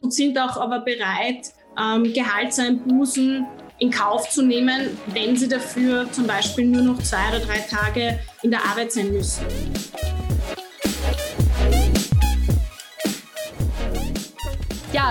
und 0.00 0.12
sind 0.12 0.38
auch 0.38 0.56
aber 0.56 0.80
bereit, 0.80 1.52
ähm, 1.78 2.12
Gehaltseinbußen 2.12 3.46
in 3.78 3.90
Kauf 3.90 4.28
zu 4.28 4.42
nehmen, 4.42 4.98
wenn 5.08 5.36
sie 5.36 5.48
dafür 5.48 6.10
zum 6.12 6.26
Beispiel 6.26 6.66
nur 6.66 6.82
noch 6.82 7.02
zwei 7.02 7.28
oder 7.30 7.40
drei 7.40 7.58
Tage 7.58 8.18
in 8.42 8.50
der 8.50 8.64
Arbeit 8.64 8.92
sein 8.92 9.12
müssen. 9.12 9.44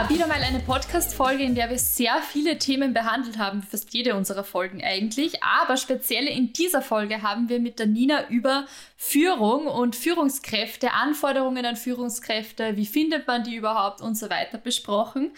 Wieder 0.08 0.28
mal 0.28 0.42
eine 0.42 0.60
Podcast-Folge, 0.60 1.44
in 1.44 1.56
der 1.56 1.70
wir 1.70 1.78
sehr 1.78 2.22
viele 2.22 2.58
Themen 2.58 2.94
behandelt 2.94 3.38
haben, 3.38 3.62
fast 3.62 3.94
jede 3.94 4.16
unserer 4.16 4.44
Folgen 4.44 4.82
eigentlich. 4.84 5.44
Aber 5.44 5.78
speziell 5.78 6.26
in 6.26 6.54
dieser 6.54 6.82
Folge 6.82 7.22
haben 7.22 7.50
wir 7.50 7.60
mit 7.60 7.80
der 7.80 7.86
Nina 7.86 8.28
über 8.30 8.66
Führung 8.96 9.68
und 9.68 9.96
Führungskräfte, 9.96 10.94
Anforderungen 10.94 11.66
an 11.66 11.76
Führungskräfte, 11.76 12.78
wie 12.78 12.86
findet 12.86 13.28
man 13.28 13.44
die 13.44 13.56
überhaupt 13.56 14.02
und 14.02 14.16
so 14.16 14.30
weiter 14.30 14.58
besprochen. 14.58 15.32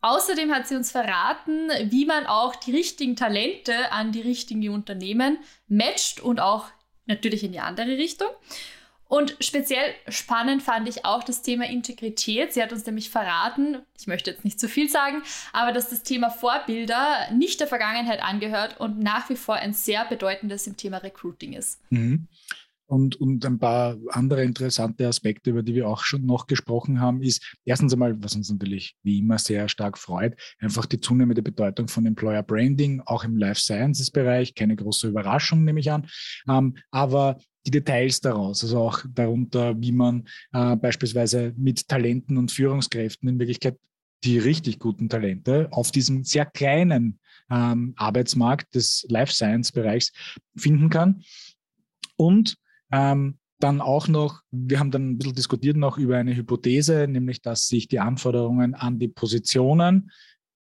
Außerdem 0.00 0.54
hat 0.54 0.68
sie 0.68 0.76
uns 0.76 0.92
verraten, 0.92 1.68
wie 1.90 2.06
man 2.06 2.26
auch 2.26 2.54
die 2.54 2.72
richtigen 2.72 3.16
Talente 3.16 3.92
an 3.92 4.12
die 4.12 4.22
richtigen 4.22 4.68
Unternehmen 4.70 5.38
matcht 5.68 6.20
und 6.20 6.40
auch 6.40 6.66
natürlich 7.06 7.44
in 7.44 7.52
die 7.52 7.60
andere 7.60 7.98
Richtung. 7.98 8.28
Und 9.08 9.36
speziell 9.40 9.94
spannend 10.08 10.62
fand 10.62 10.88
ich 10.88 11.04
auch 11.04 11.22
das 11.22 11.42
Thema 11.42 11.68
Integrität. 11.68 12.52
Sie 12.52 12.62
hat 12.62 12.72
uns 12.72 12.84
nämlich 12.86 13.10
verraten, 13.10 13.78
ich 13.98 14.06
möchte 14.06 14.30
jetzt 14.30 14.44
nicht 14.44 14.58
zu 14.58 14.68
viel 14.68 14.88
sagen, 14.88 15.22
aber 15.52 15.72
dass 15.72 15.90
das 15.90 16.02
Thema 16.02 16.30
Vorbilder 16.30 17.30
nicht 17.32 17.60
der 17.60 17.68
Vergangenheit 17.68 18.22
angehört 18.22 18.80
und 18.80 18.98
nach 18.98 19.30
wie 19.30 19.36
vor 19.36 19.56
ein 19.56 19.72
sehr 19.72 20.04
bedeutendes 20.06 20.66
im 20.66 20.76
Thema 20.76 20.98
Recruiting 20.98 21.52
ist. 21.52 21.80
Mhm. 21.90 22.26
Und, 22.88 23.16
und 23.20 23.44
ein 23.44 23.58
paar 23.58 23.96
andere 24.10 24.44
interessante 24.44 25.08
Aspekte, 25.08 25.50
über 25.50 25.64
die 25.64 25.74
wir 25.74 25.88
auch 25.88 26.04
schon 26.04 26.24
noch 26.24 26.46
gesprochen 26.46 27.00
haben, 27.00 27.20
ist 27.20 27.56
erstens 27.64 27.92
einmal, 27.92 28.22
was 28.22 28.36
uns 28.36 28.48
natürlich 28.48 28.96
wie 29.02 29.18
immer 29.18 29.38
sehr 29.38 29.68
stark 29.68 29.98
freut, 29.98 30.36
einfach 30.60 30.86
die 30.86 31.00
zunehmende 31.00 31.42
Bedeutung 31.42 31.88
von 31.88 32.06
Employer 32.06 32.44
Branding, 32.44 33.02
auch 33.04 33.24
im 33.24 33.36
Life 33.36 33.60
Sciences 33.60 34.12
Bereich. 34.12 34.54
Keine 34.54 34.76
große 34.76 35.08
Überraschung, 35.08 35.64
nehme 35.64 35.80
ich 35.80 35.90
an. 35.90 36.06
Ähm, 36.48 36.76
aber 36.92 37.38
die 37.66 37.70
Details 37.70 38.20
daraus, 38.20 38.62
also 38.62 38.78
auch 38.78 39.04
darunter, 39.12 39.80
wie 39.80 39.92
man 39.92 40.28
äh, 40.52 40.76
beispielsweise 40.76 41.52
mit 41.56 41.88
Talenten 41.88 42.36
und 42.36 42.52
Führungskräften 42.52 43.28
in 43.28 43.38
Wirklichkeit 43.38 43.76
die 44.24 44.38
richtig 44.38 44.78
guten 44.78 45.08
Talente 45.08 45.68
auf 45.72 45.90
diesem 45.90 46.24
sehr 46.24 46.46
kleinen 46.46 47.18
ähm, 47.50 47.94
Arbeitsmarkt 47.96 48.74
des 48.74 49.06
Life 49.08 49.32
Science 49.32 49.72
Bereichs 49.72 50.12
finden 50.56 50.90
kann. 50.90 51.22
Und 52.16 52.56
ähm, 52.90 53.38
dann 53.58 53.80
auch 53.80 54.08
noch, 54.08 54.42
wir 54.50 54.78
haben 54.78 54.90
dann 54.90 55.10
ein 55.10 55.18
bisschen 55.18 55.34
diskutiert 55.34 55.76
noch 55.76 55.98
über 55.98 56.16
eine 56.18 56.36
Hypothese, 56.36 57.06
nämlich 57.08 57.40
dass 57.42 57.68
sich 57.68 57.88
die 57.88 58.00
Anforderungen 58.00 58.74
an 58.74 58.98
die 58.98 59.08
Positionen 59.08 60.10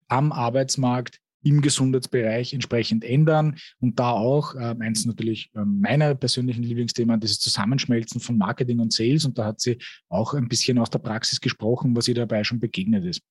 am 0.08 0.32
Arbeitsmarkt 0.32 1.18
im 1.42 1.60
Gesundheitsbereich 1.60 2.54
entsprechend 2.54 3.04
ändern 3.04 3.56
und 3.80 3.98
da 3.98 4.10
auch, 4.12 4.54
äh, 4.54 4.74
eins 4.78 5.04
natürlich 5.04 5.50
äh, 5.54 5.64
meiner 5.64 6.14
persönlichen 6.14 6.62
Lieblingsthemen, 6.62 7.20
dieses 7.20 7.40
Zusammenschmelzen 7.40 8.20
von 8.20 8.38
Marketing 8.38 8.80
und 8.80 8.92
Sales 8.92 9.24
und 9.24 9.38
da 9.38 9.46
hat 9.46 9.60
sie 9.60 9.78
auch 10.08 10.34
ein 10.34 10.48
bisschen 10.48 10.78
aus 10.78 10.90
der 10.90 11.00
Praxis 11.00 11.40
gesprochen, 11.40 11.96
was 11.96 12.08
ihr 12.08 12.14
dabei 12.14 12.44
schon 12.44 12.60
begegnet 12.60 13.04
ist. 13.04 13.22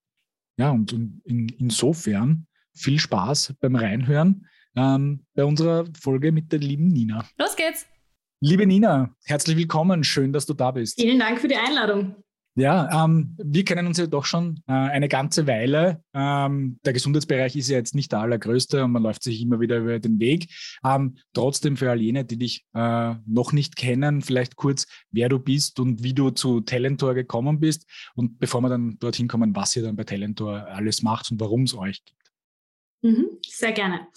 Ja, 0.58 0.72
und 0.72 0.92
in, 0.92 1.50
insofern 1.58 2.48
viel 2.74 3.00
Spaß 3.00 3.56
beim 3.60 3.76
Reinhören 3.76 4.48
ähm, 4.76 5.26
bei 5.34 5.44
unserer 5.44 5.86
Folge 6.00 6.32
mit 6.32 6.52
der 6.52 6.60
lieben 6.60 6.88
Nina. 6.88 7.26
Los 7.38 7.56
geht's! 7.56 7.86
Liebe 8.44 8.66
Nina, 8.66 9.16
herzlich 9.26 9.56
willkommen. 9.56 10.04
Schön, 10.04 10.34
dass 10.34 10.48
du 10.48 10.54
da 10.54 10.72
bist. 10.72 11.00
Vielen 11.00 11.20
Dank 11.20 11.40
für 11.40 11.48
die 11.48 11.58
Einladung. 11.58 12.16
Ja, 12.56 13.06
ähm, 13.06 13.38
wir 13.38 13.64
kennen 13.64 13.88
uns 13.88 13.98
ja 13.98 14.08
doch 14.08 14.26
schon 14.26 14.62
äh, 14.68 14.74
eine 14.74 15.08
ganze 15.08 15.48
Weile. 15.48 16.04
Ähm, 16.14 16.80
der 16.84 16.92
Gesundheitsbereich 16.92 17.56
ist 17.56 17.70
ja 17.70 17.78
jetzt 17.78 17.96
nicht 17.96 18.12
der 18.12 18.20
allergrößte 18.20 18.84
und 18.84 18.92
man 18.92 19.04
läuft 19.04 19.24
sich 19.24 19.42
immer 19.42 19.62
wieder 19.62 19.78
über 19.78 20.00
den 20.00 20.20
Weg. 20.20 20.50
Ähm, 20.84 21.18
trotzdem 21.34 21.78
für 21.78 21.90
all 21.90 22.02
jene, 22.02 22.26
die 22.26 22.38
dich 22.38 22.66
äh, 22.74 23.16
noch 23.26 23.54
nicht 23.54 23.78
kennen, 23.78 24.22
vielleicht 24.22 24.58
kurz, 24.58 24.86
wer 25.12 25.30
du 25.30 25.40
bist 25.40 25.80
und 25.80 26.04
wie 26.04 26.14
du 26.14 26.32
zu 26.32 26.60
Talentor 26.60 27.14
gekommen 27.14 27.62
bist. 27.62 27.90
Und 28.16 28.38
bevor 28.40 28.60
wir 28.60 28.70
dann 28.70 29.00
dorthin 29.00 29.30
kommen, 29.30 29.56
was 29.56 29.76
ihr 29.78 29.84
dann 29.84 29.96
bei 29.96 30.04
Talentor 30.04 30.68
alles 30.68 31.04
macht 31.04 31.32
und 31.32 31.40
warum 31.40 31.64
es 31.64 31.74
euch 31.74 32.04
gibt. 32.04 32.32
Mhm, 33.02 33.30
sehr 33.48 33.72
gerne. 33.72 34.08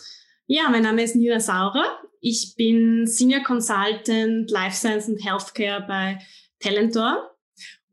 Ja, 0.46 0.68
mein 0.70 0.82
Name 0.82 1.02
ist 1.02 1.14
Nina 1.14 1.38
Saurer. 1.38 2.00
Ich 2.20 2.54
bin 2.56 3.06
Senior 3.06 3.44
Consultant 3.44 4.50
Life 4.50 4.76
Science 4.76 5.08
and 5.08 5.24
Healthcare 5.24 5.86
bei 5.86 6.18
Talentor. 6.58 7.33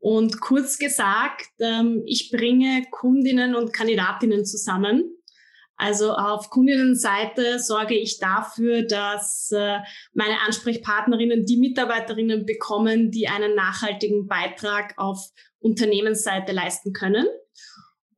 Und 0.02 0.40
kurz 0.40 0.78
gesagt, 0.78 1.46
ähm, 1.60 2.02
ich 2.06 2.32
bringe 2.32 2.84
Kundinnen 2.90 3.54
und 3.54 3.72
Kandidatinnen 3.72 4.44
zusammen. 4.44 5.04
Also 5.76 6.12
auf 6.14 6.50
Kundinnenseite 6.50 7.60
sorge 7.60 7.94
ich 7.94 8.18
dafür, 8.18 8.82
dass 8.82 9.52
äh, 9.52 9.78
meine 10.12 10.40
Ansprechpartnerinnen 10.44 11.46
die 11.46 11.56
Mitarbeiterinnen 11.56 12.44
bekommen, 12.46 13.12
die 13.12 13.28
einen 13.28 13.54
nachhaltigen 13.54 14.26
Beitrag 14.26 14.94
auf 14.96 15.24
Unternehmensseite 15.60 16.50
leisten 16.50 16.92
können. 16.92 17.28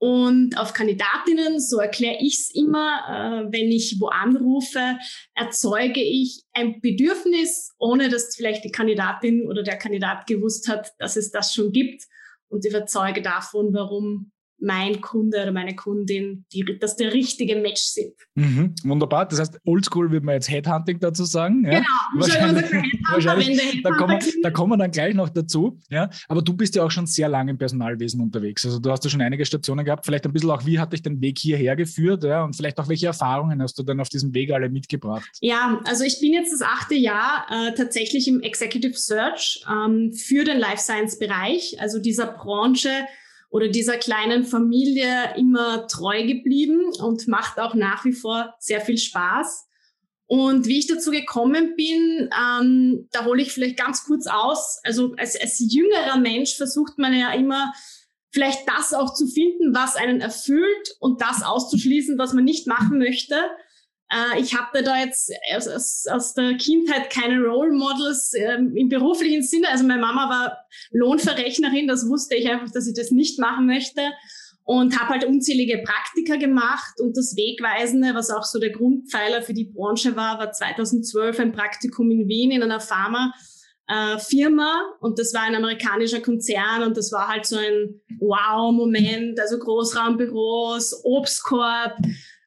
Und 0.04 0.58
auf 0.58 0.74
Kandidatinnen, 0.74 1.58
so 1.58 1.78
erkläre 1.78 2.18
ich 2.20 2.34
es 2.34 2.54
immer, 2.54 3.46
äh, 3.48 3.50
wenn 3.50 3.72
ich 3.72 3.96
wo 4.00 4.08
anrufe, 4.08 4.98
erzeuge 5.34 6.02
ich 6.02 6.42
ein 6.52 6.82
Bedürfnis, 6.82 7.70
ohne 7.78 8.10
dass 8.10 8.36
vielleicht 8.36 8.64
die 8.64 8.70
Kandidatin 8.70 9.48
oder 9.48 9.62
der 9.62 9.78
Kandidat 9.78 10.26
gewusst 10.26 10.68
hat, 10.68 10.92
dass 10.98 11.16
es 11.16 11.30
das 11.30 11.54
schon 11.54 11.72
gibt. 11.72 12.04
Und 12.48 12.66
überzeuge 12.66 13.22
davon, 13.22 13.72
warum 13.72 14.30
mein 14.58 15.00
Kunde 15.00 15.42
oder 15.42 15.52
meine 15.52 15.76
Kundin, 15.76 16.44
die, 16.52 16.64
dass 16.80 16.96
der 16.96 17.12
richtige 17.12 17.56
Match 17.56 17.82
sind. 17.82 18.14
Mhm, 18.34 18.74
wunderbar. 18.84 19.26
Das 19.26 19.40
heißt, 19.40 19.60
oldschool 19.64 20.10
würde 20.10 20.24
man 20.24 20.36
jetzt 20.36 20.50
Headhunting 20.50 21.00
dazu 21.00 21.24
sagen. 21.24 21.64
Ja? 21.64 21.80
Genau, 21.80 22.26
wahrscheinlich, 22.26 22.72
wahrscheinlich 23.10 23.82
da, 23.82 23.90
kommen, 23.90 24.20
da 24.42 24.50
kommen 24.50 24.72
wir 24.72 24.76
dann 24.78 24.90
gleich 24.90 25.14
noch 25.14 25.28
dazu. 25.28 25.78
Ja? 25.90 26.08
Aber 26.28 26.42
du 26.42 26.54
bist 26.54 26.74
ja 26.76 26.84
auch 26.84 26.90
schon 26.90 27.06
sehr 27.06 27.28
lange 27.28 27.50
im 27.50 27.58
Personalwesen 27.58 28.20
unterwegs. 28.20 28.64
Also 28.64 28.78
du 28.78 28.90
hast 28.90 29.04
ja 29.04 29.10
schon 29.10 29.20
einige 29.20 29.44
Stationen 29.44 29.84
gehabt. 29.84 30.06
Vielleicht 30.06 30.24
ein 30.24 30.32
bisschen 30.32 30.50
auch, 30.50 30.64
wie 30.64 30.78
hat 30.78 30.92
dich 30.92 31.02
den 31.02 31.20
Weg 31.20 31.38
hierher 31.38 31.76
geführt? 31.76 32.24
Ja? 32.24 32.44
Und 32.44 32.56
vielleicht 32.56 32.78
auch, 32.78 32.88
welche 32.88 33.06
Erfahrungen 33.06 33.60
hast 33.62 33.78
du 33.78 33.82
dann 33.82 34.00
auf 34.00 34.08
diesem 34.08 34.34
Weg 34.34 34.52
alle 34.52 34.70
mitgebracht? 34.70 35.30
Ja, 35.40 35.80
also 35.84 36.04
ich 36.04 36.20
bin 36.20 36.32
jetzt 36.32 36.52
das 36.52 36.62
achte 36.62 36.94
Jahr 36.94 37.46
äh, 37.50 37.74
tatsächlich 37.74 38.28
im 38.28 38.40
Executive 38.40 38.96
Search 38.96 39.64
ähm, 39.70 40.12
für 40.12 40.44
den 40.44 40.58
Life 40.58 40.78
Science 40.78 41.18
Bereich, 41.18 41.76
also 41.80 41.98
dieser 41.98 42.26
Branche, 42.26 42.90
oder 43.54 43.68
dieser 43.68 43.98
kleinen 43.98 44.44
Familie 44.44 45.32
immer 45.36 45.86
treu 45.86 46.26
geblieben 46.26 46.90
und 47.00 47.28
macht 47.28 47.60
auch 47.60 47.74
nach 47.74 48.04
wie 48.04 48.12
vor 48.12 48.52
sehr 48.58 48.80
viel 48.80 48.98
Spaß. 48.98 49.68
Und 50.26 50.66
wie 50.66 50.80
ich 50.80 50.88
dazu 50.88 51.12
gekommen 51.12 51.76
bin, 51.76 52.28
ähm, 52.36 53.08
da 53.12 53.24
hole 53.24 53.40
ich 53.40 53.52
vielleicht 53.52 53.76
ganz 53.76 54.06
kurz 54.06 54.26
aus. 54.26 54.80
Also 54.82 55.14
als, 55.18 55.40
als 55.40 55.60
jüngerer 55.60 56.16
Mensch 56.16 56.56
versucht 56.56 56.98
man 56.98 57.14
ja 57.14 57.32
immer, 57.32 57.72
vielleicht 58.32 58.68
das 58.68 58.92
auch 58.92 59.14
zu 59.14 59.28
finden, 59.28 59.72
was 59.72 59.94
einen 59.94 60.20
erfüllt 60.20 60.96
und 60.98 61.20
das 61.20 61.44
auszuschließen, 61.44 62.18
was 62.18 62.32
man 62.32 62.42
nicht 62.42 62.66
machen 62.66 62.98
möchte. 62.98 63.36
Äh, 64.10 64.40
ich 64.40 64.54
hatte 64.54 64.82
da 64.82 64.98
jetzt 64.98 65.32
aus, 65.56 66.06
aus, 66.06 66.34
der 66.34 66.56
Kindheit 66.56 67.10
keine 67.10 67.40
Role 67.40 67.72
Models 67.72 68.32
äh, 68.34 68.54
im 68.54 68.88
beruflichen 68.88 69.42
Sinne. 69.42 69.68
Also 69.68 69.84
meine 69.84 70.00
Mama 70.00 70.28
war 70.28 70.58
Lohnverrechnerin, 70.90 71.88
das 71.88 72.08
wusste 72.08 72.34
ich 72.34 72.50
einfach, 72.50 72.70
dass 72.72 72.86
ich 72.86 72.94
das 72.94 73.10
nicht 73.10 73.38
machen 73.38 73.66
möchte 73.66 74.02
und 74.64 74.98
habe 74.98 75.10
halt 75.10 75.24
unzählige 75.24 75.82
Praktika 75.84 76.36
gemacht 76.36 76.98
und 76.98 77.16
das 77.16 77.36
Wegweisende, 77.36 78.14
was 78.14 78.30
auch 78.30 78.44
so 78.44 78.58
der 78.58 78.70
Grundpfeiler 78.70 79.42
für 79.42 79.52
die 79.52 79.66
Branche 79.66 80.16
war, 80.16 80.38
war 80.38 80.52
2012 80.52 81.38
ein 81.38 81.52
Praktikum 81.52 82.10
in 82.10 82.28
Wien 82.28 82.50
in 82.50 82.62
einer 82.62 82.80
Pharma. 82.80 83.32
Äh, 83.86 84.16
und 85.00 85.18
das 85.18 85.34
war 85.34 85.42
ein 85.42 85.54
amerikanischer 85.54 86.20
Konzern 86.20 86.82
und 86.84 86.96
das 86.96 87.12
war 87.12 87.28
halt 87.28 87.44
so 87.44 87.56
ein 87.56 88.00
Wow-Moment, 88.18 89.38
also 89.38 89.58
Großraumbüros, 89.58 91.04
Obstkorb, 91.04 91.94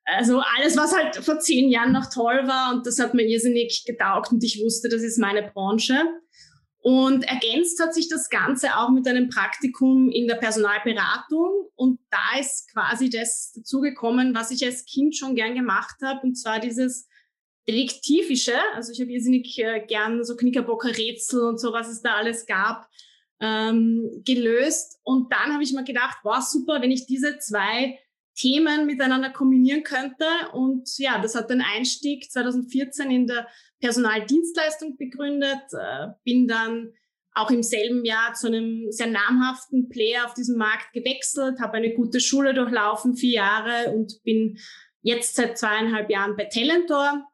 also 0.07 0.41
alles, 0.57 0.77
was 0.77 0.95
halt 0.95 1.17
vor 1.17 1.39
zehn 1.39 1.69
Jahren 1.69 1.91
noch 1.91 2.09
toll 2.09 2.47
war 2.47 2.73
und 2.73 2.87
das 2.87 2.97
hat 2.97 3.13
mir 3.13 3.27
irrsinnig 3.27 3.83
getaugt 3.85 4.31
und 4.31 4.43
ich 4.43 4.61
wusste, 4.63 4.87
das 4.87 5.03
ist 5.03 5.19
meine 5.19 5.43
Branche. 5.43 6.01
Und 6.79 7.27
ergänzt 7.27 7.81
hat 7.81 7.93
sich 7.93 8.07
das 8.07 8.29
Ganze 8.29 8.77
auch 8.77 8.89
mit 8.91 9.05
einem 9.07 9.27
Praktikum 9.27 10.09
in 10.09 10.25
der 10.25 10.35
Personalberatung. 10.35 11.69
Und 11.75 11.99
da 12.09 12.39
ist 12.39 12.71
quasi 12.71 13.09
das 13.09 13.51
dazugekommen, 13.53 14.33
was 14.33 14.51
ich 14.51 14.63
als 14.63 14.85
Kind 14.85 15.17
schon 15.17 15.35
gern 15.35 15.53
gemacht 15.53 15.97
habe, 16.01 16.21
und 16.21 16.35
zwar 16.35 16.61
dieses 16.61 17.09
Detektivische. 17.67 18.55
Also 18.73 18.93
ich 18.93 19.01
habe 19.01 19.11
irrsinnig 19.11 19.59
äh, 19.59 19.85
gern 19.85 20.23
so 20.23 20.37
Knickerbocker-Rätsel 20.37 21.43
und 21.43 21.59
so, 21.59 21.73
was 21.73 21.89
es 21.89 22.01
da 22.01 22.13
alles 22.13 22.45
gab, 22.45 22.87
ähm, 23.41 24.21
gelöst. 24.23 24.99
Und 25.03 25.33
dann 25.33 25.51
habe 25.53 25.63
ich 25.63 25.73
mir 25.73 25.83
gedacht, 25.83 26.19
wow, 26.23 26.41
super, 26.41 26.81
wenn 26.81 26.91
ich 26.91 27.05
diese 27.05 27.37
zwei 27.39 27.99
Themen 28.37 28.85
miteinander 28.85 29.31
kombinieren 29.31 29.83
könnte. 29.83 30.25
Und 30.53 30.97
ja, 30.97 31.19
das 31.19 31.35
hat 31.35 31.49
den 31.49 31.61
Einstieg 31.61 32.31
2014 32.31 33.11
in 33.11 33.27
der 33.27 33.47
Personaldienstleistung 33.81 34.97
begründet, 34.97 35.61
äh, 35.73 36.07
bin 36.23 36.47
dann 36.47 36.93
auch 37.33 37.51
im 37.51 37.61
selben 37.61 38.03
Jahr 38.03 38.33
zu 38.33 38.47
einem 38.47 38.91
sehr 38.91 39.07
namhaften 39.07 39.89
Player 39.89 40.25
auf 40.25 40.33
diesem 40.33 40.57
Markt 40.57 40.91
gewechselt, 40.93 41.59
habe 41.59 41.77
eine 41.77 41.93
gute 41.93 42.19
Schule 42.19 42.53
durchlaufen, 42.53 43.15
vier 43.15 43.33
Jahre 43.33 43.91
und 43.91 44.23
bin 44.23 44.57
jetzt 45.01 45.35
seit 45.35 45.57
zweieinhalb 45.57 46.09
Jahren 46.09 46.35
bei 46.35 46.45
Talentor 46.45 47.27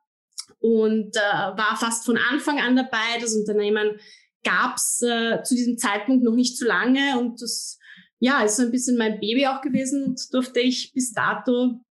und 0.59 1.15
äh, 1.15 1.19
war 1.19 1.77
fast 1.77 2.05
von 2.05 2.17
Anfang 2.17 2.59
an 2.59 2.75
dabei. 2.75 3.19
Das 3.21 3.33
Unternehmen 3.33 3.99
gab 4.43 4.75
es 4.75 5.01
äh, 5.01 5.41
zu 5.43 5.55
diesem 5.55 5.77
Zeitpunkt 5.77 6.23
noch 6.23 6.35
nicht 6.35 6.57
so 6.57 6.65
lange 6.65 7.17
und 7.19 7.41
das 7.41 7.79
ja, 8.23 8.41
ist 8.41 8.55
so 8.55 8.63
ein 8.63 8.71
bisschen 8.71 8.97
mein 8.97 9.19
Baby 9.19 9.47
auch 9.47 9.59
gewesen 9.59 10.05
und 10.05 10.33
durfte 10.33 10.61
ich 10.61 10.93
bis 10.93 11.11
dato, 11.11 11.81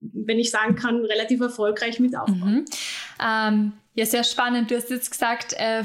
wenn 0.00 0.38
ich 0.38 0.50
sagen 0.50 0.74
kann, 0.74 1.04
relativ 1.04 1.42
erfolgreich 1.42 2.00
mit 2.00 2.16
aufbauen. 2.16 2.54
Mhm. 2.54 2.64
Ähm, 3.22 3.72
ja, 3.94 4.06
sehr 4.06 4.24
spannend. 4.24 4.70
Du 4.70 4.74
hast 4.74 4.88
jetzt 4.88 5.10
gesagt, 5.10 5.52
äh, 5.58 5.84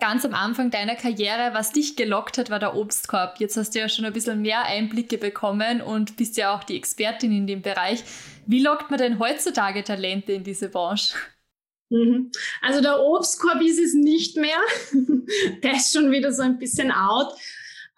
ganz 0.00 0.24
am 0.24 0.32
Anfang 0.32 0.70
deiner 0.70 0.94
Karriere, 0.94 1.50
was 1.52 1.70
dich 1.70 1.96
gelockt 1.96 2.38
hat, 2.38 2.48
war 2.48 2.60
der 2.60 2.74
Obstkorb. 2.74 3.40
Jetzt 3.40 3.58
hast 3.58 3.74
du 3.74 3.80
ja 3.80 3.90
schon 3.90 4.06
ein 4.06 4.14
bisschen 4.14 4.40
mehr 4.40 4.64
Einblicke 4.64 5.18
bekommen 5.18 5.82
und 5.82 6.16
bist 6.16 6.38
ja 6.38 6.56
auch 6.56 6.64
die 6.64 6.78
Expertin 6.78 7.30
in 7.30 7.46
dem 7.46 7.60
Bereich. 7.60 8.04
Wie 8.46 8.62
lockt 8.62 8.90
man 8.90 8.98
denn 8.98 9.18
heutzutage 9.18 9.84
Talente 9.84 10.32
in 10.32 10.44
diese 10.44 10.70
Branche? 10.70 11.14
Mhm. 11.90 12.32
Also 12.62 12.80
der 12.80 13.02
Obstkorb 13.02 13.60
ist 13.60 13.78
es 13.78 13.92
nicht 13.92 14.34
mehr. 14.38 14.60
der 15.62 15.72
ist 15.72 15.92
schon 15.92 16.10
wieder 16.10 16.32
so 16.32 16.40
ein 16.40 16.58
bisschen 16.58 16.90
out. 16.90 17.34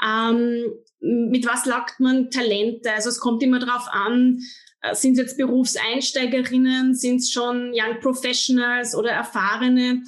Ähm, 0.04 0.72
mit 1.00 1.46
was 1.46 1.66
lockt 1.66 2.00
man 2.00 2.30
Talente? 2.30 2.92
Also 2.92 3.08
es 3.08 3.20
kommt 3.20 3.42
immer 3.42 3.58
darauf 3.58 3.86
an, 3.88 4.40
äh, 4.82 4.94
sind 4.94 5.12
es 5.12 5.18
jetzt 5.18 5.36
Berufseinsteigerinnen, 5.38 6.94
sind 6.94 7.18
es 7.18 7.30
schon 7.30 7.72
Young 7.74 8.00
Professionals 8.00 8.94
oder 8.94 9.10
Erfahrene? 9.10 10.02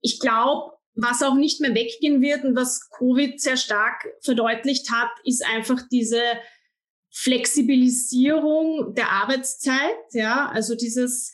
Ich 0.00 0.20
glaube, 0.20 0.72
was 0.94 1.22
auch 1.22 1.34
nicht 1.34 1.60
mehr 1.60 1.74
weggehen 1.74 2.22
wird 2.22 2.44
und 2.44 2.56
was 2.56 2.88
Covid 2.90 3.40
sehr 3.40 3.56
stark 3.56 4.06
verdeutlicht 4.22 4.90
hat, 4.90 5.10
ist 5.24 5.44
einfach 5.44 5.82
diese 5.90 6.20
Flexibilisierung 7.10 8.94
der 8.94 9.10
Arbeitszeit. 9.10 9.96
Ja, 10.12 10.48
also 10.48 10.74
dieses 10.74 11.32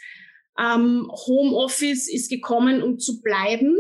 ähm, 0.59 1.11
Homeoffice 1.27 2.13
ist 2.13 2.29
gekommen, 2.29 2.83
um 2.83 2.99
zu 2.99 3.21
bleiben. 3.23 3.79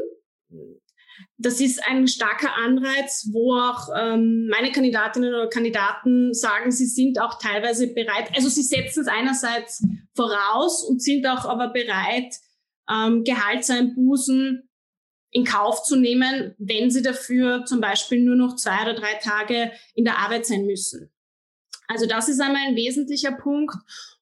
Das 1.42 1.60
ist 1.60 1.82
ein 1.84 2.06
starker 2.06 2.54
Anreiz, 2.54 3.28
wo 3.32 3.56
auch 3.56 3.88
ähm, 3.98 4.48
meine 4.48 4.70
Kandidatinnen 4.70 5.34
oder 5.34 5.48
Kandidaten 5.48 6.32
sagen, 6.32 6.70
sie 6.70 6.86
sind 6.86 7.20
auch 7.20 7.38
teilweise 7.38 7.92
bereit. 7.92 8.30
Also 8.34 8.48
sie 8.48 8.62
setzen 8.62 9.00
es 9.00 9.08
einerseits 9.08 9.84
voraus 10.14 10.84
und 10.84 11.02
sind 11.02 11.26
auch 11.26 11.44
aber 11.44 11.68
bereit, 11.68 12.36
ähm, 12.88 13.24
Gehaltseinbußen 13.24 14.68
in 15.30 15.44
Kauf 15.44 15.82
zu 15.82 15.96
nehmen, 15.96 16.54
wenn 16.58 16.90
sie 16.90 17.02
dafür 17.02 17.64
zum 17.64 17.80
Beispiel 17.80 18.22
nur 18.22 18.36
noch 18.36 18.56
zwei 18.56 18.82
oder 18.82 18.94
drei 18.94 19.14
Tage 19.14 19.72
in 19.94 20.04
der 20.04 20.18
Arbeit 20.18 20.46
sein 20.46 20.66
müssen. 20.66 21.10
Also 21.88 22.06
das 22.06 22.28
ist 22.28 22.40
einmal 22.40 22.68
ein 22.68 22.76
wesentlicher 22.76 23.32
Punkt. 23.32 23.74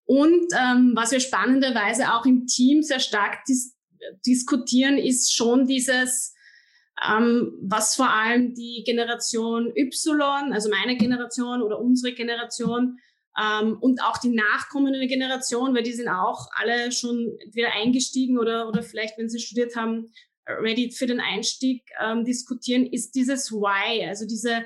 Und 0.05 0.47
ähm, 0.59 0.93
was 0.95 1.13
wir 1.13 1.21
spannenderweise 1.21 2.15
auch 2.15 2.25
im 2.25 2.47
Team 2.47 2.83
sehr 2.83 3.01
stark 3.01 3.45
dis 3.45 3.77
diskutieren, 4.27 4.97
ist 4.97 5.35
schon 5.35 5.67
dieses, 5.67 6.35
ähm, 7.07 7.57
was 7.63 7.97
vor 7.97 8.11
allem 8.11 8.55
die 8.55 8.83
Generation 8.85 9.73
Y, 9.77 10.53
also 10.53 10.69
meine 10.69 10.97
Generation 10.97 11.63
oder 11.63 11.79
unsere 11.79 12.15
Generation 12.15 12.99
ähm, 13.41 13.79
und 13.81 14.03
auch 14.03 14.19
die 14.19 14.35
nachkommende 14.35 15.07
Generation, 15.07 15.75
weil 15.75 15.83
die 15.83 15.93
sind 15.93 16.09
auch 16.09 16.49
alle 16.53 16.93
schon 16.93 17.39
wieder 17.53 17.73
eingestiegen 17.73 18.39
oder, 18.39 18.69
oder 18.69 18.83
vielleicht, 18.83 19.19
wenn 19.19 19.29
sie 19.29 19.41
studiert 19.41 19.77
haben, 19.77 20.13
ready 20.47 20.91
für 20.91 21.07
den 21.07 21.21
Einstieg 21.21 21.85
ähm, 22.01 22.25
diskutieren, 22.25 22.87
ist 22.87 23.15
dieses 23.15 23.53
Why, 23.53 24.05
also 24.07 24.27
diese, 24.27 24.65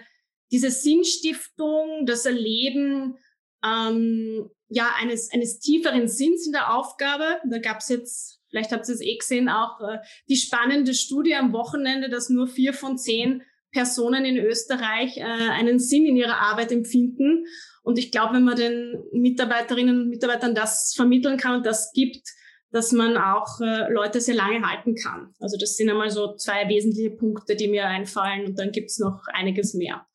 diese 0.50 0.70
Sinnstiftung, 0.70 2.06
das 2.06 2.26
Erleben 2.26 3.18
ähm, 3.64 4.50
ja, 4.68 4.94
eines, 4.98 5.32
eines 5.32 5.58
tieferen 5.58 6.08
Sinns 6.08 6.46
in 6.46 6.52
der 6.52 6.74
Aufgabe. 6.74 7.38
Da 7.48 7.58
gab 7.58 7.78
es 7.78 7.88
jetzt, 7.88 8.40
vielleicht 8.54 8.70
habt 8.70 8.88
ihr 8.88 8.94
es 8.94 9.00
eh 9.00 9.16
gesehen, 9.16 9.48
auch 9.48 9.80
äh, 9.80 9.98
die 10.28 10.36
spannende 10.36 10.94
Studie 10.94 11.34
am 11.34 11.52
Wochenende, 11.52 12.08
dass 12.08 12.30
nur 12.30 12.46
vier 12.46 12.72
von 12.72 12.96
zehn 12.96 13.42
Personen 13.72 14.24
in 14.24 14.36
Österreich 14.36 15.16
äh, 15.16 15.22
einen 15.22 15.80
Sinn 15.80 16.06
in 16.06 16.14
ihrer 16.14 16.38
Arbeit 16.38 16.70
empfinden. 16.70 17.46
Und 17.82 17.98
ich 17.98 18.12
glaube, 18.12 18.34
wenn 18.34 18.44
man 18.44 18.54
den 18.54 19.02
Mitarbeiterinnen 19.12 20.02
und 20.02 20.08
Mitarbeitern 20.08 20.54
das 20.54 20.94
vermitteln 20.94 21.36
kann 21.36 21.56
und 21.56 21.66
das 21.66 21.90
gibt, 21.92 22.28
dass 22.70 22.92
man 22.92 23.16
auch 23.16 23.60
äh, 23.60 23.92
Leute 23.92 24.20
sehr 24.20 24.36
lange 24.36 24.64
halten 24.64 24.94
kann. 24.94 25.34
Also 25.40 25.56
das 25.58 25.76
sind 25.76 25.90
einmal 25.90 26.10
so 26.10 26.36
zwei 26.36 26.68
wesentliche 26.68 27.10
Punkte, 27.10 27.56
die 27.56 27.66
mir 27.66 27.86
einfallen 27.86 28.46
und 28.46 28.58
dann 28.58 28.70
gibt 28.70 28.90
es 28.90 29.00
noch 29.00 29.22
einiges 29.32 29.74
mehr. 29.74 30.06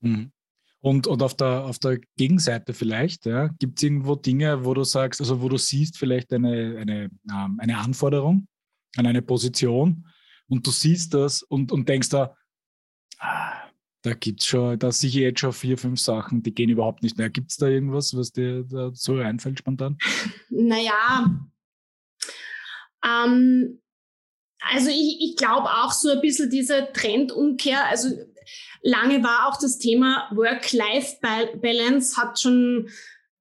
Mhm. 0.00 0.32
Und, 0.84 1.06
und 1.06 1.22
auf, 1.22 1.34
der, 1.34 1.64
auf 1.64 1.78
der 1.78 1.98
Gegenseite 2.18 2.74
vielleicht, 2.74 3.24
ja, 3.24 3.48
gibt 3.58 3.78
es 3.78 3.84
irgendwo 3.84 4.16
Dinge, 4.16 4.66
wo 4.66 4.74
du 4.74 4.84
sagst, 4.84 5.18
also 5.18 5.40
wo 5.40 5.48
du 5.48 5.56
siehst 5.56 5.96
vielleicht 5.96 6.30
eine, 6.30 6.76
eine, 6.78 7.10
ähm, 7.30 7.58
eine 7.58 7.78
Anforderung 7.78 8.46
an 8.96 9.06
eine 9.06 9.22
Position 9.22 10.06
und 10.46 10.66
du 10.66 10.70
siehst 10.70 11.14
das 11.14 11.42
und, 11.42 11.72
und 11.72 11.88
denkst 11.88 12.10
da, 12.10 12.36
ah, 13.18 13.62
da 14.02 14.12
gibt 14.12 14.42
es 14.42 14.46
schon, 14.46 14.78
da 14.78 14.92
sehe 14.92 15.08
ich 15.08 15.14
jetzt 15.14 15.40
schon 15.40 15.54
vier, 15.54 15.78
fünf 15.78 16.00
Sachen, 16.00 16.42
die 16.42 16.54
gehen 16.54 16.68
überhaupt 16.68 17.02
nicht 17.02 17.16
mehr. 17.16 17.30
Gibt 17.30 17.50
es 17.50 17.56
da 17.56 17.66
irgendwas, 17.66 18.14
was 18.14 18.32
dir 18.32 18.64
da 18.64 18.90
so 18.92 19.16
einfällt 19.16 19.60
spontan? 19.60 19.96
Naja, 20.50 21.34
ähm, 23.02 23.80
also 24.70 24.90
ich, 24.90 25.16
ich 25.20 25.36
glaube 25.36 25.70
auch 25.70 25.92
so 25.92 26.10
ein 26.10 26.20
bisschen 26.20 26.50
diese 26.50 26.88
Trendumkehr. 26.92 27.86
Also 27.86 28.10
lange 28.82 29.22
war 29.22 29.48
auch 29.48 29.58
das 29.60 29.78
Thema 29.78 30.28
Work-Life-Balance 30.34 32.16
hat 32.16 32.40
schon 32.40 32.88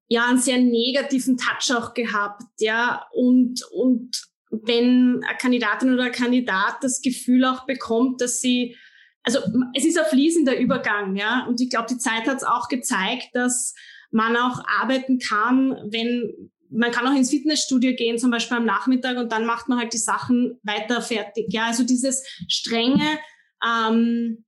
ja 0.08 0.28
einen 0.28 0.40
sehr 0.40 0.58
negativen 0.58 1.38
Touch 1.38 1.76
auch 1.76 1.94
gehabt, 1.94 2.44
ja 2.60 3.06
und 3.12 3.64
und 3.72 4.22
wenn 4.50 5.24
eine 5.28 5.38
Kandidatin 5.38 5.94
oder 5.94 6.04
ein 6.04 6.12
Kandidat 6.12 6.78
das 6.82 7.02
Gefühl 7.02 7.46
auch 7.46 7.66
bekommt, 7.66 8.22
dass 8.22 8.40
sie 8.40 8.78
also 9.24 9.40
es 9.74 9.86
ist 9.86 9.98
ein 9.98 10.06
fließender 10.06 10.58
Übergang, 10.58 11.16
ja 11.16 11.46
und 11.48 11.62
ich 11.62 11.70
glaube 11.70 11.88
die 11.90 11.98
Zeit 11.98 12.28
hat 12.28 12.38
es 12.38 12.44
auch 12.44 12.68
gezeigt, 12.68 13.30
dass 13.34 13.74
man 14.12 14.38
auch 14.38 14.62
arbeiten 14.68 15.18
kann, 15.18 15.72
wenn 15.90 16.52
man 16.74 16.92
kann 16.92 17.08
auch 17.08 17.16
ins 17.16 17.30
Fitnessstudio 17.30 17.96
gehen, 17.96 18.18
zum 18.18 18.32
Beispiel 18.32 18.58
am 18.58 18.66
Nachmittag, 18.66 19.18
und 19.18 19.32
dann 19.32 19.46
macht 19.46 19.70
man 19.70 19.80
halt 19.80 19.94
die 19.94 19.98
Sachen 19.98 20.60
weiter 20.64 21.02
fertig. 21.02 21.48
Ja, 21.50 21.66
also 21.68 21.84
dieses 21.84 22.24
strenge 22.48 23.20
ähm, 23.64 24.44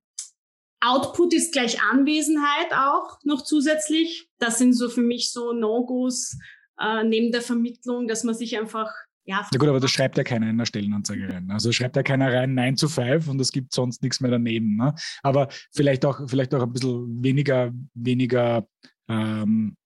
Output 0.86 1.34
ist 1.34 1.52
gleich 1.52 1.82
Anwesenheit 1.82 2.72
auch 2.72 3.18
noch 3.24 3.42
zusätzlich. 3.42 4.28
Das 4.38 4.58
sind 4.58 4.72
so 4.72 4.88
für 4.88 5.02
mich 5.02 5.32
so 5.32 5.52
No-Gos 5.52 6.38
äh, 6.80 7.04
neben 7.04 7.32
der 7.32 7.42
Vermittlung, 7.42 8.06
dass 8.06 8.24
man 8.24 8.34
sich 8.34 8.58
einfach 8.58 8.92
ja, 9.28 9.44
ja 9.50 9.58
gut, 9.58 9.68
aber 9.68 9.80
das 9.80 9.90
schreibt 9.90 10.16
ja 10.16 10.22
keiner 10.22 10.48
in 10.48 10.56
der 10.56 10.66
Stellenanzeige 10.66 11.28
rein. 11.28 11.50
Also 11.50 11.72
schreibt 11.72 11.96
ja 11.96 12.04
keiner 12.04 12.32
rein 12.32 12.54
9 12.54 12.76
zu 12.76 12.88
5 12.88 13.26
und 13.26 13.40
es 13.40 13.50
gibt 13.50 13.72
sonst 13.72 14.00
nichts 14.00 14.20
mehr 14.20 14.30
daneben. 14.30 14.76
Ne? 14.76 14.94
Aber 15.24 15.48
vielleicht 15.72 16.04
auch, 16.04 16.20
vielleicht 16.28 16.54
auch 16.54 16.62
ein 16.62 16.72
bisschen 16.72 17.24
weniger, 17.24 17.72
weniger 17.94 18.68
ähm, 19.08 19.76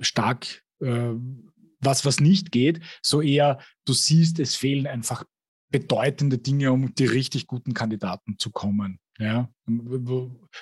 stark 0.00 0.64
äh, 0.80 1.12
was, 1.80 2.04
was 2.04 2.18
nicht 2.18 2.50
geht, 2.50 2.80
so 3.02 3.22
eher, 3.22 3.60
du 3.84 3.92
siehst, 3.92 4.40
es 4.40 4.56
fehlen 4.56 4.88
einfach 4.88 5.24
bedeutende 5.70 6.38
Dinge, 6.38 6.72
um 6.72 6.92
die 6.94 7.06
richtig 7.06 7.46
guten 7.46 7.72
Kandidaten 7.72 8.36
zu 8.38 8.50
kommen. 8.50 8.98
Ja, 9.18 9.48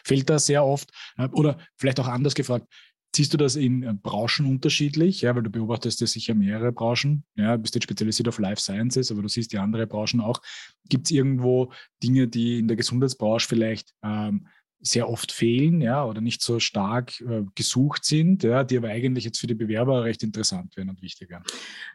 fehlt 0.05 0.31
da 0.31 0.39
sehr 0.39 0.65
oft, 0.65 0.91
oder 1.33 1.59
vielleicht 1.77 1.99
auch 2.01 2.09
anders 2.09 2.35
gefragt, 2.35 2.67
Siehst 3.15 3.33
du 3.33 3.37
das 3.37 3.55
in 3.55 3.85
äh, 3.85 3.95
Branchen 3.95 4.45
unterschiedlich? 4.47 5.21
Ja, 5.21 5.37
weil 5.37 5.45
du 5.45 5.51
beobachtest 5.51 6.01
ja 6.01 6.07
sicher 6.07 6.35
mehrere 6.35 6.73
Branchen. 6.73 7.25
Ja, 7.37 7.57
bist 7.57 7.75
jetzt 7.77 7.85
spezialisiert 7.85 8.27
auf 8.27 8.41
Life 8.41 8.61
Sciences, 8.61 9.13
aber 9.13 9.23
du 9.23 9.29
siehst 9.29 9.53
die 9.53 9.59
andere 9.59 9.87
Branchen 9.87 10.21
auch. 10.21 10.43
Gibt 10.89 11.07
es 11.07 11.13
irgendwo 11.13 11.73
Dinge, 12.03 12.27
die 12.27 12.59
in 12.59 12.67
der 12.67 12.77
Gesundheitsbranche 12.77 13.47
vielleicht 13.47 13.95
ähm, 14.03 14.49
sehr 14.81 15.09
oft 15.09 15.31
fehlen, 15.31 15.81
ja, 15.81 16.05
oder 16.05 16.21
nicht 16.21 16.43
so 16.43 16.59
stark 16.59 17.21
äh, 17.21 17.45
gesucht 17.55 18.05
sind, 18.05 18.43
ja, 18.43 18.65
die 18.65 18.77
aber 18.77 18.89
eigentlich 18.89 19.25
jetzt 19.25 19.39
für 19.39 19.47
die 19.47 19.55
Bewerber 19.55 20.03
recht 20.03 20.25
interessant 20.25 20.77
wären 20.77 20.91
und 20.91 21.01
wichtig 21.01 21.31
wären? 21.31 21.45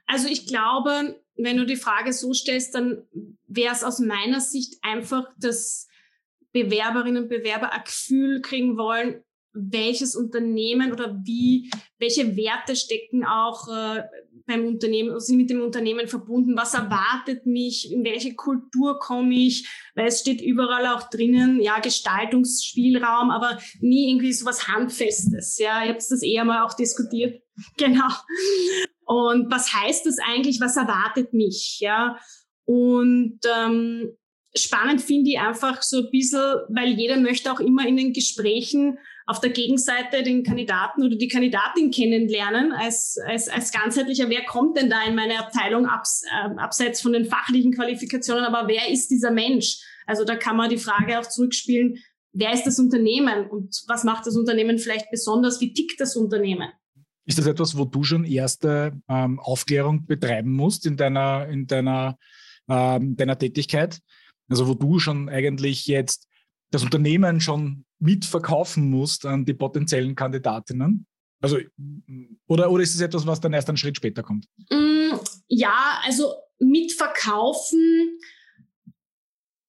Also 0.08 0.30
ich 0.30 0.48
glaube, 0.48 1.18
wenn 1.36 1.58
du 1.58 1.66
die 1.66 1.76
Frage 1.76 2.14
so 2.14 2.34
stellst, 2.34 2.74
dann 2.76 3.04
wäre 3.46 3.74
es 3.74 3.84
aus 3.84 4.00
meiner 4.00 4.40
Sicht 4.40 4.78
einfach, 4.84 5.26
dass 5.38 5.89
Bewerberinnen 6.52 7.24
und 7.24 7.30
Bewerber 7.30 7.72
ein 7.72 7.84
Gefühl 7.84 8.42
kriegen 8.42 8.78
wollen, 8.78 9.24
welches 9.54 10.16
Unternehmen 10.16 10.92
oder 10.92 11.20
wie, 11.24 11.70
welche 11.98 12.38
Werte 12.38 12.76
stecken 12.76 13.26
auch 13.26 13.68
äh, 13.68 14.04
beim 14.46 14.66
Unternehmen, 14.68 15.20
sind 15.20 15.38
mit 15.38 15.50
dem 15.50 15.62
Unternehmen 15.62 16.08
verbunden, 16.08 16.58
was 16.58 16.74
erwartet 16.74 17.46
mich, 17.46 17.92
in 17.92 18.04
welche 18.04 18.36
Kultur 18.36 19.00
komme 19.00 19.34
ich, 19.34 19.68
weil 19.96 20.08
es 20.08 20.20
steht 20.22 20.42
überall 20.42 20.88
auch 20.88 21.10
drinnen, 21.10 21.62
ja, 21.62 21.80
Gestaltungsspielraum, 21.80 23.30
aber 23.30 23.60
nie 23.80 24.10
irgendwie 24.10 24.34
so 24.34 24.46
was 24.46 24.68
Handfestes, 24.68 25.58
ja, 25.60 25.84
ich 25.84 25.90
habe 25.90 26.00
das 26.00 26.24
eher 26.24 26.46
mal 26.46 26.64
auch 26.64 26.74
diskutiert, 26.74 27.42
genau. 27.78 28.10
Und 29.06 29.52
was 29.52 29.74
heißt 29.74 30.06
das 30.06 30.18
eigentlich, 30.20 30.60
was 30.60 30.78
erwartet 30.78 31.34
mich, 31.34 31.80
ja, 31.80 32.18
und 32.66 33.40
ähm, 33.56 34.16
spannend 34.56 35.02
finde 35.02 35.32
ich 35.32 35.40
einfach 35.40 35.82
so 35.82 36.00
ein 36.00 36.12
bisschen, 36.12 36.42
weil 36.70 36.90
jeder 36.90 37.18
möchte 37.18 37.52
auch 37.52 37.60
immer 37.60 37.88
in 37.88 37.98
den 37.98 38.14
Gesprächen 38.14 38.98
auf 39.26 39.40
der 39.40 39.52
Gegenseite 39.52 40.24
den 40.24 40.44
Kandidaten 40.44 41.04
oder 41.04 41.16
die 41.16 41.28
Kandidatin 41.28 41.92
kennenlernen 41.92 42.72
als, 42.72 43.18
als, 43.28 43.48
als 43.48 43.72
ganzheitlicher. 43.72 44.28
Wer 44.28 44.44
kommt 44.46 44.76
denn 44.76 44.90
da 44.90 45.04
in 45.04 45.14
meine 45.14 45.38
Abteilung 45.38 45.86
abs, 45.86 46.24
äh, 46.24 46.56
abseits 46.58 47.02
von 47.02 47.14
den 47.14 47.26
fachlichen 47.26 47.74
Qualifikationen? 47.74 48.44
Aber 48.44 48.68
wer 48.68 48.90
ist 48.90 49.10
dieser 49.10 49.30
Mensch? 49.30 49.78
Also 50.08 50.26
da 50.26 50.36
kann 50.36 50.58
man 50.58 50.72
die 50.72 50.80
Frage 50.80 51.20
auch 51.20 51.28
zurückspielen, 51.28 52.00
wer 52.34 52.54
ist 52.54 52.64
das 52.64 52.80
Unternehmen 52.80 53.48
und 53.48 53.84
was 53.88 54.04
macht 54.04 54.26
das 54.26 54.36
Unternehmen 54.36 54.80
vielleicht 54.80 55.12
besonders? 55.12 55.62
Wie 55.62 55.74
tickt 55.74 56.02
das 56.02 56.16
Unternehmen? 56.16 56.70
Ist 57.26 57.38
das 57.38 57.46
etwas, 57.46 57.78
wo 57.78 57.86
du 57.86 58.04
schon 58.04 58.26
erste 58.26 59.00
ähm, 59.08 59.40
Aufklärung 59.40 60.08
betreiben 60.08 60.52
musst 60.52 60.88
in 60.88 60.98
deiner, 60.98 61.48
in 61.48 61.68
deiner, 61.68 62.18
ähm, 62.68 63.16
deiner 63.16 63.38
Tätigkeit? 63.38 64.00
Also 64.50 64.68
wo 64.68 64.74
du 64.74 65.00
schon 65.00 65.30
eigentlich 65.30 65.88
jetzt 65.88 66.28
das 66.72 66.84
Unternehmen 66.84 67.42
schon 67.42 67.86
mitverkaufen 68.00 68.90
musst 68.90 69.26
an 69.26 69.46
die 69.46 69.54
potenziellen 69.54 70.16
Kandidatinnen? 70.16 71.06
Also, 71.42 71.58
oder, 72.48 72.70
oder 72.70 72.84
ist 72.84 72.96
es 72.96 73.02
etwas, 73.02 73.26
was 73.26 73.40
dann 73.40 73.54
erst 73.54 73.70
einen 73.70 73.78
Schritt 73.78 73.96
später 73.96 74.24
kommt? 74.24 74.46
Mm, 74.70 75.16
ja, 75.48 76.00
also 76.04 76.34
mitverkaufen, 76.60 78.20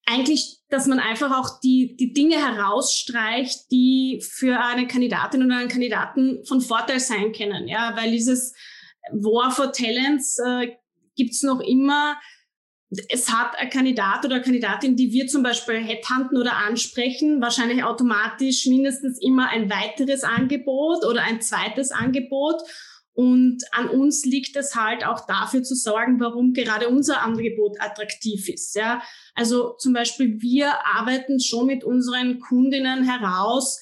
eigentlich, 0.04 0.58
dass 0.68 0.87
man 0.87 0.99
einfach 0.99 1.38
auch 1.38 1.60
die, 1.60 1.96
die 1.96 2.12
Dinge 2.12 2.37
herausstreicht, 2.37 3.70
die 3.70 4.20
für 4.20 4.58
eine 4.60 4.88
Kandidatin 4.88 5.44
oder 5.44 5.58
einen 5.58 5.68
Kandidaten 5.68 6.44
von 6.44 6.60
Vorteil 6.60 6.99
sein 6.99 7.32
können. 7.32 7.68
Ja, 7.68 7.96
weil 7.96 8.10
dieses 8.10 8.52
War 9.12 9.52
for 9.52 9.72
Talents 9.72 10.38
äh, 10.44 10.72
gibt's 11.16 11.42
noch 11.42 11.60
immer 11.60 12.16
es 13.09 13.30
hat 13.30 13.56
ein 13.56 13.70
Kandidat 13.70 14.25
oder 14.25 14.37
eine 14.37 14.44
Kandidatin, 14.44 14.97
die 14.97 15.12
wir 15.12 15.28
zum 15.28 15.42
Beispiel 15.42 15.76
headhunten 15.76 16.37
oder 16.37 16.56
ansprechen, 16.56 17.40
wahrscheinlich 17.40 17.85
automatisch 17.85 18.66
mindestens 18.66 19.20
immer 19.20 19.49
ein 19.49 19.70
weiteres 19.70 20.25
Angebot 20.25 21.04
oder 21.04 21.23
ein 21.23 21.40
zweites 21.40 21.92
Angebot. 21.92 22.61
Und 23.12 23.62
an 23.73 23.88
uns 23.88 24.25
liegt 24.25 24.56
es 24.56 24.75
halt 24.75 25.04
auch 25.04 25.26
dafür 25.26 25.62
zu 25.62 25.75
sorgen, 25.75 26.20
warum 26.20 26.52
gerade 26.52 26.88
unser 26.88 27.23
Angebot 27.23 27.80
attraktiv 27.80 28.49
ist. 28.49 28.75
Ja, 28.75 29.02
also 29.35 29.75
zum 29.78 29.92
Beispiel 29.92 30.40
wir 30.40 30.73
arbeiten 30.87 31.38
schon 31.40 31.66
mit 31.66 31.85
unseren 31.85 32.40
Kundinnen 32.40 33.04
heraus, 33.04 33.80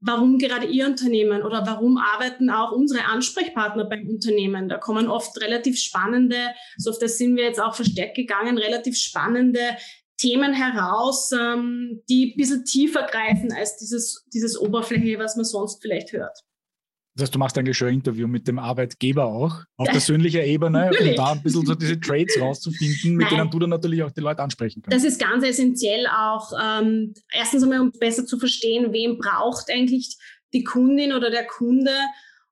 warum 0.00 0.38
gerade 0.38 0.66
Ihr 0.66 0.86
Unternehmen 0.86 1.42
oder 1.42 1.66
warum 1.66 1.98
arbeiten 1.98 2.50
auch 2.50 2.72
unsere 2.72 3.04
Ansprechpartner 3.04 3.84
beim 3.84 4.08
Unternehmen. 4.08 4.68
Da 4.68 4.78
kommen 4.78 5.08
oft 5.08 5.40
relativ 5.40 5.78
spannende, 5.78 6.36
so 6.76 6.90
auf 6.90 6.98
das 6.98 7.18
sind 7.18 7.36
wir 7.36 7.44
jetzt 7.44 7.60
auch 7.60 7.74
verstärkt 7.74 8.16
gegangen, 8.16 8.58
relativ 8.58 8.96
spannende 8.96 9.76
Themen 10.16 10.52
heraus, 10.52 11.32
ähm, 11.32 12.02
die 12.08 12.32
ein 12.32 12.36
bisschen 12.36 12.64
tiefer 12.64 13.06
greifen 13.06 13.52
als 13.52 13.76
dieses, 13.78 14.26
dieses 14.32 14.58
Oberfläche, 14.58 15.18
was 15.18 15.36
man 15.36 15.44
sonst 15.44 15.80
vielleicht 15.80 16.12
hört. 16.12 16.44
Das 17.14 17.24
heißt, 17.24 17.34
du 17.34 17.38
machst 17.38 17.58
eigentlich 17.58 17.76
schon 17.76 17.88
ein 17.88 17.94
Interview 17.94 18.28
mit 18.28 18.46
dem 18.46 18.58
Arbeitgeber 18.58 19.24
auch, 19.24 19.62
auf 19.76 19.86
ja. 19.86 19.92
persönlicher 19.92 20.44
Ebene, 20.44 20.86
natürlich. 20.86 21.10
um 21.10 21.16
da 21.16 21.32
ein 21.32 21.42
bisschen 21.42 21.66
so 21.66 21.74
diese 21.74 21.98
Trades 21.98 22.40
rauszufinden, 22.40 23.16
mit 23.16 23.26
Nein. 23.26 23.40
denen 23.40 23.50
du 23.50 23.58
dann 23.58 23.70
natürlich 23.70 24.02
auch 24.02 24.12
die 24.12 24.20
Leute 24.20 24.42
ansprechen 24.42 24.82
kannst. 24.82 24.96
Das 24.96 25.10
ist 25.10 25.20
ganz 25.20 25.44
essentiell 25.44 26.06
auch, 26.06 26.52
ähm, 26.62 27.14
erstens 27.32 27.64
einmal, 27.64 27.80
um 27.80 27.90
besser 27.98 28.24
zu 28.26 28.38
verstehen, 28.38 28.92
wem 28.92 29.18
braucht 29.18 29.70
eigentlich 29.70 30.16
die 30.52 30.64
Kundin 30.64 31.12
oder 31.12 31.30
der 31.30 31.46
Kunde 31.46 31.92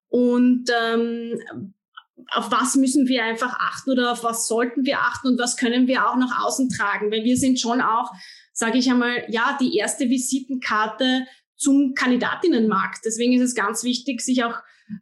und 0.09 0.71
ähm, 0.83 1.75
auf 2.33 2.51
was 2.51 2.75
müssen 2.75 3.07
wir 3.07 3.25
einfach 3.25 3.59
achten 3.59 3.91
oder 3.93 4.13
auf 4.13 4.25
was 4.25 4.49
sollten 4.49 4.85
wir 4.85 5.01
achten 5.01 5.29
und 5.29 5.39
was 5.39 5.57
können 5.57 5.87
wir 5.87 6.09
auch 6.09 6.17
nach 6.17 6.45
außen 6.45 6.69
tragen, 6.71 7.11
weil 7.11 7.25
wir 7.25 7.37
sind 7.37 7.61
schon 7.61 7.81
auch, 7.81 8.11
sage 8.53 8.79
ich 8.79 8.91
einmal, 8.91 9.25
ja, 9.29 9.57
die 9.61 9.77
erste 9.77 10.09
Visitenkarte 10.09 11.27
zum 11.59 11.95
Kandidatinnenmarkt. 11.95 13.05
Deswegen 13.05 13.35
ist 13.35 13.43
es 13.43 13.55
ganz 13.55 13.85
wichtig, 13.85 14.23
sich 14.23 14.45
auch 14.45 14.55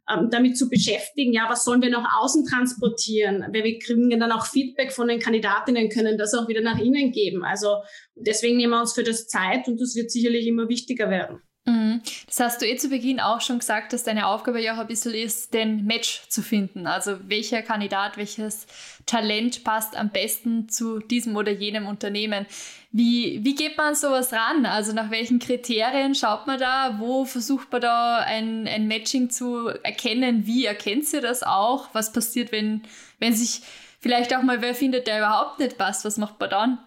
ähm, 0.09 0.29
damit 0.29 0.57
zu 0.57 0.69
beschäftigen, 0.69 1.31
ja, 1.31 1.45
was 1.49 1.63
sollen 1.63 1.81
wir 1.81 1.89
nach 1.89 2.21
außen 2.21 2.45
transportieren? 2.45 3.45
Weil 3.53 3.63
wir 3.63 3.79
kriegen 3.79 4.09
dann 4.19 4.31
auch 4.31 4.45
Feedback 4.45 4.91
von 4.91 5.07
den 5.07 5.19
Kandidatinnen, 5.19 5.89
können 5.89 6.17
das 6.17 6.33
auch 6.33 6.49
wieder 6.49 6.61
nach 6.61 6.79
innen 6.79 7.11
geben. 7.11 7.43
Also 7.45 7.77
deswegen 8.15 8.57
nehmen 8.57 8.73
wir 8.73 8.81
uns 8.81 8.93
für 8.93 9.03
das 9.03 9.27
Zeit 9.27 9.67
und 9.67 9.79
das 9.79 9.95
wird 9.95 10.11
sicherlich 10.11 10.45
immer 10.45 10.67
wichtiger 10.67 11.09
werden. 11.09 11.41
Mhm. 11.67 12.01
Das 12.27 12.39
hast 12.39 12.61
du 12.61 12.65
eh 12.65 12.77
zu 12.77 12.87
Beginn 12.87 13.19
auch 13.19 13.41
schon 13.41 13.59
gesagt, 13.59 13.91
dass 13.91 14.05
deine 14.05 14.27
Aufgabe 14.27 14.61
ja 14.61 14.75
auch 14.75 14.79
ein 14.79 14.87
bisschen 14.87 15.13
ist, 15.13 15.53
den 15.53 15.85
Match 15.85 16.21
zu 16.29 16.41
finden. 16.41 16.87
Also 16.87 17.17
welcher 17.27 17.61
Kandidat, 17.61 18.15
welches 18.15 18.67
Talent 19.05 19.65
passt 19.65 19.97
am 19.97 20.09
besten 20.09 20.69
zu 20.69 20.99
diesem 20.99 21.35
oder 21.35 21.51
jenem 21.51 21.85
Unternehmen. 21.85 22.45
Wie, 22.93 23.43
wie 23.43 23.53
geht 23.53 23.77
man 23.77 23.95
sowas 23.95 24.31
ran? 24.31 24.65
Also 24.65 24.93
nach 24.93 25.11
welchen 25.11 25.39
Kriterien 25.39 26.15
schaut 26.15 26.47
man 26.47 26.57
da? 26.57 26.95
Wo 26.99 27.25
versucht 27.25 27.69
man 27.69 27.81
da 27.81 28.19
ein, 28.19 28.65
ein 28.65 28.87
Matching 28.87 29.29
zu 29.29 29.67
erkennen? 29.67 30.47
Wie 30.47 30.65
erkennt 30.65 31.11
ihr 31.11 31.21
das 31.21 31.43
auch? 31.43 31.89
Was 31.91 32.13
passiert, 32.13 32.53
wenn, 32.53 32.83
wenn 33.19 33.33
sich 33.33 33.61
vielleicht 33.99 34.33
auch 34.33 34.41
mal 34.41 34.61
wer 34.61 34.73
findet, 34.73 35.07
der 35.07 35.17
überhaupt 35.17 35.59
nicht 35.59 35.77
passt? 35.77 36.05
Was 36.05 36.17
macht 36.17 36.39
man 36.39 36.49
dann? 36.49 36.79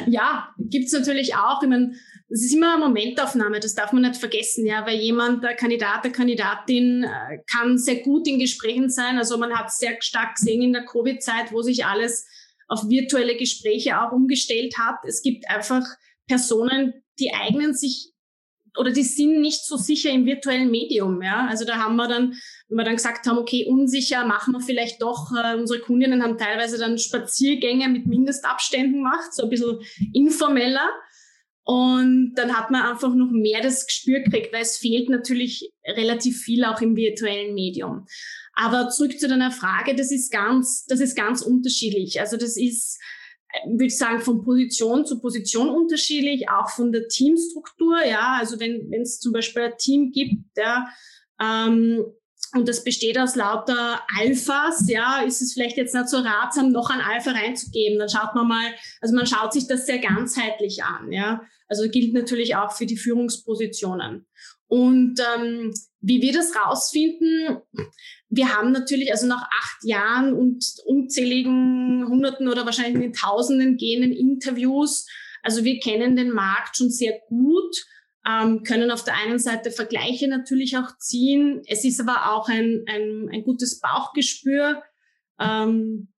ja, 0.07 0.47
gibt 0.57 0.85
es 0.85 0.93
natürlich 0.93 1.35
auch. 1.35 1.61
Ich 1.61 1.69
meine, 1.69 1.93
das 2.29 2.41
ist 2.41 2.53
immer 2.53 2.75
eine 2.75 2.85
Momentaufnahme, 2.85 3.59
das 3.59 3.75
darf 3.75 3.91
man 3.91 4.03
nicht 4.03 4.17
vergessen, 4.17 4.65
ja, 4.65 4.85
weil 4.85 4.99
jemand, 4.99 5.43
der 5.43 5.55
Kandidat, 5.55 6.03
der 6.03 6.11
Kandidatin 6.11 7.03
äh, 7.03 7.39
kann 7.51 7.77
sehr 7.77 7.97
gut 7.97 8.27
in 8.27 8.39
Gesprächen 8.39 8.89
sein. 8.89 9.17
Also 9.17 9.37
man 9.37 9.53
hat 9.53 9.71
sehr 9.71 10.01
stark 10.01 10.35
gesehen 10.35 10.61
in 10.61 10.73
der 10.73 10.85
Covid-Zeit, 10.85 11.51
wo 11.51 11.61
sich 11.61 11.85
alles 11.85 12.25
auf 12.67 12.89
virtuelle 12.89 13.35
Gespräche 13.37 13.99
auch 14.01 14.11
umgestellt 14.11 14.77
hat. 14.77 14.97
Es 15.05 15.21
gibt 15.21 15.49
einfach 15.49 15.85
Personen, 16.27 16.93
die 17.19 17.33
eignen 17.33 17.73
sich 17.75 18.13
oder 18.77 18.91
die 18.91 19.03
sind 19.03 19.39
nicht 19.39 19.65
so 19.65 19.77
sicher 19.77 20.09
im 20.09 20.25
virtuellen 20.25 20.71
Medium. 20.71 21.21
Ja? 21.21 21.47
Also 21.47 21.65
da 21.65 21.77
haben 21.77 21.95
wir 21.95 22.07
dann, 22.07 22.33
wenn 22.67 22.77
wir 22.77 22.83
dann 22.83 22.95
gesagt 22.95 23.27
haben, 23.27 23.37
okay, 23.37 23.67
unsicher, 23.69 24.25
machen 24.25 24.53
wir 24.53 24.61
vielleicht 24.61 25.01
doch, 25.01 25.31
äh, 25.31 25.55
unsere 25.55 25.79
Kundinnen 25.79 26.23
haben 26.23 26.37
teilweise 26.37 26.79
dann 26.79 26.97
Spaziergänge 26.97 27.87
mit 27.89 28.07
Mindestabständen 28.07 28.93
gemacht, 28.93 29.33
so 29.33 29.43
ein 29.43 29.49
bisschen 29.49 29.79
informeller. 30.13 30.89
Und 31.65 32.33
dann 32.35 32.57
hat 32.57 32.71
man 32.71 32.81
einfach 32.81 33.13
noch 33.15 33.31
mehr 33.31 33.61
das 33.61 33.85
Gespür 33.85 34.19
gekriegt, 34.19 34.51
weil 34.51 34.63
es 34.63 34.77
fehlt 34.77 35.09
natürlich 35.09 35.71
relativ 35.85 36.41
viel 36.41 36.65
auch 36.65 36.81
im 36.81 36.95
virtuellen 36.95 37.53
Medium. 37.53 38.05
Aber 38.53 38.89
zurück 38.89 39.17
zu 39.17 39.27
deiner 39.27 39.51
Frage, 39.51 39.95
das 39.95 40.11
ist 40.11 40.31
ganz, 40.31 40.85
das 40.85 40.99
ist 40.99 41.15
ganz 41.15 41.41
unterschiedlich. 41.41 42.19
Also 42.19 42.35
das 42.35 42.57
ist, 42.57 42.99
würde 43.65 43.85
ich 43.85 43.97
sagen, 43.97 44.19
von 44.19 44.43
Position 44.43 45.05
zu 45.05 45.21
Position 45.21 45.69
unterschiedlich, 45.69 46.49
auch 46.49 46.69
von 46.69 46.91
der 46.91 47.07
Teamstruktur. 47.07 48.03
Ja, 48.05 48.37
also 48.39 48.59
wenn 48.59 48.91
wenn 48.91 49.01
es 49.01 49.19
zum 49.19 49.31
Beispiel 49.31 49.63
ein 49.63 49.77
Team 49.77 50.11
gibt, 50.11 50.57
ja, 50.57 50.87
ähm, 51.41 52.03
und 52.53 52.69
das 52.69 52.83
besteht 52.83 53.17
aus 53.17 53.35
lauter 53.35 54.01
Alphas, 54.17 54.87
ja, 54.87 55.21
ist 55.21 55.41
es 55.41 55.53
vielleicht 55.53 55.77
jetzt 55.77 55.95
nicht 55.95 56.07
so 56.07 56.17
ratsam, 56.17 56.71
noch 56.71 56.89
ein 56.89 57.01
Alpha 57.01 57.31
reinzugeben. 57.31 57.97
Dann 57.97 58.09
schaut 58.09 58.35
man 58.35 58.47
mal, 58.47 58.73
also 59.01 59.15
man 59.15 59.25
schaut 59.25 59.53
sich 59.53 59.67
das 59.67 59.85
sehr 59.85 59.99
ganzheitlich 59.99 60.83
an, 60.83 61.11
ja. 61.11 61.41
Also 61.67 61.89
gilt 61.89 62.13
natürlich 62.13 62.55
auch 62.55 62.71
für 62.71 62.85
die 62.85 62.97
Führungspositionen. 62.97 64.27
Und 64.67 65.19
ähm, 65.35 65.73
wie 66.01 66.21
wir 66.21 66.33
das 66.33 66.55
rausfinden, 66.55 67.61
wir 68.29 68.55
haben 68.55 68.71
natürlich 68.71 69.11
also 69.11 69.27
nach 69.27 69.43
acht 69.43 69.83
Jahren 69.83 70.33
und 70.33 70.63
unzähligen 70.85 72.05
Hunderten 72.07 72.47
oder 72.47 72.65
wahrscheinlich 72.65 72.95
in 72.95 73.01
den 73.01 73.13
Tausenden 73.13 73.77
gehenden 73.77 74.11
Interviews, 74.11 75.07
also 75.43 75.63
wir 75.63 75.79
kennen 75.79 76.15
den 76.15 76.31
Markt 76.31 76.77
schon 76.77 76.89
sehr 76.89 77.19
gut 77.27 77.75
ähm, 78.27 78.63
können 78.63 78.91
auf 78.91 79.03
der 79.03 79.15
einen 79.17 79.39
Seite 79.39 79.71
Vergleiche 79.71 80.27
natürlich 80.27 80.77
auch 80.77 80.97
ziehen. 80.97 81.61
Es 81.67 81.83
ist 81.83 81.99
aber 81.99 82.31
auch 82.31 82.47
ein, 82.47 82.83
ein, 82.87 83.29
ein 83.31 83.43
gutes 83.43 83.79
Bauchgespür. 83.79 84.81
Ähm, 85.39 86.13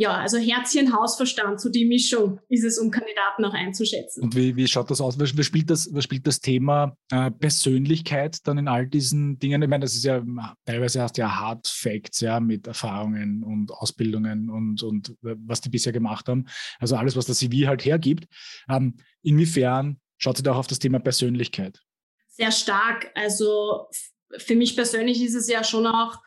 ja, 0.00 0.16
also 0.16 0.38
Herzchen, 0.38 0.94
Hausverstand, 0.94 1.60
so 1.60 1.68
die 1.68 1.84
Mischung 1.84 2.40
ist 2.48 2.64
es, 2.64 2.78
um 2.78 2.90
Kandidaten 2.90 3.44
auch 3.44 3.52
einzuschätzen. 3.52 4.22
Und 4.22 4.34
wie, 4.34 4.56
wie 4.56 4.66
schaut 4.66 4.90
das 4.90 5.02
aus? 5.02 5.20
Was, 5.20 5.28
spielt 5.44 5.68
das, 5.68 5.92
was 5.92 6.04
spielt 6.04 6.26
das 6.26 6.40
Thema 6.40 6.96
äh, 7.10 7.30
Persönlichkeit 7.30 8.38
dann 8.44 8.56
in 8.56 8.66
all 8.66 8.86
diesen 8.86 9.38
Dingen? 9.38 9.60
Ich 9.60 9.68
meine, 9.68 9.82
das 9.82 9.94
ist 9.94 10.04
ja 10.04 10.24
teilweise 10.64 11.02
hast 11.02 11.18
ja 11.18 11.38
Hard 11.38 11.68
Facts, 11.68 12.20
ja, 12.20 12.40
mit 12.40 12.66
Erfahrungen 12.66 13.42
und 13.42 13.72
Ausbildungen 13.72 14.48
und, 14.48 14.82
und 14.82 15.14
was 15.20 15.60
die 15.60 15.68
bisher 15.68 15.92
gemacht 15.92 16.28
haben. 16.28 16.46
Also 16.78 16.96
alles, 16.96 17.14
was 17.14 17.26
das 17.26 17.36
CV 17.36 17.66
halt 17.66 17.84
hergibt. 17.84 18.26
Ähm, 18.70 18.96
inwiefern 19.20 20.00
Schaut 20.20 20.36
sie 20.36 20.42
da 20.42 20.52
auch 20.52 20.58
auf 20.58 20.66
das 20.66 20.78
Thema 20.78 20.98
Persönlichkeit? 20.98 21.80
Sehr 22.28 22.52
stark. 22.52 23.10
Also 23.14 23.88
für 24.36 24.54
mich 24.54 24.76
persönlich 24.76 25.22
ist 25.22 25.34
es 25.34 25.48
ja 25.48 25.64
schon 25.64 25.86
auch 25.86 26.18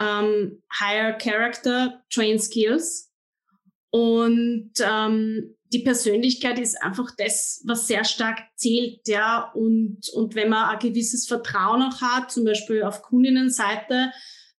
ähm, 0.00 0.62
Higher 0.78 1.12
Character, 1.12 2.02
Train 2.10 2.40
Skills. 2.40 3.12
Und 3.90 4.72
ähm, 4.80 5.56
die 5.72 5.84
Persönlichkeit 5.84 6.58
ist 6.58 6.82
einfach 6.82 7.10
das, 7.16 7.62
was 7.64 7.86
sehr 7.86 8.04
stark 8.04 8.40
zählt, 8.56 9.06
ja. 9.06 9.52
Und, 9.54 10.08
und 10.14 10.34
wenn 10.34 10.48
man 10.48 10.70
ein 10.70 10.78
gewisses 10.80 11.26
Vertrauen 11.28 11.82
auch 11.82 12.00
hat, 12.00 12.32
zum 12.32 12.44
Beispiel 12.44 12.82
auf 12.82 13.02
Kundinnenseite, 13.02 14.10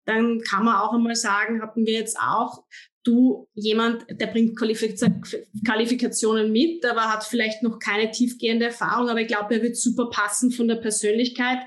dann 0.05 0.39
kann 0.41 0.63
man 0.63 0.77
auch 0.77 0.93
einmal 0.93 1.15
sagen, 1.15 1.61
hatten 1.61 1.85
wir 1.85 1.93
jetzt 1.93 2.17
auch, 2.17 2.63
du 3.03 3.47
jemand, 3.53 4.05
der 4.09 4.27
bringt 4.27 4.57
Qualifikationen 4.57 6.51
mit, 6.51 6.85
aber 6.85 7.11
hat 7.11 7.23
vielleicht 7.23 7.63
noch 7.63 7.79
keine 7.79 8.11
tiefgehende 8.11 8.65
Erfahrung, 8.67 9.09
aber 9.09 9.21
ich 9.21 9.27
glaube, 9.27 9.55
er 9.55 9.61
wird 9.61 9.77
super 9.77 10.09
passen 10.09 10.51
von 10.51 10.67
der 10.67 10.75
Persönlichkeit. 10.75 11.59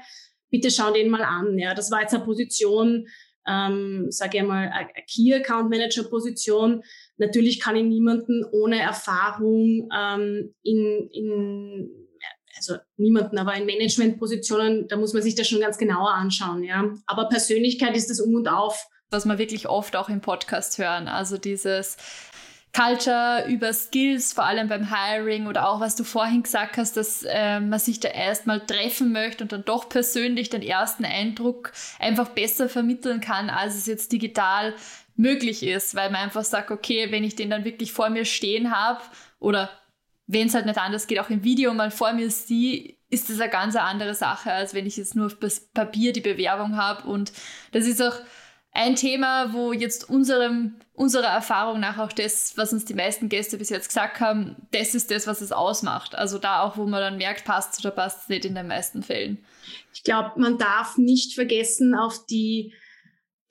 Bitte 0.51 0.71
schau 0.71 0.93
den 0.93 1.11
mal 1.11 1.23
an. 1.23 1.59
Ja, 1.59 1.75
das 1.75 1.91
war 1.91 2.03
jetzt 2.03 2.15
eine 2.15 2.25
Position, 2.25 3.09
ähm, 3.47 4.07
sage 4.11 4.39
ich 4.39 4.45
mal, 4.45 4.69
eine 4.69 4.89
Key 5.11 5.35
Account 5.35 5.71
Manager 5.71 6.05
Position. 6.05 6.83
Natürlich 7.17 7.61
kann 7.61 7.77
ich 7.77 7.85
niemanden 7.85 8.45
ohne 8.53 8.81
Erfahrung 8.81 9.89
ähm, 9.97 10.55
in, 10.63 11.09
in 11.13 11.91
also 12.57 12.77
niemanden, 12.97 13.39
aber 13.39 13.55
in 13.57 13.65
Managementpositionen, 13.67 14.87
da 14.87 14.97
muss 14.97 15.15
man 15.15 15.23
sich 15.23 15.35
das 15.35 15.49
schon 15.49 15.61
ganz 15.61 15.79
genauer 15.79 16.11
anschauen, 16.11 16.63
ja. 16.63 16.93
Aber 17.07 17.29
Persönlichkeit 17.29 17.97
ist 17.97 18.11
das 18.11 18.21
Um 18.21 18.35
und 18.35 18.47
Auf 18.47 18.87
was 19.13 19.27
wir 19.27 19.39
wirklich 19.39 19.69
oft 19.69 19.95
auch 19.97 20.09
im 20.09 20.21
Podcast 20.21 20.79
hören. 20.79 21.07
Also 21.07 21.37
dieses 21.39 21.97
Culture 22.75 23.45
über 23.49 23.73
Skills, 23.75 24.33
vor 24.33 24.45
allem 24.45 24.69
beim 24.69 24.89
Hiring 24.91 25.47
oder 25.47 25.69
auch 25.69 25.81
was 25.81 25.95
du 25.95 26.05
vorhin 26.05 26.43
gesagt 26.43 26.79
hast, 26.79 26.97
dass 26.97 27.23
äh, 27.23 27.61
man 27.61 27.79
sich 27.79 28.01
da 28.01 28.09
erstmal 28.09 28.65
treffen 28.65 29.13
möchte 29.13 29.45
und 29.45 29.53
dann 29.53 29.65
doch 29.65 29.91
persönlich 29.91 30.49
den 30.49 30.63
ersten 30.63 31.05
Eindruck 31.05 31.73
einfach 31.99 32.31
besser 32.31 32.71
vermitteln 32.71 33.21
kann, 33.21 33.51
als 33.51 33.75
es 33.75 33.87
jetzt 33.87 34.11
digital 34.11 34.75
möglich 35.17 35.63
ist, 35.63 35.95
weil 35.95 36.11
man 36.11 36.23
einfach 36.23 36.45
sagt, 36.45 36.71
okay, 36.71 37.13
wenn 37.13 37.25
ich 37.25 37.37
den 37.37 37.51
dann 37.51 37.67
wirklich 37.67 37.93
vor 37.93 38.09
mir 38.09 38.25
stehen 38.25 38.75
habe 38.75 39.03
oder 39.39 39.69
wenn 40.27 40.47
es 40.47 40.55
halt 40.55 40.65
nicht 40.65 40.79
anders 40.79 41.07
geht, 41.07 41.21
auch 41.21 41.29
im 41.29 41.45
Video 41.45 41.75
mal 41.75 41.91
vor 41.91 42.15
mir 42.15 42.31
sehe, 42.31 42.95
ist 43.11 43.29
das 43.29 43.39
eine 43.39 43.51
ganz 43.51 43.77
andere 43.77 44.15
Sache, 44.15 44.51
als 44.51 44.73
wenn 44.73 44.87
ich 44.87 44.97
jetzt 44.97 45.15
nur 45.15 45.27
auf 45.27 45.37
Papier 45.75 46.15
die 46.15 46.23
Bewerbung 46.23 46.79
habe 46.79 47.07
und 47.07 47.33
das 47.73 47.85
ist 47.85 48.01
auch 48.01 48.17
ein 48.73 48.97
Thema, 48.97 49.53
wo 49.53 49.73
jetzt 49.73 50.09
unserem, 50.09 50.77
unserer 50.95 51.29
Erfahrung 51.29 51.79
nach 51.79 51.99
auch 51.99 52.13
das, 52.13 52.57
was 52.57 52.73
uns 52.73 52.87
die 52.87 52.95
meisten 52.95 53.29
Gäste 53.29 53.59
bis 53.59 53.69
jetzt 53.69 53.89
gesagt 53.89 54.21
haben, 54.21 54.57
das 54.73 54.95
ist 54.95 55.11
das, 55.11 55.27
was 55.27 55.43
es 55.43 55.53
ausmacht. 55.53 56.15
Also 56.15 56.39
da 56.39 56.63
auch, 56.63 56.79
wo 56.79 56.87
man 56.87 57.01
dann 57.01 57.19
merkt, 57.19 57.45
passt 57.45 57.79
oder 57.81 57.91
passt 57.91 58.23
es 58.23 58.29
nicht 58.29 58.47
in 58.47 58.55
den 58.55 58.67
meisten 58.67 59.03
Fällen. 59.03 59.45
Ich 59.93 60.03
glaube, 60.05 60.41
man 60.41 60.57
darf 60.57 60.97
nicht 60.97 61.35
vergessen 61.35 61.95
auf 61.95 62.25
die 62.27 62.73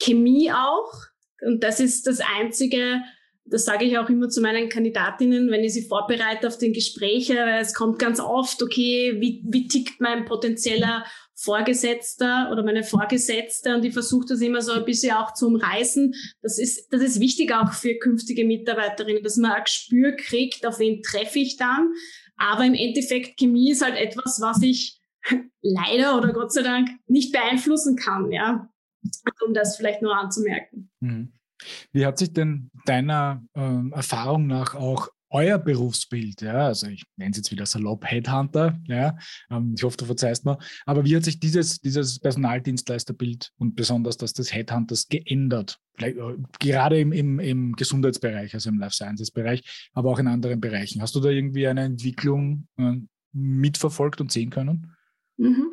Chemie 0.00 0.52
auch. 0.52 0.92
Und 1.40 1.62
das 1.62 1.78
ist 1.78 2.08
das 2.08 2.20
Einzige, 2.38 3.02
das 3.44 3.64
sage 3.64 3.84
ich 3.84 3.98
auch 3.98 4.08
immer 4.08 4.28
zu 4.28 4.40
meinen 4.40 4.68
Kandidatinnen, 4.68 5.50
wenn 5.50 5.62
ich 5.62 5.72
sie 5.72 5.86
vorbereite 5.86 6.48
auf 6.48 6.58
den 6.58 6.72
Gespräche, 6.72 7.36
weil 7.36 7.60
es 7.60 7.74
kommt 7.74 7.98
ganz 7.98 8.18
oft, 8.18 8.62
okay, 8.62 9.16
wie, 9.20 9.42
wie 9.44 9.68
tickt 9.68 10.00
mein 10.00 10.24
potenzieller 10.24 11.04
Vorgesetzter 11.42 12.50
oder 12.52 12.62
meine 12.62 12.84
Vorgesetzte 12.84 13.74
und 13.74 13.84
ich 13.84 13.92
versuche 13.92 14.26
das 14.28 14.40
immer 14.40 14.62
so 14.62 14.72
ein 14.72 14.84
bisschen 14.84 15.16
auch 15.16 15.34
zu 15.34 15.48
umreißen. 15.48 16.14
Das 16.40 16.58
ist, 16.58 16.92
das 16.92 17.02
ist 17.02 17.20
wichtig 17.20 17.52
auch 17.52 17.72
für 17.72 17.98
künftige 17.98 18.44
Mitarbeiterinnen, 18.44 19.22
dass 19.22 19.36
man 19.36 19.52
ein 19.52 19.64
Gespür 19.64 20.12
kriegt, 20.12 20.64
auf 20.66 20.78
wen 20.78 21.02
treffe 21.02 21.40
ich 21.40 21.56
dann. 21.56 21.92
Aber 22.36 22.64
im 22.64 22.74
Endeffekt, 22.74 23.38
Chemie 23.38 23.72
ist 23.72 23.84
halt 23.84 23.96
etwas, 23.96 24.40
was 24.40 24.62
ich 24.62 25.00
leider 25.62 26.16
oder 26.16 26.32
Gott 26.32 26.52
sei 26.52 26.62
Dank 26.62 26.88
nicht 27.06 27.32
beeinflussen 27.32 27.96
kann, 27.96 28.30
ja. 28.30 28.68
Um 29.44 29.52
das 29.52 29.76
vielleicht 29.76 30.00
nur 30.00 30.16
anzumerken. 30.16 30.90
Mhm. 31.00 31.32
Wie 31.92 32.06
hat 32.06 32.18
sich 32.18 32.32
denn 32.32 32.70
deiner 32.86 33.44
äh, 33.54 33.90
Erfahrung 33.92 34.46
nach 34.46 34.74
auch 34.74 35.08
euer 35.32 35.58
Berufsbild, 35.58 36.42
ja, 36.42 36.66
also 36.66 36.86
ich 36.86 37.04
nenne 37.16 37.30
es 37.32 37.38
jetzt 37.38 37.50
wieder 37.50 37.66
salopp 37.66 38.04
Headhunter, 38.04 38.78
ja, 38.86 39.16
ähm, 39.50 39.74
ich 39.76 39.82
hoffe, 39.82 39.96
du 39.96 40.04
verzeihst 40.04 40.44
mir, 40.44 40.58
aber 40.86 41.04
wie 41.04 41.16
hat 41.16 41.24
sich 41.24 41.40
dieses, 41.40 41.80
dieses 41.80 42.20
Personaldienstleisterbild 42.20 43.50
und 43.58 43.74
besonders 43.74 44.16
das 44.16 44.32
des 44.32 44.52
Headhunters 44.54 45.08
geändert? 45.08 45.78
Vielleicht, 45.94 46.18
äh, 46.18 46.36
gerade 46.60 47.00
im, 47.00 47.12
im, 47.12 47.40
im 47.40 47.72
Gesundheitsbereich, 47.72 48.54
also 48.54 48.68
im 48.70 48.78
Life 48.78 48.94
Sciences 48.94 49.30
Bereich, 49.30 49.88
aber 49.92 50.10
auch 50.10 50.18
in 50.18 50.28
anderen 50.28 50.60
Bereichen. 50.60 51.02
Hast 51.02 51.14
du 51.14 51.20
da 51.20 51.30
irgendwie 51.30 51.66
eine 51.66 51.82
Entwicklung 51.82 52.68
äh, 52.78 52.96
mitverfolgt 53.32 54.20
und 54.20 54.30
sehen 54.30 54.50
können? 54.50 54.92
Mhm. 55.38 55.72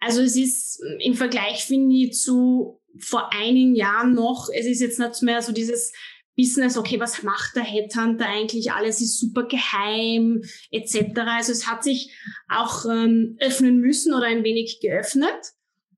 Also 0.00 0.22
es 0.22 0.36
ist 0.36 0.82
im 1.00 1.14
Vergleich, 1.14 1.64
finde 1.64 1.94
ich, 1.94 2.12
zu 2.12 2.80
vor 2.98 3.30
einigen 3.32 3.74
Jahren 3.74 4.14
noch, 4.14 4.48
es 4.54 4.66
ist 4.66 4.80
jetzt 4.80 4.98
nicht 4.98 5.22
mehr 5.22 5.42
so 5.42 5.52
dieses 5.52 5.92
Business, 6.36 6.76
okay, 6.76 7.00
was 7.00 7.22
macht 7.22 7.56
der 7.56 7.62
Headhunter 7.62 8.26
eigentlich? 8.26 8.72
Alles 8.72 9.00
ist 9.00 9.18
super 9.18 9.44
geheim, 9.44 10.42
etc. 10.70 11.18
Also 11.26 11.52
es 11.52 11.66
hat 11.66 11.82
sich 11.82 12.14
auch 12.48 12.84
ähm, 12.84 13.36
öffnen 13.40 13.78
müssen 13.80 14.12
oder 14.12 14.26
ein 14.26 14.44
wenig 14.44 14.80
geöffnet. 14.80 15.54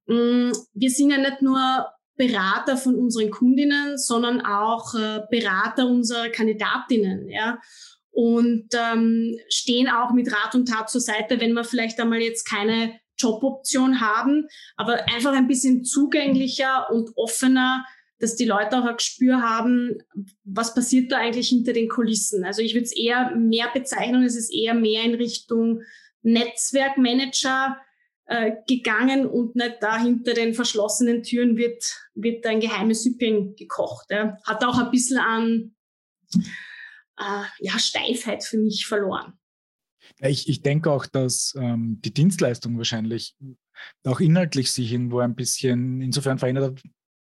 Mm, 0.06 0.52
wir 0.74 0.90
sind 0.90 1.10
ja 1.10 1.18
nicht 1.18 1.42
nur 1.42 1.86
Berater 2.16 2.76
von 2.76 2.94
unseren 2.96 3.30
Kundinnen, 3.30 3.98
sondern 3.98 4.40
auch 4.40 4.94
äh, 4.94 5.20
Berater 5.30 5.86
unserer 5.86 6.28
Kandidatinnen, 6.28 7.28
ja. 7.28 7.58
Und 8.10 8.68
ähm, 8.74 9.38
stehen 9.48 9.88
auch 9.88 10.12
mit 10.12 10.32
Rat 10.32 10.54
und 10.54 10.68
Tat 10.68 10.90
zur 10.90 11.00
Seite, 11.00 11.40
wenn 11.40 11.52
wir 11.52 11.62
vielleicht 11.62 12.00
einmal 12.00 12.18
jetzt 12.20 12.44
keine 12.44 12.98
Joboption 13.16 14.00
haben, 14.00 14.48
aber 14.76 15.08
einfach 15.14 15.32
ein 15.32 15.46
bisschen 15.46 15.84
zugänglicher 15.84 16.90
und 16.90 17.10
offener 17.16 17.84
dass 18.18 18.36
die 18.36 18.44
Leute 18.44 18.78
auch 18.78 18.84
ein 18.84 18.96
Gespür 18.96 19.42
haben, 19.42 19.98
was 20.44 20.74
passiert 20.74 21.12
da 21.12 21.18
eigentlich 21.18 21.48
hinter 21.48 21.72
den 21.72 21.88
Kulissen. 21.88 22.44
Also 22.44 22.62
ich 22.62 22.74
würde 22.74 22.84
es 22.84 22.96
eher 22.96 23.34
mehr 23.36 23.68
bezeichnen, 23.72 24.24
es 24.24 24.36
ist 24.36 24.52
eher 24.52 24.74
mehr 24.74 25.04
in 25.04 25.14
Richtung 25.14 25.82
Netzwerkmanager 26.22 27.78
äh, 28.26 28.52
gegangen 28.66 29.26
und 29.26 29.56
nicht 29.56 29.76
da 29.80 30.02
hinter 30.02 30.34
den 30.34 30.52
verschlossenen 30.52 31.22
Türen 31.22 31.56
wird, 31.56 31.82
wird 32.14 32.44
ein 32.46 32.60
geheimes 32.60 33.02
Süppchen 33.04 33.54
gekocht. 33.56 34.10
Ja. 34.10 34.36
Hat 34.44 34.64
auch 34.64 34.78
ein 34.78 34.90
bisschen 34.90 35.18
an 35.18 35.74
äh, 37.18 37.44
ja, 37.60 37.78
Steifheit 37.78 38.44
für 38.44 38.58
mich 38.58 38.86
verloren. 38.86 39.38
Ich, 40.20 40.48
ich 40.48 40.62
denke 40.62 40.90
auch, 40.90 41.06
dass 41.06 41.54
ähm, 41.56 42.00
die 42.04 42.12
Dienstleistung 42.12 42.76
wahrscheinlich 42.76 43.36
auch 44.04 44.20
inhaltlich 44.20 44.72
sich 44.72 44.92
irgendwo 44.92 45.20
ein 45.20 45.36
bisschen 45.36 46.00
insofern 46.00 46.38
verändert 46.38 46.72
hat, 46.72 46.82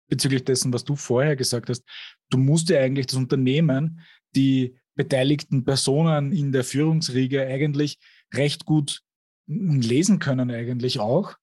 bezüglich 0.08 0.44
dessen, 0.44 0.72
was 0.72 0.84
du 0.84 0.96
vorher 0.96 1.36
gesagt 1.36 1.68
hast. 1.68 1.84
Du 2.30 2.38
musst 2.38 2.68
ja 2.68 2.80
eigentlich 2.80 3.06
das 3.06 3.16
Unternehmen, 3.16 4.00
die 4.34 4.76
beteiligten 4.94 5.64
Personen 5.64 6.32
in 6.32 6.52
der 6.52 6.64
Führungsriege 6.64 7.46
eigentlich 7.46 7.98
recht 8.32 8.64
gut 8.64 9.02
lesen 9.46 10.18
können 10.18 10.50
eigentlich 10.50 10.98
auch, 10.98 11.34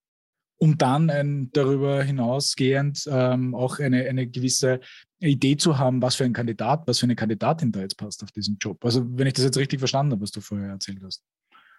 um 0.57 0.77
dann 0.77 1.09
ein, 1.09 1.51
darüber 1.53 2.03
hinausgehend 2.03 3.07
ähm, 3.11 3.55
auch 3.55 3.79
eine, 3.79 4.05
eine 4.05 4.27
gewisse 4.27 4.79
Idee 5.19 5.57
zu 5.57 5.77
haben, 5.77 6.01
was 6.01 6.15
für 6.15 6.23
ein 6.23 6.33
Kandidat, 6.33 6.83
was 6.87 6.99
für 6.99 7.05
eine 7.05 7.15
Kandidatin 7.15 7.71
da 7.71 7.81
jetzt 7.81 7.97
passt 7.97 8.23
auf 8.23 8.31
diesen 8.31 8.57
Job. 8.57 8.83
Also 8.83 9.05
wenn 9.17 9.27
ich 9.27 9.33
das 9.33 9.45
jetzt 9.45 9.57
richtig 9.57 9.79
verstanden 9.79 10.13
habe, 10.13 10.21
was 10.21 10.31
du 10.31 10.41
vorher 10.41 10.69
erzählt 10.69 11.01
hast. 11.03 11.23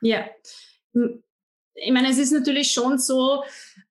Ja, 0.01 0.27
ich 1.75 1.93
meine, 1.93 2.11
es 2.11 2.19
ist 2.19 2.33
natürlich 2.33 2.71
schon 2.71 2.99
so, 2.99 3.43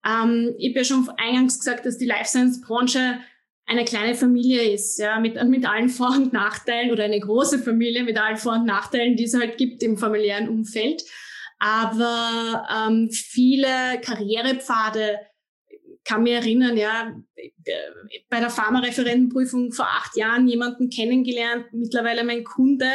ähm, 0.06 0.54
ich 0.58 0.70
habe 0.70 0.80
ja 0.80 0.84
schon 0.84 1.10
eingangs 1.18 1.60
gesagt, 1.60 1.86
dass 1.86 1.98
die 1.98 2.06
Life 2.06 2.30
Science 2.30 2.62
Branche 2.62 3.20
eine 3.66 3.86
kleine 3.86 4.16
Familie 4.16 4.74
ist, 4.74 5.00
ja, 5.00 5.20
mit, 5.20 5.42
mit 5.46 5.66
allen 5.66 5.90
Vor- 5.90 6.16
und 6.16 6.34
Nachteilen 6.34 6.92
oder 6.92 7.06
eine 7.06 7.20
große 7.20 7.60
Familie 7.60 8.04
mit 8.04 8.18
allen 8.18 8.38
Vor- 8.38 8.54
und 8.54 8.66
Nachteilen, 8.66 9.16
die 9.16 9.24
es 9.24 9.34
halt 9.34 9.58
gibt 9.58 9.82
im 9.84 9.98
familiären 9.98 10.50
Umfeld. 10.50 11.04
Aber 11.60 12.68
ähm, 12.70 13.10
viele 13.12 14.02
Karrierepfade 14.02 15.20
kann 16.04 16.24
mir 16.24 16.38
erinnern, 16.38 16.78
ja, 16.78 17.16
bei 18.30 18.40
der 18.40 18.50
Pharmareferentenprüfung 18.50 19.72
vor 19.72 19.86
acht 19.86 20.16
Jahren 20.18 20.48
jemanden 20.48 20.90
kennengelernt, 20.90 21.66
mittlerweile 21.72 22.24
mein 22.24 22.44
Kunde, 22.44 22.88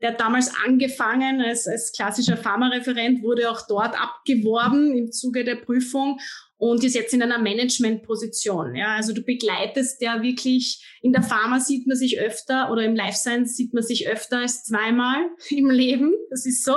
der 0.00 0.12
damals 0.12 0.52
angefangen 0.64 1.40
als, 1.40 1.66
als 1.66 1.92
klassischer 1.92 2.36
Pharmareferent, 2.36 3.22
wurde 3.22 3.50
auch 3.50 3.66
dort 3.66 4.00
abgeworben 4.00 4.96
im 4.96 5.12
Zuge 5.12 5.44
der 5.44 5.56
Prüfung 5.56 6.18
und 6.56 6.82
ist 6.84 6.94
jetzt 6.94 7.12
in 7.12 7.22
einer 7.22 7.38
Managementposition. 7.38 8.74
Ja, 8.74 8.96
also 8.96 9.12
du 9.12 9.22
begleitest 9.22 10.00
ja 10.00 10.22
wirklich, 10.22 10.82
in 11.02 11.12
der 11.12 11.22
Pharma 11.22 11.60
sieht 11.60 11.86
man 11.86 11.96
sich 11.96 12.18
öfter 12.18 12.70
oder 12.70 12.84
im 12.84 12.94
Life 12.94 13.18
Science 13.18 13.56
sieht 13.56 13.74
man 13.74 13.82
sich 13.82 14.08
öfter 14.08 14.38
als 14.38 14.64
zweimal 14.64 15.28
im 15.50 15.68
Leben. 15.68 16.14
Das 16.30 16.46
ist 16.46 16.64
so. 16.64 16.76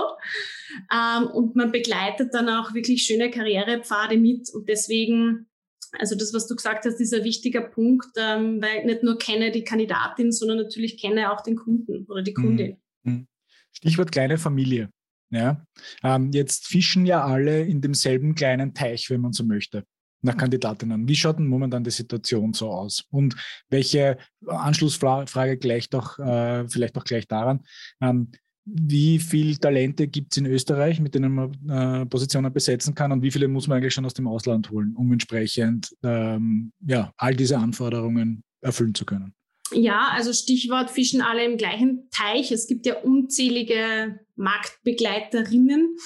Ähm, 0.93 1.28
und 1.28 1.56
man 1.56 1.71
begleitet 1.71 2.34
dann 2.34 2.50
auch 2.50 2.73
wirklich 2.73 3.04
schöne 3.04 3.32
Karrierepfade 3.32 4.17
mit 4.17 4.50
und 4.54 4.67
deswegen 4.67 5.46
also 5.93 6.15
das, 6.15 6.34
was 6.34 6.47
du 6.47 6.56
gesagt 6.56 6.86
hast, 6.86 7.00
ist 7.00 7.13
ein 7.13 7.23
wichtiger 7.23 7.62
Punkt, 7.62 8.08
ähm, 8.17 8.62
weil 8.62 8.80
ich 8.80 8.86
nicht 8.86 9.04
nur 9.04 9.17
kenne 9.17 9.52
die 9.52 9.63
Kandidatin, 9.63 10.32
sondern 10.32 10.58
natürlich 10.58 11.00
kenne 11.00 11.32
auch 11.32 11.41
den 11.41 11.56
Kunden 11.56 12.06
oder 12.06 12.21
die 12.21 12.34
Kundin. 12.34 12.78
Mhm. 13.04 13.12
Mhm. 13.12 13.28
Stichwort 13.71 14.12
kleine 14.12 14.38
Familie. 14.38 14.89
Ja, 15.30 15.65
ähm, 16.04 16.32
jetzt 16.32 16.67
fischen 16.67 17.06
ja 17.06 17.26
alle 17.26 17.63
in 17.63 17.82
demselben 17.82 18.34
kleinen 18.34 18.73
Teich, 18.73 19.10
wenn 19.10 19.19
man 19.19 19.34
so 19.34 19.43
möchte, 19.43 19.84
nach 20.21 20.38
Kandidatinnen. 20.38 21.08
Wie 21.08 21.15
schaut 21.15 21.38
denn 21.38 21.47
momentan 21.47 21.84
die 21.84 21.91
Situation 21.91 22.54
so 22.54 22.69
aus? 22.69 23.04
Und 23.10 23.36
welche 23.69 24.17
Anschlussfrage 24.45 25.58
gleicht 25.58 25.93
auch 25.95 26.17
äh, 26.19 26.67
vielleicht 26.69 26.97
auch 26.97 27.04
gleich 27.04 27.28
daran? 27.28 27.65
Ähm, 28.00 28.32
wie 28.69 29.19
viele 29.19 29.58
Talente 29.58 30.08
gibt 30.08 30.34
es 30.34 30.38
in 30.38 30.45
Österreich, 30.45 30.99
mit 30.99 31.15
denen 31.15 31.34
man 31.34 31.69
äh, 31.69 32.06
Positionen 32.06 32.51
besetzen 32.51 32.93
kann 32.93 33.12
und 33.12 33.21
wie 33.21 33.32
viele 33.32 33.47
muss 33.47 33.67
man 33.67 33.77
eigentlich 33.77 33.93
schon 33.93 34.06
aus 34.06 34.13
dem 34.13 34.27
Ausland 34.27 34.69
holen, 34.71 34.93
um 34.95 35.12
entsprechend 35.13 35.95
ähm, 36.03 36.73
ja, 36.86 37.13
all 37.17 37.34
diese 37.34 37.58
Anforderungen 37.58 38.43
erfüllen 38.62 38.93
zu 38.93 39.06
können? 39.06 39.34
Ja, 39.71 40.10
also 40.12 40.34
Stichwort 40.34 40.89
Fischen 40.89 41.21
alle 41.21 41.45
im 41.45 41.58
gleichen 41.58 42.10
Teich. 42.12 42.51
Es 42.51 42.67
gibt 42.67 42.86
ja 42.86 42.95
unzählige 42.99 44.19
Marktbegleiterinnen, 44.36 45.97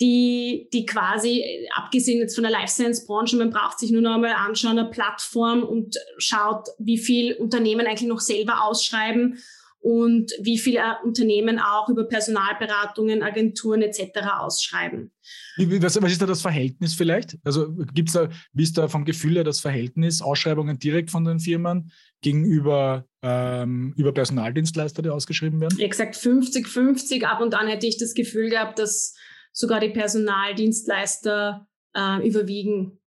die, 0.00 0.68
die 0.72 0.86
quasi, 0.86 1.68
abgesehen 1.74 2.18
jetzt 2.18 2.34
von 2.34 2.42
der 2.42 2.52
Life 2.52 2.72
Science 2.72 3.06
Branche, 3.06 3.36
man 3.36 3.50
braucht 3.50 3.78
sich 3.78 3.90
nur 3.90 4.02
noch 4.02 4.14
einmal 4.14 4.32
anschauen, 4.32 4.78
eine 4.78 4.90
Plattform 4.90 5.62
und 5.62 5.96
schaut, 6.18 6.68
wie 6.78 6.98
viel 6.98 7.34
Unternehmen 7.34 7.86
eigentlich 7.86 8.08
noch 8.08 8.20
selber 8.20 8.64
ausschreiben 8.64 9.38
und 9.82 10.30
wie 10.40 10.58
viele 10.58 10.80
Unternehmen 11.04 11.58
auch 11.58 11.88
über 11.88 12.04
Personalberatungen, 12.04 13.22
Agenturen 13.22 13.82
etc. 13.82 14.20
ausschreiben. 14.38 15.10
Was, 15.56 16.00
was, 16.00 16.12
ist 16.12 16.22
da 16.22 16.26
das 16.26 16.40
Verhältnis 16.40 16.94
vielleicht? 16.94 17.36
Also 17.42 17.74
gibt 17.92 18.08
es 18.08 18.14
da, 18.14 18.28
wie 18.52 18.62
ist 18.62 18.78
da 18.78 18.86
vom 18.86 19.04
Gefühl 19.04 19.34
her 19.34 19.44
das 19.44 19.58
Verhältnis 19.58 20.22
Ausschreibungen 20.22 20.78
direkt 20.78 21.10
von 21.10 21.24
den 21.24 21.40
Firmen 21.40 21.90
gegenüber 22.20 23.06
ähm, 23.22 23.92
über 23.96 24.12
Personaldienstleister, 24.12 25.02
die 25.02 25.10
ausgeschrieben 25.10 25.60
werden? 25.60 25.76
Gesagt, 25.76 26.14
50-50. 26.14 27.24
Ab 27.24 27.40
und 27.40 27.54
an 27.54 27.66
hätte 27.66 27.88
ich 27.88 27.98
das 27.98 28.14
Gefühl 28.14 28.50
gehabt, 28.50 28.78
dass 28.78 29.16
sogar 29.52 29.80
die 29.80 29.90
Personaldienstleister 29.90 31.66
äh, 31.94 32.26
überwiegen. 32.26 33.00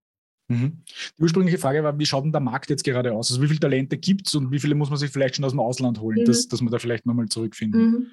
Mhm. 0.48 0.84
Die 1.18 1.24
ursprüngliche 1.24 1.58
Frage 1.58 1.84
war, 1.84 1.98
wie 1.98 2.06
schaut 2.06 2.24
denn 2.24 2.32
der 2.32 2.42
Markt 2.42 2.70
jetzt 2.70 2.84
gerade 2.84 3.14
aus? 3.14 3.32
Also 3.32 3.42
wie 3.42 3.48
viele 3.48 3.60
Talente 3.60 3.98
gibt 3.98 4.28
es 4.28 4.36
und 4.36 4.52
wie 4.52 4.60
viele 4.60 4.76
muss 4.76 4.90
man 4.90 5.00
sich 5.00 5.12
vielleicht 5.12 5.36
schon 5.36 5.46
aus 5.46 5.54
dem 5.54 5.60
Ausland 5.60 6.00
holen, 6.00 6.20
mhm. 6.22 6.26
dass, 6.26 6.48
dass 6.48 6.62
man 6.62 6.72
da 6.72 6.78
vielleicht 6.78 7.06
nochmal 7.06 7.28
zurückfinden? 7.28 7.82
Mhm. 7.82 8.12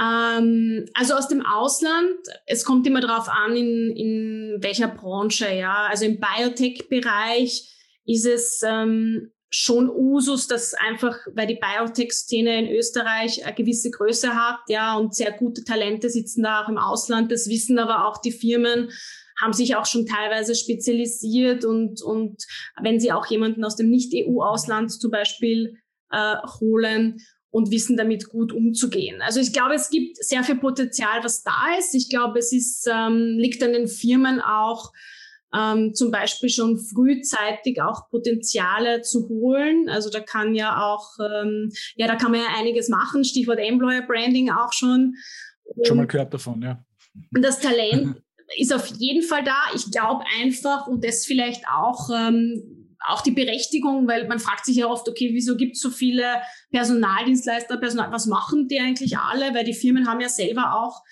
Ähm, 0.00 0.86
also 0.94 1.14
aus 1.14 1.28
dem 1.28 1.44
Ausland, 1.44 2.16
es 2.46 2.64
kommt 2.64 2.86
immer 2.86 3.00
darauf 3.00 3.28
an, 3.28 3.54
in, 3.56 3.90
in 3.96 4.56
welcher 4.60 4.88
Branche, 4.88 5.52
ja. 5.52 5.88
Also 5.90 6.06
im 6.06 6.18
Biotech-Bereich 6.20 7.74
ist 8.06 8.26
es 8.26 8.62
ähm, 8.64 9.30
schon 9.50 9.90
Usus, 9.90 10.46
dass 10.46 10.74
einfach, 10.74 11.16
weil 11.34 11.46
die 11.46 11.60
Biotech-Szene 11.60 12.58
in 12.60 12.76
Österreich 12.76 13.44
eine 13.44 13.54
gewisse 13.54 13.90
Größe 13.90 14.34
hat, 14.34 14.60
ja, 14.68 14.96
und 14.96 15.14
sehr 15.14 15.32
gute 15.32 15.64
Talente 15.64 16.08
sitzen 16.08 16.42
da 16.42 16.62
auch 16.62 16.68
im 16.68 16.78
Ausland. 16.78 17.32
Das 17.32 17.48
wissen 17.48 17.78
aber 17.78 18.06
auch 18.06 18.18
die 18.18 18.32
Firmen, 18.32 18.90
haben 19.40 19.52
sich 19.52 19.76
auch 19.76 19.86
schon 19.86 20.06
teilweise 20.06 20.54
spezialisiert 20.54 21.64
und, 21.64 22.02
und 22.02 22.44
wenn 22.82 23.00
sie 23.00 23.12
auch 23.12 23.26
jemanden 23.26 23.64
aus 23.64 23.76
dem 23.76 23.90
Nicht-EU-Ausland 23.90 24.90
zum 24.92 25.10
Beispiel 25.10 25.78
äh, 26.10 26.36
holen 26.60 27.20
und 27.50 27.70
wissen 27.70 27.96
damit 27.96 28.28
gut 28.28 28.52
umzugehen. 28.52 29.22
Also 29.22 29.40
ich 29.40 29.52
glaube, 29.52 29.74
es 29.74 29.90
gibt 29.90 30.16
sehr 30.16 30.44
viel 30.44 30.56
Potenzial, 30.56 31.22
was 31.24 31.42
da 31.42 31.76
ist. 31.78 31.94
Ich 31.94 32.10
glaube, 32.10 32.38
es 32.38 32.52
ist, 32.52 32.88
ähm, 32.92 33.36
liegt 33.38 33.62
an 33.62 33.72
den 33.72 33.88
Firmen 33.88 34.40
auch, 34.40 34.92
ähm, 35.54 35.94
zum 35.94 36.10
Beispiel 36.10 36.50
schon 36.50 36.78
frühzeitig 36.78 37.80
auch 37.80 38.10
Potenziale 38.10 39.00
zu 39.00 39.28
holen. 39.28 39.88
Also 39.88 40.10
da 40.10 40.20
kann 40.20 40.54
ja 40.54 40.82
auch, 40.82 41.08
ähm, 41.20 41.70
ja, 41.96 42.06
da 42.06 42.16
kann 42.16 42.32
man 42.32 42.40
ja 42.40 42.48
einiges 42.58 42.88
machen. 42.88 43.24
Stichwort 43.24 43.58
Employer 43.58 44.02
Branding 44.02 44.50
auch 44.50 44.72
schon. 44.72 45.14
Schon 45.84 45.96
mal 45.96 46.06
gehört 46.06 46.34
davon, 46.34 46.60
ja. 46.60 46.84
Und 47.34 47.42
das 47.42 47.60
Talent 47.60 48.22
ist 48.56 48.72
auf 48.72 48.86
jeden 48.98 49.22
Fall 49.22 49.44
da. 49.44 49.56
Ich 49.74 49.90
glaube 49.90 50.24
einfach, 50.40 50.86
und 50.86 51.04
das 51.04 51.26
vielleicht 51.26 51.64
auch, 51.68 52.08
ähm, 52.10 52.96
auch 53.06 53.20
die 53.22 53.30
Berechtigung, 53.30 54.08
weil 54.08 54.26
man 54.26 54.38
fragt 54.38 54.64
sich 54.64 54.76
ja 54.76 54.86
oft, 54.86 55.08
okay, 55.08 55.30
wieso 55.32 55.56
gibt 55.56 55.76
es 55.76 55.82
so 55.82 55.90
viele 55.90 56.42
Personaldienstleister, 56.70 57.76
Personal, 57.76 58.10
was 58.10 58.26
machen 58.26 58.68
die 58.68 58.80
eigentlich 58.80 59.18
alle? 59.18 59.54
Weil 59.54 59.64
die 59.64 59.74
Firmen 59.74 60.08
haben 60.08 60.20
ja 60.20 60.28
selber 60.28 60.74
auch 60.74 61.02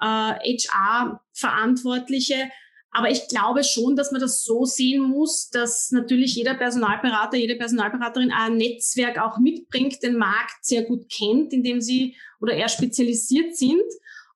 äh, 0.00 0.56
HR-Verantwortliche. 0.58 2.50
Aber 2.96 3.10
ich 3.10 3.26
glaube 3.26 3.64
schon, 3.64 3.96
dass 3.96 4.12
man 4.12 4.20
das 4.20 4.44
so 4.44 4.64
sehen 4.64 5.02
muss, 5.02 5.50
dass 5.50 5.90
natürlich 5.90 6.36
jeder 6.36 6.54
Personalberater, 6.54 7.36
jede 7.36 7.56
Personalberaterin 7.56 8.30
ein 8.30 8.56
Netzwerk 8.56 9.18
auch 9.18 9.38
mitbringt, 9.38 10.00
den 10.02 10.16
Markt 10.16 10.64
sehr 10.64 10.84
gut 10.84 11.10
kennt, 11.10 11.52
in 11.52 11.64
dem 11.64 11.80
sie 11.80 12.16
oder 12.40 12.54
eher 12.54 12.68
spezialisiert 12.68 13.56
sind 13.56 13.82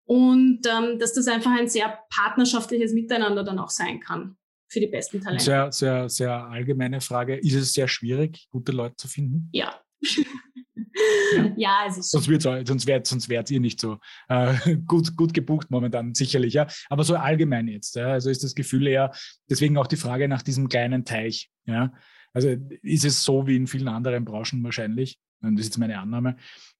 und 0.08 0.60
ähm, 0.66 0.98
dass 0.98 1.12
das 1.12 1.28
einfach 1.28 1.50
ein 1.50 1.68
sehr 1.68 1.98
partnerschaftliches 2.08 2.94
Miteinander 2.94 3.44
dann 3.44 3.58
auch 3.58 3.68
sein 3.68 4.00
kann 4.00 4.38
für 4.66 4.80
die 4.80 4.86
besten 4.86 5.20
Talente. 5.20 5.44
Sehr, 5.44 5.70
sehr, 5.70 6.08
sehr 6.08 6.44
allgemeine 6.46 7.02
Frage. 7.02 7.36
Ist 7.36 7.54
es 7.54 7.74
sehr 7.74 7.88
schwierig, 7.88 8.48
gute 8.50 8.72
Leute 8.72 8.96
zu 8.96 9.06
finden? 9.06 9.50
Ja. 9.52 9.78
ja. 10.00 11.52
ja, 11.56 11.84
es 11.86 11.98
ist. 11.98 12.10
Sonst, 12.10 12.28
wird's, 12.28 12.44
sonst, 12.44 12.86
wärt, 12.86 13.06
sonst 13.06 13.28
wärt 13.28 13.50
ihr 13.50 13.60
nicht 13.60 13.80
so 13.80 13.98
äh, 14.30 14.76
gut, 14.86 15.14
gut 15.14 15.34
gebucht 15.34 15.70
momentan, 15.70 16.14
sicherlich. 16.14 16.54
Ja. 16.54 16.66
Aber 16.88 17.04
so 17.04 17.14
allgemein 17.14 17.68
jetzt. 17.68 17.94
Ja. 17.96 18.08
Also 18.12 18.30
ist 18.30 18.42
das 18.42 18.54
Gefühl 18.54 18.86
eher, 18.86 19.12
deswegen 19.50 19.76
auch 19.76 19.86
die 19.86 19.96
Frage 19.96 20.26
nach 20.26 20.40
diesem 20.40 20.70
kleinen 20.70 21.04
Teich. 21.04 21.50
Ja. 21.66 21.92
Also 22.32 22.48
ist 22.82 23.04
es 23.04 23.24
so 23.24 23.46
wie 23.46 23.56
in 23.56 23.66
vielen 23.66 23.88
anderen 23.88 24.24
Branchen 24.24 24.64
wahrscheinlich, 24.64 25.18
das 25.40 25.60
ist 25.60 25.66
jetzt 25.66 25.78
meine 25.78 25.98
Annahme, 25.98 26.36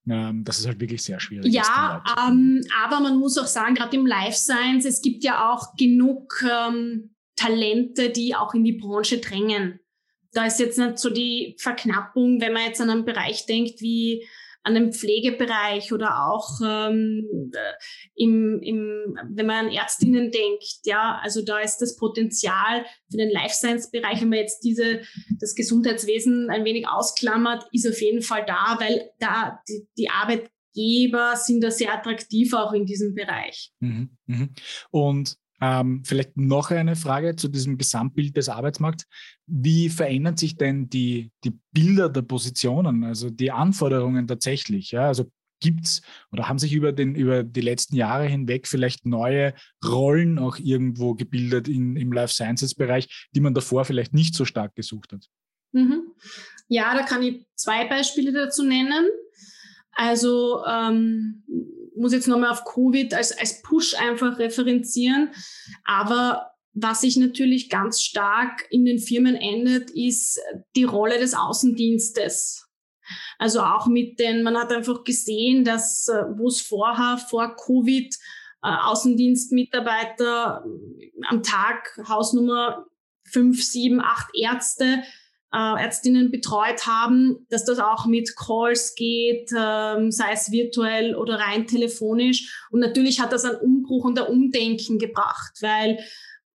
ähm, 0.08 0.44
das 0.44 0.58
ist 0.58 0.66
halt 0.66 0.80
wirklich 0.80 1.02
sehr 1.02 1.20
schwierig. 1.20 1.52
Ja, 1.52 2.02
ähm, 2.26 2.62
aber 2.84 3.00
man 3.00 3.18
muss 3.18 3.38
auch 3.38 3.46
sagen, 3.46 3.74
gerade 3.74 3.96
im 3.96 4.06
Life 4.06 4.36
Science, 4.36 4.84
es 4.84 5.02
gibt 5.02 5.24
ja 5.24 5.50
auch 5.50 5.76
genug 5.76 6.42
ähm, 6.42 7.14
Talente, 7.36 8.10
die 8.10 8.34
auch 8.34 8.54
in 8.54 8.64
die 8.64 8.72
Branche 8.72 9.18
drängen. 9.18 9.80
Da 10.32 10.46
ist 10.46 10.60
jetzt 10.60 10.78
nicht 10.78 10.98
so 10.98 11.10
die 11.10 11.56
Verknappung, 11.58 12.40
wenn 12.40 12.52
man 12.52 12.64
jetzt 12.64 12.80
an 12.80 12.90
einen 12.90 13.04
Bereich 13.04 13.46
denkt 13.46 13.80
wie 13.80 14.26
an 14.62 14.74
den 14.74 14.92
Pflegebereich 14.92 15.92
oder 15.92 16.28
auch 16.28 16.60
ähm, 16.64 17.50
im, 18.14 18.60
im, 18.62 19.18
wenn 19.30 19.46
man 19.46 19.66
an 19.66 19.72
Ärztinnen 19.72 20.30
denkt, 20.30 20.80
ja, 20.84 21.18
also 21.22 21.42
da 21.42 21.60
ist 21.60 21.78
das 21.78 21.96
Potenzial 21.96 22.84
für 23.10 23.16
den 23.16 23.30
Life 23.30 23.54
Science 23.54 23.90
Bereich, 23.90 24.20
wenn 24.20 24.28
man 24.28 24.38
jetzt 24.38 24.60
diese, 24.60 25.00
das 25.40 25.54
Gesundheitswesen 25.54 26.50
ein 26.50 26.64
wenig 26.64 26.88
ausklammert, 26.88 27.66
ist 27.72 27.88
auf 27.88 28.00
jeden 28.00 28.22
Fall 28.22 28.44
da, 28.46 28.76
weil 28.78 29.10
da 29.18 29.60
die, 29.68 29.86
die 29.96 30.10
Arbeitgeber 30.10 31.36
sind 31.36 31.62
da 31.62 31.70
sehr 31.70 31.94
attraktiv 31.94 32.52
auch 32.52 32.72
in 32.72 32.84
diesem 32.84 33.14
Bereich. 33.14 33.72
Mhm, 33.80 34.10
mh. 34.26 34.48
Und 34.90 35.36
ähm, 35.60 36.02
vielleicht 36.04 36.36
noch 36.36 36.70
eine 36.70 36.96
Frage 36.96 37.36
zu 37.36 37.48
diesem 37.48 37.78
Gesamtbild 37.78 38.36
des 38.36 38.48
Arbeitsmarkts. 38.48 39.06
Wie 39.46 39.88
verändern 39.88 40.36
sich 40.36 40.56
denn 40.56 40.88
die, 40.88 41.30
die 41.44 41.58
Bilder 41.72 42.08
der 42.08 42.22
Positionen, 42.22 43.04
also 43.04 43.30
die 43.30 43.50
Anforderungen 43.50 44.26
tatsächlich? 44.26 44.92
Ja? 44.92 45.08
Also 45.08 45.30
gibt 45.60 45.86
es 45.86 46.02
oder 46.32 46.48
haben 46.48 46.58
sich 46.58 46.72
über, 46.72 46.92
den, 46.92 47.14
über 47.14 47.42
die 47.42 47.60
letzten 47.60 47.96
Jahre 47.96 48.26
hinweg 48.26 48.68
vielleicht 48.68 49.06
neue 49.06 49.54
Rollen 49.84 50.38
auch 50.38 50.58
irgendwo 50.58 51.14
gebildet 51.14 51.68
in, 51.68 51.96
im 51.96 52.12
Life 52.12 52.32
Sciences 52.32 52.74
Bereich, 52.74 53.26
die 53.34 53.40
man 53.40 53.54
davor 53.54 53.84
vielleicht 53.84 54.14
nicht 54.14 54.34
so 54.34 54.44
stark 54.44 54.74
gesucht 54.74 55.12
hat? 55.12 55.26
Mhm. 55.72 56.12
Ja, 56.68 56.94
da 56.94 57.02
kann 57.04 57.22
ich 57.22 57.46
zwei 57.54 57.86
Beispiele 57.86 58.32
dazu 58.32 58.62
nennen. 58.62 59.08
Also 59.98 60.64
ähm, 60.64 61.42
muss 61.96 62.12
jetzt 62.12 62.28
nochmal 62.28 62.50
auf 62.50 62.64
Covid 62.64 63.12
als, 63.14 63.36
als 63.36 63.62
Push 63.62 63.94
einfach 63.94 64.38
referenzieren. 64.38 65.30
Aber 65.84 66.52
was 66.72 67.00
sich 67.00 67.16
natürlich 67.16 67.68
ganz 67.68 68.00
stark 68.00 68.64
in 68.70 68.84
den 68.84 69.00
Firmen 69.00 69.34
ändert, 69.34 69.90
ist 69.90 70.40
die 70.76 70.84
Rolle 70.84 71.18
des 71.18 71.34
Außendienstes. 71.34 72.68
Also 73.38 73.60
auch 73.60 73.88
mit 73.88 74.20
den, 74.20 74.44
man 74.44 74.56
hat 74.56 74.70
einfach 74.70 75.02
gesehen, 75.02 75.64
dass 75.64 76.06
äh, 76.06 76.22
wo 76.36 76.46
es 76.46 76.60
vorher, 76.60 77.18
vor 77.18 77.56
Covid, 77.56 78.14
äh, 78.62 78.68
Außendienstmitarbeiter 78.68 80.64
am 81.26 81.42
Tag 81.42 81.98
Hausnummer 82.08 82.86
fünf, 83.24 83.64
sieben, 83.64 84.00
acht 84.00 84.28
Ärzte 84.34 85.02
äh, 85.52 85.82
Ärztinnen 85.82 86.30
betreut 86.30 86.86
haben, 86.86 87.46
dass 87.48 87.64
das 87.64 87.78
auch 87.78 88.06
mit 88.06 88.36
Calls 88.36 88.94
geht, 88.94 89.50
ähm, 89.56 90.10
sei 90.10 90.32
es 90.32 90.50
virtuell 90.50 91.14
oder 91.14 91.38
rein 91.38 91.66
telefonisch. 91.66 92.66
Und 92.70 92.80
natürlich 92.80 93.20
hat 93.20 93.32
das 93.32 93.44
einen 93.44 93.56
Umbruch 93.56 94.04
und 94.04 94.18
ein 94.18 94.26
Umdenken 94.26 94.98
gebracht, 94.98 95.52
weil 95.60 95.98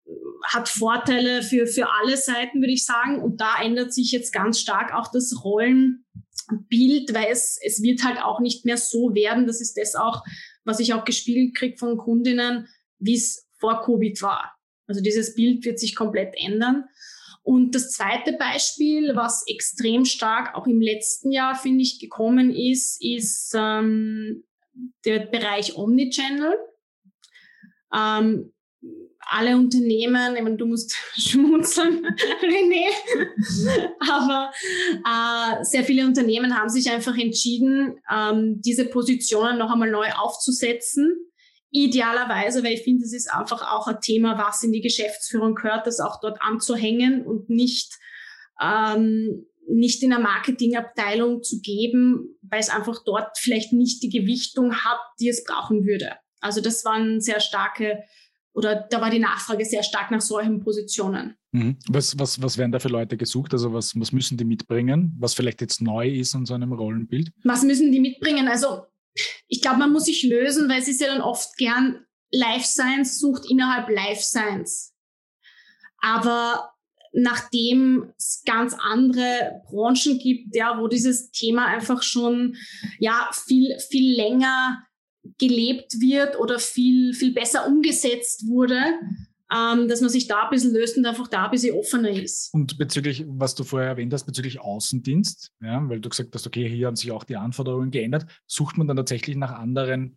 äh, 0.06 0.10
hat 0.44 0.68
Vorteile 0.68 1.42
für, 1.42 1.66
für 1.66 1.88
alle 1.90 2.16
Seiten, 2.16 2.60
würde 2.60 2.72
ich 2.72 2.84
sagen. 2.84 3.20
Und 3.20 3.40
da 3.40 3.60
ändert 3.60 3.92
sich 3.92 4.12
jetzt 4.12 4.32
ganz 4.32 4.60
stark 4.60 4.94
auch 4.94 5.10
das 5.10 5.42
Rollenbild, 5.42 7.14
weil 7.14 7.26
es, 7.30 7.58
es 7.64 7.82
wird 7.82 8.04
halt 8.04 8.22
auch 8.22 8.38
nicht 8.38 8.64
mehr 8.64 8.76
so 8.76 9.14
werden. 9.14 9.46
Das 9.46 9.60
ist 9.60 9.76
das 9.76 9.96
auch, 9.96 10.22
was 10.64 10.78
ich 10.78 10.94
auch 10.94 11.04
gespiegelt 11.04 11.56
kriege 11.56 11.78
von 11.78 11.96
Kundinnen, 11.96 12.68
wie 13.00 13.16
es 13.16 13.48
vor 13.58 13.82
Covid 13.82 14.22
war. 14.22 14.54
Also 14.86 15.00
dieses 15.00 15.34
Bild 15.34 15.64
wird 15.64 15.78
sich 15.80 15.96
komplett 15.96 16.34
ändern. 16.36 16.84
Und 17.44 17.74
das 17.74 17.90
zweite 17.90 18.32
Beispiel, 18.32 19.14
was 19.14 19.46
extrem 19.46 20.06
stark 20.06 20.54
auch 20.56 20.66
im 20.66 20.80
letzten 20.80 21.30
Jahr, 21.30 21.54
finde 21.54 21.82
ich, 21.82 22.00
gekommen 22.00 22.50
ist, 22.50 23.04
ist 23.04 23.54
ähm, 23.54 24.44
der 25.04 25.20
Bereich 25.26 25.76
Omnichannel. 25.76 26.56
Ähm, 27.94 28.50
alle 29.26 29.56
Unternehmen, 29.56 30.36
ich 30.36 30.42
meine, 30.42 30.56
du 30.56 30.66
musst 30.66 30.94
schmunzeln, 31.16 32.06
René, 32.42 32.88
aber 34.10 34.50
äh, 35.04 35.64
sehr 35.64 35.84
viele 35.84 36.06
Unternehmen 36.06 36.58
haben 36.58 36.70
sich 36.70 36.90
einfach 36.90 37.16
entschieden, 37.16 38.00
ähm, 38.10 38.62
diese 38.62 38.86
Positionen 38.86 39.58
noch 39.58 39.70
einmal 39.70 39.90
neu 39.90 40.10
aufzusetzen 40.12 41.14
Idealerweise, 41.76 42.62
weil 42.62 42.74
ich 42.74 42.82
finde, 42.82 43.04
es 43.04 43.12
ist 43.12 43.28
einfach 43.30 43.62
auch 43.72 43.88
ein 43.88 44.00
Thema, 44.00 44.38
was 44.38 44.62
in 44.62 44.70
die 44.70 44.80
Geschäftsführung 44.80 45.56
gehört, 45.56 45.88
das 45.88 45.98
auch 45.98 46.20
dort 46.20 46.40
anzuhängen 46.40 47.26
und 47.26 47.50
nicht 47.50 47.98
ähm, 48.62 49.46
nicht 49.68 50.02
in 50.02 50.10
der 50.10 50.18
Marketingabteilung 50.18 51.42
zu 51.42 51.60
geben, 51.60 52.36
weil 52.42 52.60
es 52.60 52.68
einfach 52.68 53.02
dort 53.04 53.38
vielleicht 53.38 53.72
nicht 53.72 54.02
die 54.02 54.10
Gewichtung 54.10 54.74
hat, 54.74 55.00
die 55.20 55.28
es 55.28 55.42
brauchen 55.42 55.84
würde. 55.84 56.12
Also 56.40 56.60
das 56.60 56.84
waren 56.84 57.20
sehr 57.20 57.40
starke 57.40 58.04
oder 58.52 58.86
da 58.88 59.00
war 59.00 59.10
die 59.10 59.18
Nachfrage 59.18 59.64
sehr 59.64 59.82
stark 59.82 60.10
nach 60.10 60.20
solchen 60.20 60.60
Positionen. 60.60 61.36
Mhm. 61.52 61.76
Was, 61.88 62.18
was, 62.18 62.40
was 62.40 62.56
werden 62.56 62.70
da 62.70 62.78
für 62.78 62.88
Leute 62.88 63.16
gesucht? 63.16 63.52
Also 63.52 63.72
was, 63.72 63.98
was 63.98 64.12
müssen 64.12 64.36
die 64.36 64.44
mitbringen, 64.44 65.16
was 65.18 65.34
vielleicht 65.34 65.60
jetzt 65.60 65.80
neu 65.80 66.08
ist 66.08 66.34
an 66.34 66.46
so 66.46 66.54
einem 66.54 66.72
Rollenbild? 66.72 67.32
Was 67.42 67.62
müssen 67.62 67.90
die 67.90 68.00
mitbringen? 68.00 68.46
Also 68.46 68.82
ich 69.48 69.60
glaube, 69.60 69.78
man 69.78 69.92
muss 69.92 70.04
sich 70.04 70.22
lösen, 70.22 70.68
weil 70.68 70.80
es 70.80 70.88
ist 70.88 71.00
ja 71.00 71.08
dann 71.08 71.22
oft 71.22 71.56
gern 71.56 72.04
Life 72.30 72.66
Science 72.66 73.18
sucht 73.18 73.48
innerhalb 73.48 73.88
Life 73.88 74.22
Science. 74.22 74.92
Aber 75.98 76.74
nachdem 77.12 78.12
es 78.18 78.42
ganz 78.44 78.74
andere 78.74 79.62
Branchen 79.70 80.18
gibt, 80.18 80.54
ja, 80.54 80.78
wo 80.80 80.88
dieses 80.88 81.30
Thema 81.30 81.66
einfach 81.66 82.02
schon 82.02 82.56
ja 82.98 83.30
viel 83.32 83.78
viel 83.78 84.16
länger 84.16 84.84
gelebt 85.38 86.00
wird 86.00 86.38
oder 86.38 86.58
viel 86.58 87.14
viel 87.14 87.32
besser 87.32 87.66
umgesetzt 87.66 88.48
wurde, 88.48 88.82
ähm, 89.52 89.88
dass 89.88 90.00
man 90.00 90.10
sich 90.10 90.26
da 90.26 90.44
ein 90.44 90.50
bisschen 90.50 90.72
löst 90.72 90.96
und 90.96 91.06
einfach 91.06 91.28
da 91.28 91.44
ein 91.44 91.50
bisschen 91.50 91.76
offener 91.76 92.10
ist. 92.10 92.52
Und 92.54 92.78
bezüglich, 92.78 93.24
was 93.26 93.54
du 93.54 93.64
vorher 93.64 93.90
erwähnt 93.90 94.12
hast, 94.12 94.24
bezüglich 94.24 94.60
Außendienst, 94.60 95.52
ja, 95.60 95.86
weil 95.88 96.00
du 96.00 96.08
gesagt 96.08 96.34
hast, 96.34 96.46
okay, 96.46 96.68
hier 96.68 96.86
haben 96.86 96.96
sich 96.96 97.12
auch 97.12 97.24
die 97.24 97.36
Anforderungen 97.36 97.90
geändert, 97.90 98.26
sucht 98.46 98.78
man 98.78 98.86
dann 98.88 98.96
tatsächlich 98.96 99.36
nach 99.36 99.52
anderen 99.52 100.16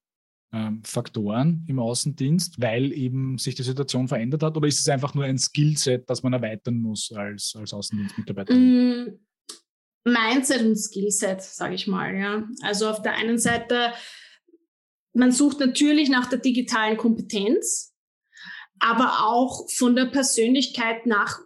ähm, 0.53 0.81
Faktoren 0.85 1.65
im 1.67 1.79
Außendienst, 1.79 2.61
weil 2.61 2.93
eben 2.93 3.37
sich 3.37 3.55
die 3.55 3.63
Situation 3.63 4.07
verändert 4.07 4.43
hat? 4.43 4.55
Oder 4.55 4.67
ist 4.67 4.79
es 4.79 4.87
einfach 4.87 5.13
nur 5.13 5.25
ein 5.25 5.37
Skillset, 5.37 6.09
das 6.09 6.23
man 6.23 6.33
erweitern 6.33 6.77
muss 6.77 7.11
als, 7.11 7.53
als 7.57 7.73
Außendienstmitarbeiter? 7.73 8.53
Mm, 8.53 9.19
Mindset 10.05 10.61
und 10.61 10.77
Skillset, 10.77 11.41
sage 11.41 11.75
ich 11.75 11.87
mal. 11.87 12.15
Ja. 12.15 12.47
Also 12.61 12.89
auf 12.89 13.01
der 13.01 13.15
einen 13.15 13.37
Seite, 13.37 13.91
man 15.13 15.31
sucht 15.31 15.59
natürlich 15.59 16.09
nach 16.09 16.27
der 16.27 16.39
digitalen 16.39 16.95
Kompetenz, 16.95 17.93
aber 18.79 19.25
auch 19.25 19.69
von 19.69 19.95
der 19.95 20.05
Persönlichkeit 20.05 21.05
nach 21.05 21.39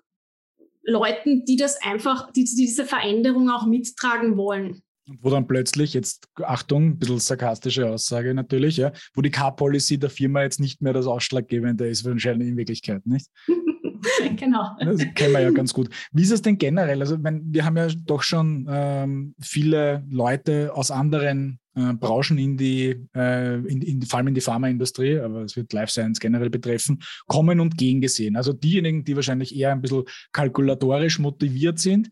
Leuten, 0.84 1.46
die 1.46 1.58
das 1.58 1.82
einfach, 1.82 2.32
die 2.32 2.44
diese 2.44 2.86
Veränderung 2.86 3.50
auch 3.50 3.66
mittragen 3.66 4.38
wollen 4.38 4.82
wo 5.20 5.30
dann 5.30 5.48
plötzlich, 5.48 5.94
jetzt 5.94 6.28
Achtung, 6.44 6.92
ein 6.92 7.00
bisschen 7.00 7.20
sarkastische 7.20 7.90
Aussage 7.90 8.34
natürlich, 8.34 8.78
ja, 8.78 8.92
wo 9.14 9.22
die 9.22 9.32
Car-Policy 9.32 9.98
der 9.98 10.10
Firma 10.10 10.44
jetzt 10.44 10.60
nicht 10.60 10.82
mehr 10.82 10.94
das 10.94 11.08
Ausschlaggebende 11.08 11.88
ist, 11.88 12.06
wahrscheinlich 12.06 12.50
in 12.50 12.58
Wirklichkeit, 12.58 13.06
nicht? 13.06 13.28
genau. 14.38 14.76
Das 14.80 15.02
kennen 15.16 15.34
wir 15.34 15.42
ja 15.42 15.52
ganz 15.52 15.74
gut. 15.74 15.90
Wie 16.12 16.22
ist 16.22 16.32
es 16.32 16.42
denn 16.42 16.58
generell? 16.58 17.02
Also, 17.02 17.22
wenn, 17.24 17.54
wir 17.54 17.66
haben 17.66 17.78
ja 17.78 17.88
doch 17.88 18.24
schon 18.24 18.68
ähm, 18.70 19.36
viele 19.40 20.06
Leute 20.10 20.72
aus 20.74 20.92
anderen 20.92 21.60
äh, 21.76 21.94
Branchen 21.94 22.38
in 22.38 22.58
die, 22.58 23.08
äh, 23.16 23.56
in, 23.56 23.82
in, 23.82 24.02
vor 24.04 24.18
allem 24.18 24.28
in 24.28 24.36
die 24.36 24.42
Pharmaindustrie, 24.42 25.20
aber 25.20 25.44
es 25.44 25.56
wird 25.56 25.74
Life 25.74 25.92
Science 25.92 26.20
generell 26.20 26.50
betreffen, 26.50 27.02
kommen 27.28 27.60
und 27.60 27.78
gehen 27.78 28.02
gesehen. 28.02 28.36
Also 28.36 28.54
diejenigen, 28.54 29.04
die 29.04 29.16
wahrscheinlich 29.16 29.56
eher 29.56 29.72
ein 29.72 29.82
bisschen 29.82 30.04
kalkulatorisch 30.32 31.20
motiviert 31.20 31.80
sind, 31.80 32.12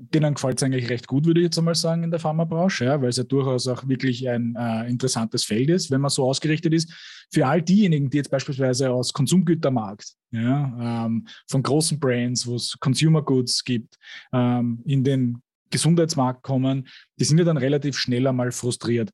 denen 0.00 0.34
gefällt 0.34 0.58
es 0.58 0.62
eigentlich 0.62 0.88
recht 0.88 1.06
gut, 1.06 1.26
würde 1.26 1.40
ich 1.40 1.44
jetzt 1.44 1.58
einmal 1.58 1.74
sagen, 1.74 2.02
in 2.04 2.10
der 2.10 2.20
Pharmabranche, 2.20 2.86
ja, 2.86 3.00
weil 3.00 3.10
es 3.10 3.18
ja 3.18 3.24
durchaus 3.24 3.68
auch 3.68 3.86
wirklich 3.86 4.28
ein 4.28 4.56
äh, 4.56 4.88
interessantes 4.88 5.44
Feld 5.44 5.68
ist, 5.68 5.90
wenn 5.90 6.00
man 6.00 6.10
so 6.10 6.24
ausgerichtet 6.24 6.72
ist. 6.72 6.90
Für 7.30 7.46
all 7.46 7.60
diejenigen, 7.60 8.08
die 8.08 8.16
jetzt 8.16 8.30
beispielsweise 8.30 8.90
aus 8.90 9.12
Konsumgütermarkt, 9.12 10.14
ja, 10.30 11.04
ähm, 11.06 11.26
von 11.48 11.62
großen 11.62 12.00
Brands, 12.00 12.46
wo 12.46 12.56
es 12.56 12.76
Consumer 12.80 13.22
Goods 13.22 13.62
gibt, 13.62 13.98
ähm, 14.32 14.80
in 14.84 15.04
den 15.04 15.42
Gesundheitsmarkt 15.70 16.42
kommen, 16.42 16.88
die 17.18 17.24
sind 17.24 17.38
ja 17.38 17.44
dann 17.44 17.56
relativ 17.56 17.98
schnell 17.98 18.26
einmal 18.26 18.52
frustriert. 18.52 19.10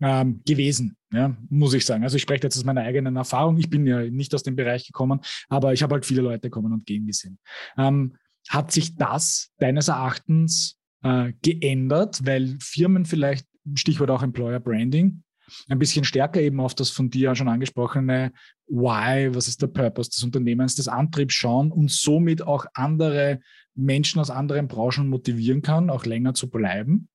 Ähm, 0.00 0.42
gewesen, 0.46 0.96
ja, 1.12 1.36
muss 1.50 1.74
ich 1.74 1.84
sagen. 1.84 2.04
Also 2.04 2.14
ich 2.14 2.22
spreche 2.22 2.44
jetzt 2.44 2.56
aus 2.56 2.64
meiner 2.64 2.82
eigenen 2.82 3.16
Erfahrung. 3.16 3.58
Ich 3.58 3.68
bin 3.68 3.84
ja 3.84 4.02
nicht 4.02 4.32
aus 4.32 4.44
dem 4.44 4.54
Bereich 4.54 4.86
gekommen, 4.86 5.20
aber 5.48 5.72
ich 5.72 5.82
habe 5.82 5.94
halt 5.94 6.06
viele 6.06 6.22
Leute 6.22 6.50
kommen 6.50 6.72
und 6.72 6.86
gehen 6.86 7.04
gesehen. 7.04 7.40
Ähm, 7.76 8.14
hat 8.48 8.70
sich 8.70 8.94
das 8.94 9.50
deines 9.58 9.88
Erachtens 9.88 10.78
äh, 11.02 11.32
geändert, 11.42 12.24
weil 12.24 12.56
Firmen 12.60 13.06
vielleicht, 13.06 13.46
Stichwort 13.74 14.10
auch 14.10 14.22
Employer 14.22 14.60
Branding, 14.60 15.24
ein 15.68 15.78
bisschen 15.78 16.04
stärker 16.04 16.40
eben 16.40 16.60
auf 16.60 16.74
das 16.74 16.90
von 16.90 17.10
dir 17.10 17.34
schon 17.34 17.48
angesprochene 17.48 18.32
Why, 18.68 19.34
was 19.34 19.48
ist 19.48 19.62
der 19.62 19.68
Purpose 19.68 20.10
des 20.10 20.22
Unternehmens, 20.22 20.74
des 20.74 20.88
Antriebs 20.88 21.34
schauen 21.34 21.72
und 21.72 21.90
somit 21.90 22.42
auch 22.42 22.66
andere 22.74 23.40
Menschen 23.74 24.20
aus 24.20 24.30
anderen 24.30 24.68
Branchen 24.68 25.08
motivieren 25.08 25.62
kann, 25.62 25.90
auch 25.90 26.04
länger 26.04 26.34
zu 26.34 26.50
bleiben? 26.50 27.08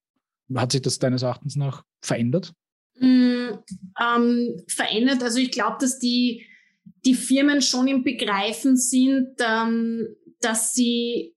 Hat 0.55 0.71
sich 0.71 0.81
das 0.81 0.99
deines 0.99 1.21
Erachtens 1.21 1.55
noch 1.55 1.83
verändert? 2.01 2.53
Mm, 2.99 3.49
ähm, 4.01 4.63
verändert. 4.67 5.23
Also 5.23 5.39
ich 5.39 5.51
glaube, 5.51 5.77
dass 5.79 5.99
die, 5.99 6.45
die 7.05 7.15
Firmen 7.15 7.61
schon 7.61 7.87
im 7.87 8.03
Begreifen 8.03 8.75
sind, 8.75 9.35
ähm, 9.39 10.07
dass 10.41 10.73
sie 10.73 11.33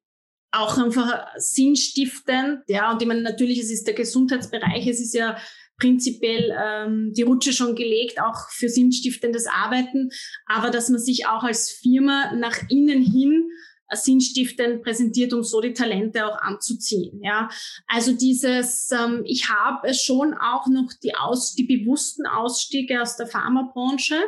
auch 0.51 0.79
einfach 0.79 1.27
sinnstiftend, 1.37 2.61
ja, 2.69 2.91
und 2.91 3.03
ich 3.03 3.09
meine, 3.09 3.23
natürlich, 3.23 3.59
es 3.59 3.71
ist 3.71 3.87
der 3.87 3.95
Gesundheitsbereich, 3.95 4.87
es 4.87 5.01
ist 5.01 5.15
ja 5.15 5.37
prinzipiell 5.79 6.55
ähm, 6.59 7.13
die 7.15 7.23
Rutsche 7.23 7.53
schon 7.53 7.75
gelegt, 7.75 8.21
auch 8.21 8.51
für 8.51 8.69
sinnstiftendes 8.69 9.47
Arbeiten, 9.47 10.11
aber 10.47 10.71
dass 10.71 10.89
man 10.89 11.01
sich 11.01 11.27
auch 11.27 11.43
als 11.43 11.71
Firma 11.71 12.33
nach 12.35 12.59
innen 12.69 13.03
hin 13.03 13.51
sinnstiftend 13.93 14.83
präsentiert, 14.83 15.33
um 15.33 15.45
so 15.45 15.61
die 15.61 15.73
Talente 15.73 16.27
auch 16.27 16.39
anzuziehen. 16.39 17.21
Ja, 17.23 17.49
also 17.87 18.13
dieses, 18.13 18.91
ähm, 18.91 19.23
ich 19.25 19.49
habe 19.49 19.95
schon 19.95 20.35
auch 20.35 20.67
noch 20.67 20.93
die 21.03 21.15
aus, 21.15 21.55
die 21.55 21.65
bewussten 21.65 22.27
Ausstiege 22.27 23.01
aus 23.01 23.17
der 23.17 23.29
Pharmabranche, 23.29 24.21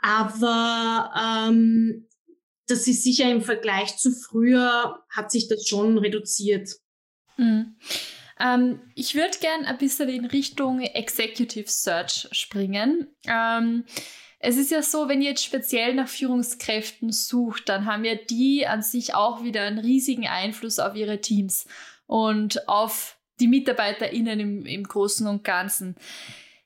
aber 0.00 1.12
ähm, 1.16 2.08
das 2.66 2.86
ist 2.86 3.04
sicher 3.04 3.30
im 3.30 3.42
Vergleich 3.42 3.96
zu 3.96 4.12
früher, 4.12 5.04
hat 5.10 5.30
sich 5.30 5.48
das 5.48 5.66
schon 5.66 5.98
reduziert. 5.98 6.70
Mhm. 7.36 7.76
Ähm, 8.40 8.80
ich 8.94 9.14
würde 9.14 9.38
gern 9.38 9.66
ein 9.66 9.78
bisschen 9.78 10.08
in 10.08 10.24
Richtung 10.24 10.80
Executive 10.80 11.68
Search 11.68 12.28
springen. 12.32 13.08
Ähm, 13.26 13.84
es 14.38 14.56
ist 14.56 14.70
ja 14.70 14.82
so, 14.82 15.08
wenn 15.08 15.20
ihr 15.20 15.30
jetzt 15.30 15.44
speziell 15.44 15.94
nach 15.94 16.08
Führungskräften 16.08 17.12
sucht, 17.12 17.68
dann 17.68 17.84
haben 17.84 18.04
ja 18.04 18.14
die 18.14 18.66
an 18.66 18.82
sich 18.82 19.14
auch 19.14 19.44
wieder 19.44 19.62
einen 19.62 19.78
riesigen 19.78 20.26
Einfluss 20.26 20.78
auf 20.78 20.96
ihre 20.96 21.20
Teams 21.20 21.66
und 22.06 22.66
auf 22.66 23.18
die 23.38 23.48
MitarbeiterInnen 23.48 24.40
im, 24.40 24.66
im 24.66 24.84
Großen 24.84 25.26
und 25.26 25.44
Ganzen. 25.44 25.96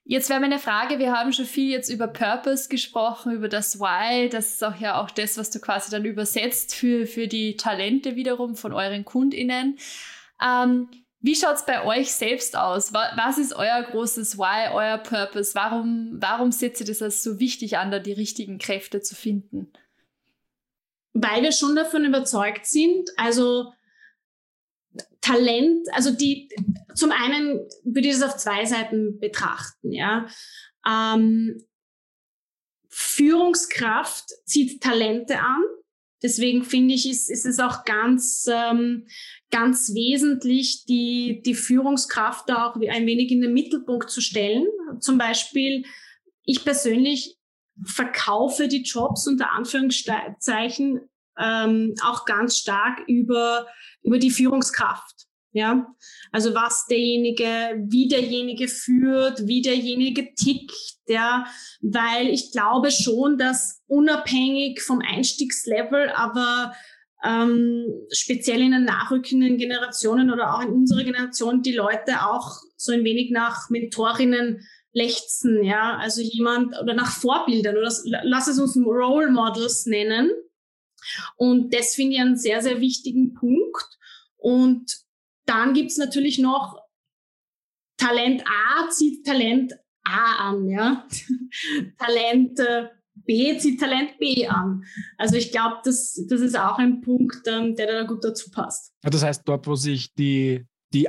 Jetzt 0.05 0.29
wäre 0.29 0.39
meine 0.41 0.59
Frage, 0.59 0.99
wir 0.99 1.13
haben 1.13 1.33
schon 1.33 1.47
viel 1.47 1.71
jetzt 1.71 1.89
über 1.89 2.07
Purpose 2.07 2.69
gesprochen, 2.69 3.33
über 3.33 3.49
das 3.49 3.81
Why, 3.81 4.29
das 4.29 4.55
ist 4.55 4.63
auch 4.63 4.79
ja 4.79 5.01
auch 5.01 5.11
das, 5.11 5.39
was 5.39 5.51
du 5.51 5.61
quasi 5.61 5.91
dann 5.91 6.05
übersetzt 6.05 6.75
für, 6.75 7.07
für 7.07 7.27
die 7.27 7.57
Talente 7.57 8.15
wiederum 8.15 8.55
von 8.55 8.73
euren 8.73 9.05
KundInnen. 9.05 9.79
Ähm, 10.45 10.89
wie 11.25 11.35
schaut 11.35 11.57
es 11.57 11.65
bei 11.65 11.83
euch 11.87 12.13
selbst 12.13 12.55
aus? 12.55 12.93
Was 12.93 13.39
ist 13.39 13.55
euer 13.55 13.83
großes 13.83 14.37
Why, 14.37 14.75
euer 14.75 14.99
Purpose? 14.99 15.55
Warum, 15.55 16.19
warum 16.21 16.53
setzt 16.53 16.83
ihr 16.83 16.87
das 16.87 17.01
als 17.01 17.23
so 17.23 17.41
wichtig 17.41 17.79
an, 17.79 17.91
da 17.91 17.99
die 17.99 18.13
richtigen 18.13 18.59
Kräfte 18.59 19.01
zu 19.01 19.15
finden? 19.15 19.73
Weil 21.15 21.43
wir 21.43 21.53
schon 21.53 21.77
davon 21.77 22.05
überzeugt 22.05 22.67
sind, 22.67 23.09
also 23.17 23.73
Talent, 25.23 25.89
also 25.95 26.11
die, 26.11 26.51
zum 26.95 27.11
einen 27.11 27.59
würde 27.85 28.09
ich 28.09 28.19
das 28.19 28.23
auf 28.23 28.37
zwei 28.37 28.67
Seiten 28.67 29.19
betrachten, 29.19 29.93
ja. 29.93 30.27
Ähm, 30.87 31.65
Führungskraft 32.91 34.27
zieht 34.45 34.83
Talente 34.83 35.41
an. 35.41 35.63
Deswegen 36.23 36.65
finde 36.65 36.95
ich, 36.95 37.09
ist, 37.09 37.31
ist 37.31 37.47
es 37.47 37.61
auch 37.61 37.87
ganz, 37.87 38.47
ähm, 38.53 39.07
ganz 39.51 39.95
wesentlich, 39.95 40.85
die, 40.87 41.43
die 41.45 41.55
Führungskraft 41.55 42.49
da 42.49 42.67
auch 42.67 42.77
ein 42.77 43.07
wenig 43.07 43.31
in 43.31 43.41
den 43.41 43.53
Mittelpunkt 43.53 44.11
zu 44.11 44.21
stellen. 44.21 44.67
Zum 45.01 45.19
Beispiel, 45.19 45.85
ich 46.45 46.65
persönlich 46.65 47.37
verkaufe 47.85 48.69
die 48.69 48.83
Jobs 48.83 49.27
unter 49.27 49.53
Anführungszeichen 49.53 51.01
ähm, 51.39 51.95
auch 52.05 52.25
ganz 52.25 52.59
stark 52.59 53.01
über, 53.09 53.67
über 54.03 54.19
die 54.19 54.31
Führungskraft. 54.31 55.27
Ja, 55.53 55.87
also 56.33 56.53
was 56.53 56.87
derjenige, 56.87 57.47
wie 57.87 58.09
derjenige 58.09 58.67
führt, 58.67 59.47
wie 59.47 59.63
derjenige 59.63 60.35
tickt, 60.35 60.75
ja, 61.07 61.47
weil 61.81 62.27
ich 62.27 62.51
glaube 62.51 62.91
schon, 62.91 63.39
dass 63.39 63.81
unabhängig 63.87 64.83
vom 64.83 64.99
Einstiegslevel, 64.99 66.11
aber 66.11 66.75
ähm, 67.25 67.87
speziell 68.13 68.61
in 68.61 68.73
den 68.73 68.85
nachrückenden 68.85 69.57
Generationen 69.57 70.31
oder 70.31 70.55
auch 70.55 70.63
in 70.63 70.71
unserer 70.71 71.05
Generation 71.05 71.63
die 71.63 71.73
Leute 71.73 72.27
auch 72.27 72.59
so 72.77 72.93
ein 72.93 73.05
wenig 73.05 73.31
nach 73.31 73.71
Mentorinnen 73.71 74.61
lechzen, 74.93 75.65
ja, 75.65 75.97
also 75.97 76.21
jemand 76.21 76.79
oder 76.81 76.95
nach 76.95 77.11
Vorbildern 77.11 77.77
oder 77.77 77.91
lass 78.23 78.47
es 78.47 78.59
uns 78.61 78.77
Role 78.77 79.31
Models 79.31 79.87
nennen. 79.87 80.31
Und 81.37 81.75
das 81.75 81.95
finde 81.95 82.15
ich 82.15 82.21
einen 82.21 82.37
sehr, 82.37 82.63
sehr 82.63 82.81
wichtigen 82.81 83.35
Punkt. 83.35 83.99
Und 84.37 85.05
dann 85.47 85.75
gibt's 85.75 85.97
natürlich 85.97 86.39
noch 86.39 86.79
Talent 87.97 88.45
A 88.47 88.89
zieht 88.91 89.25
Talent 89.27 89.75
A 90.05 90.51
an, 90.51 90.69
ja. 90.69 91.09
Talent 91.99 92.59
äh, 92.61 92.89
B 93.15 93.57
zieht 93.59 93.81
Talent 93.81 94.19
B 94.19 94.47
an. 94.47 94.85
Also 95.19 95.37
ich 95.37 95.51
glaube, 95.51 95.77
das, 95.85 96.21
das 96.29 96.41
ist 96.41 96.59
auch 96.59 96.79
ein 96.79 97.01
Punkt, 97.01 97.47
ähm, 97.47 97.75
der 97.77 97.87
da 97.87 98.03
gut 98.05 98.25
dazu 98.25 98.51
passt. 98.51 98.93
Ja, 99.03 99.11
das 99.11 99.23
heißt, 99.23 99.43
dort, 99.47 99.67
wo 99.67 99.77
sich 99.77 100.13
die, 100.15 100.67
die, 100.93 101.09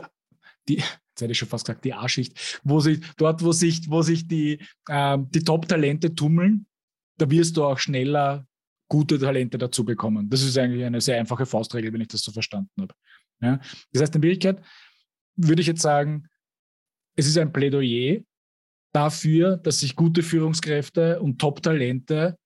die, 0.68 0.76
jetzt 0.76 1.22
hätte 1.22 1.32
ich 1.32 1.38
schon 1.38 1.48
fast 1.48 1.66
gesagt, 1.66 1.86
die 1.86 1.94
A-Schicht, 1.94 2.60
wo 2.64 2.80
sich, 2.80 3.02
dort, 3.18 3.44
wo 3.44 3.52
sich, 3.52 3.90
wo 3.90 4.02
sich 4.02 4.28
die, 4.28 4.60
ähm, 4.90 5.30
die 5.32 5.44
Top-Talente 5.44 6.14
tummeln, 6.14 6.68
da 7.18 7.30
wirst 7.30 7.58
du 7.58 7.64
auch 7.64 7.80
schneller 7.80 8.46
gute 8.88 9.18
Talente 9.18 9.58
dazu 9.58 9.84
bekommen. 9.84 10.30
Das 10.30 10.44
ist 10.44 10.58
eigentlich 10.58 10.86
eine 10.86 11.02
sehr 11.02 11.20
einfache 11.20 11.46
Faustregel, 11.46 11.92
wenn 11.94 12.02
ich 12.02 12.08
das 12.08 12.22
so 12.22 12.32
verstanden 12.32 12.70
habe. 12.80 12.94
Ja? 13.42 13.60
Das 13.92 14.04
heißt, 14.04 14.16
in 14.16 14.24
Wirklichkeit 14.24 14.62
würde 15.36 15.62
ich 15.62 15.68
jetzt 15.68 15.82
sagen, 15.82 16.28
es 17.16 17.28
ist 17.28 17.38
ein 17.38 17.52
Plädoyer 17.52 18.22
dafür, 18.96 19.58
dass 19.58 19.82
sich 19.82 19.96
gute 19.96 20.24
Führungskräfte 20.24 21.20
und 21.20 21.40
Top-Talente 21.40 22.38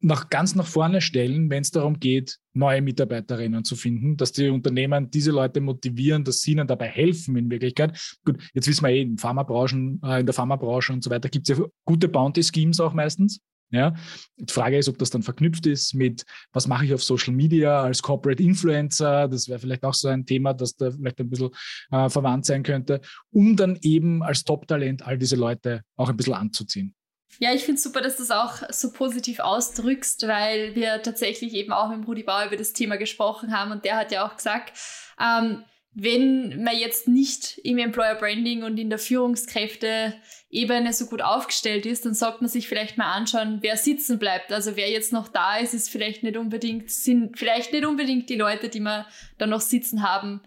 nach, 0.00 0.28
ganz 0.28 0.54
nach 0.54 0.66
vorne 0.66 1.00
stellen, 1.00 1.48
wenn 1.48 1.62
es 1.62 1.70
darum 1.70 1.98
geht, 1.98 2.38
neue 2.52 2.82
Mitarbeiterinnen 2.82 3.64
zu 3.64 3.74
finden, 3.74 4.16
dass 4.16 4.32
die 4.32 4.48
Unternehmen 4.48 5.10
diese 5.10 5.30
Leute 5.30 5.60
motivieren, 5.60 6.24
dass 6.24 6.42
sie 6.42 6.52
ihnen 6.52 6.66
dabei 6.66 6.88
helfen 6.88 7.36
in 7.36 7.50
Wirklichkeit. 7.50 7.98
Gut, 8.24 8.38
jetzt 8.52 8.68
wissen 8.68 8.84
wir 8.84 8.90
eh, 8.90 9.00
in, 9.00 9.16
Pharmabranchen, 9.16 10.00
äh, 10.04 10.20
in 10.20 10.26
der 10.26 10.34
Pharmabranche 10.34 10.92
und 10.92 11.02
so 11.02 11.10
weiter 11.10 11.28
gibt 11.28 11.48
es 11.48 11.56
ja 11.56 11.64
gute 11.86 12.08
Bounty-Schemes 12.08 12.80
auch 12.80 12.92
meistens. 12.92 13.40
Ja? 13.74 13.94
Die 14.36 14.52
Frage 14.52 14.78
ist, 14.78 14.88
ob 14.88 14.98
das 14.98 15.10
dann 15.10 15.22
verknüpft 15.22 15.66
ist 15.66 15.94
mit, 15.94 16.24
was 16.52 16.66
mache 16.66 16.84
ich 16.84 16.94
auf 16.94 17.02
Social 17.02 17.34
Media 17.34 17.82
als 17.82 18.02
Corporate 18.02 18.42
Influencer? 18.42 19.28
Das 19.28 19.48
wäre 19.48 19.58
vielleicht 19.58 19.84
auch 19.84 19.94
so 19.94 20.08
ein 20.08 20.26
Thema, 20.26 20.54
das 20.54 20.76
da 20.76 20.90
vielleicht 20.90 21.20
ein 21.20 21.30
bisschen 21.30 21.50
äh, 21.90 22.08
verwandt 22.08 22.46
sein 22.46 22.62
könnte, 22.62 23.00
um 23.30 23.56
dann 23.56 23.78
eben 23.82 24.22
als 24.22 24.44
Top-Talent 24.44 25.06
all 25.06 25.18
diese 25.18 25.36
Leute 25.36 25.82
auch 25.96 26.08
ein 26.08 26.16
bisschen 26.16 26.34
anzuziehen. 26.34 26.94
Ja, 27.40 27.52
ich 27.52 27.64
finde 27.64 27.78
es 27.78 27.82
super, 27.82 28.00
dass 28.00 28.16
du 28.16 28.22
das 28.22 28.30
auch 28.30 28.62
so 28.70 28.92
positiv 28.92 29.40
ausdrückst, 29.40 30.26
weil 30.28 30.74
wir 30.74 31.02
tatsächlich 31.02 31.52
eben 31.54 31.72
auch 31.72 31.94
mit 31.94 32.06
Rudi 32.06 32.22
Bauer 32.22 32.46
über 32.46 32.56
das 32.56 32.72
Thema 32.72 32.96
gesprochen 32.96 33.56
haben 33.56 33.72
und 33.72 33.84
der 33.84 33.96
hat 33.96 34.12
ja 34.12 34.26
auch 34.26 34.36
gesagt, 34.36 34.78
ähm, 35.20 35.64
wenn 35.94 36.62
man 36.64 36.76
jetzt 36.76 37.06
nicht 37.06 37.58
im 37.58 37.78
Employer 37.78 38.16
Branding 38.16 38.64
und 38.64 38.78
in 38.78 38.90
der 38.90 38.98
Führungskräfte-Ebene 38.98 40.92
so 40.92 41.06
gut 41.06 41.22
aufgestellt 41.22 41.86
ist, 41.86 42.04
dann 42.04 42.14
sollte 42.14 42.38
man 42.40 42.50
sich 42.50 42.66
vielleicht 42.66 42.98
mal 42.98 43.12
anschauen, 43.12 43.58
wer 43.60 43.76
sitzen 43.76 44.18
bleibt. 44.18 44.52
Also 44.52 44.74
wer 44.74 44.90
jetzt 44.90 45.12
noch 45.12 45.28
da 45.28 45.56
ist, 45.58 45.72
ist 45.72 45.90
vielleicht 45.90 46.24
nicht 46.24 46.36
unbedingt, 46.36 46.90
sind 46.90 47.38
vielleicht 47.38 47.72
nicht 47.72 47.86
unbedingt 47.86 48.28
die 48.28 48.36
Leute, 48.36 48.68
die 48.68 48.80
man 48.80 49.04
dann 49.38 49.50
noch 49.50 49.60
sitzen 49.60 50.02
haben 50.02 50.42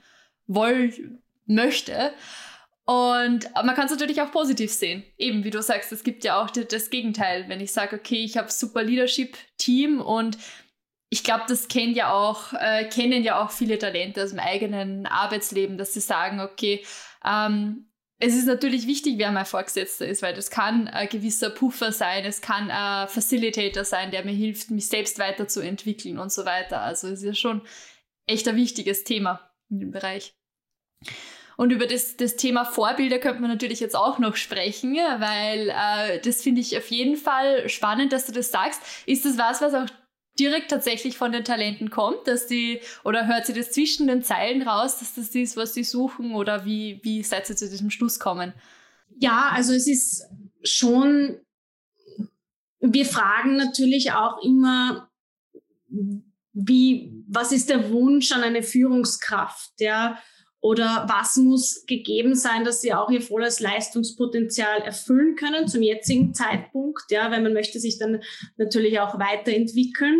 wollen 0.47 1.23
möchte. 1.45 2.11
Und 2.83 3.49
man 3.53 3.75
kann 3.75 3.85
es 3.85 3.91
natürlich 3.91 4.21
auch 4.21 4.31
positiv 4.31 4.71
sehen. 4.71 5.03
Eben, 5.17 5.43
wie 5.43 5.49
du 5.49 5.61
sagst, 5.61 5.91
es 5.91 6.03
gibt 6.03 6.23
ja 6.23 6.41
auch 6.41 6.49
das 6.49 6.89
Gegenteil. 6.89 7.47
Wenn 7.47 7.61
ich 7.61 7.71
sage, 7.71 7.97
okay, 7.97 8.23
ich 8.23 8.37
habe 8.37 8.51
super 8.51 8.83
Leadership-Team 8.83 10.01
und 10.01 10.37
ich 11.09 11.23
glaube, 11.23 11.45
das 11.47 11.67
kennt 11.67 11.95
ja 11.95 12.11
auch, 12.11 12.53
äh, 12.53 12.85
kennen 12.89 13.23
ja 13.23 13.43
auch 13.43 13.51
viele 13.51 13.77
Talente 13.79 14.23
aus 14.23 14.31
dem 14.31 14.39
eigenen 14.39 15.05
Arbeitsleben, 15.05 15.77
dass 15.77 15.93
sie 15.93 16.01
sagen, 16.01 16.41
okay, 16.41 16.83
ähm, 17.23 17.87
es 18.19 18.35
ist 18.35 18.45
natürlich 18.45 18.87
wichtig, 18.87 19.17
wer 19.17 19.31
mein 19.31 19.45
Vorgesetzter 19.45 20.07
ist, 20.07 20.23
weil 20.23 20.33
das 20.33 20.49
kann 20.49 20.87
ein 20.87 21.07
gewisser 21.07 21.51
Puffer 21.51 21.91
sein, 21.91 22.25
es 22.25 22.41
kann 22.41 22.71
ein 22.71 23.07
Facilitator 23.07 23.85
sein, 23.85 24.09
der 24.09 24.25
mir 24.25 24.31
hilft, 24.31 24.71
mich 24.71 24.87
selbst 24.87 25.19
weiterzuentwickeln 25.19 26.17
und 26.17 26.31
so 26.31 26.43
weiter. 26.43 26.81
Also 26.81 27.07
es 27.07 27.19
ist 27.19 27.25
ja 27.25 27.33
schon 27.35 27.61
echt 28.25 28.47
ein 28.47 28.55
wichtiges 28.55 29.03
Thema 29.03 29.51
in 29.69 29.79
dem 29.79 29.91
Bereich. 29.91 30.33
Und 31.57 31.71
über 31.71 31.87
das, 31.87 32.17
das 32.17 32.35
Thema 32.35 32.65
Vorbilder 32.65 33.17
könnte 33.17 33.41
man 33.41 33.49
natürlich 33.49 33.79
jetzt 33.79 33.95
auch 33.95 34.19
noch 34.19 34.35
sprechen, 34.35 34.95
weil 34.95 35.69
äh, 35.69 36.19
das 36.21 36.43
finde 36.43 36.61
ich 36.61 36.77
auf 36.77 36.89
jeden 36.89 37.17
Fall 37.17 37.67
spannend, 37.67 38.13
dass 38.13 38.27
du 38.27 38.31
das 38.31 38.51
sagst. 38.51 38.81
Ist 39.07 39.25
das 39.25 39.37
was, 39.37 39.61
was 39.61 39.73
auch 39.73 39.87
direkt 40.39 40.69
tatsächlich 40.69 41.17
von 41.17 41.31
den 41.31 41.43
Talenten 41.43 41.89
kommt, 41.89 42.27
dass 42.27 42.47
die, 42.47 42.81
oder 43.03 43.27
hört 43.27 43.45
sie 43.45 43.53
das 43.53 43.71
zwischen 43.71 44.07
den 44.07 44.23
Zeilen 44.23 44.61
raus, 44.61 44.99
dass 44.99 45.15
das 45.15 45.33
ist, 45.35 45.57
was 45.57 45.73
sie 45.73 45.83
suchen, 45.83 46.35
oder 46.35 46.65
wie, 46.65 46.99
wie 47.03 47.23
seid 47.23 47.49
ihr 47.49 47.55
zu 47.55 47.69
diesem 47.69 47.89
Schluss 47.89 48.19
kommen? 48.19 48.53
Ja, 49.17 49.49
also 49.53 49.73
es 49.73 49.87
ist 49.87 50.25
schon, 50.63 51.39
wir 52.79 53.05
fragen 53.05 53.57
natürlich 53.57 54.11
auch 54.11 54.43
immer, 54.43 55.09
wie, 56.53 57.23
was 57.27 57.51
ist 57.51 57.69
der 57.69 57.91
Wunsch 57.91 58.31
an 58.31 58.43
eine 58.43 58.63
Führungskraft, 58.63 59.79
ja? 59.79 60.21
Oder 60.67 61.05
was 61.07 61.37
muss 61.37 61.85
gegeben 61.85 62.35
sein, 62.35 62.65
dass 62.65 62.81
sie 62.81 62.93
auch 62.93 63.09
ihr 63.09 63.21
volles 63.21 63.61
Leistungspotenzial 63.61 64.81
erfüllen 64.81 65.37
können 65.37 65.69
zum 65.69 65.81
jetzigen 65.81 66.33
Zeitpunkt, 66.33 67.05
ja, 67.09 67.31
weil 67.31 67.41
man 67.41 67.53
möchte 67.53 67.79
sich 67.79 67.97
dann 67.97 68.19
natürlich 68.57 68.99
auch 68.99 69.17
weiterentwickeln. 69.17 70.19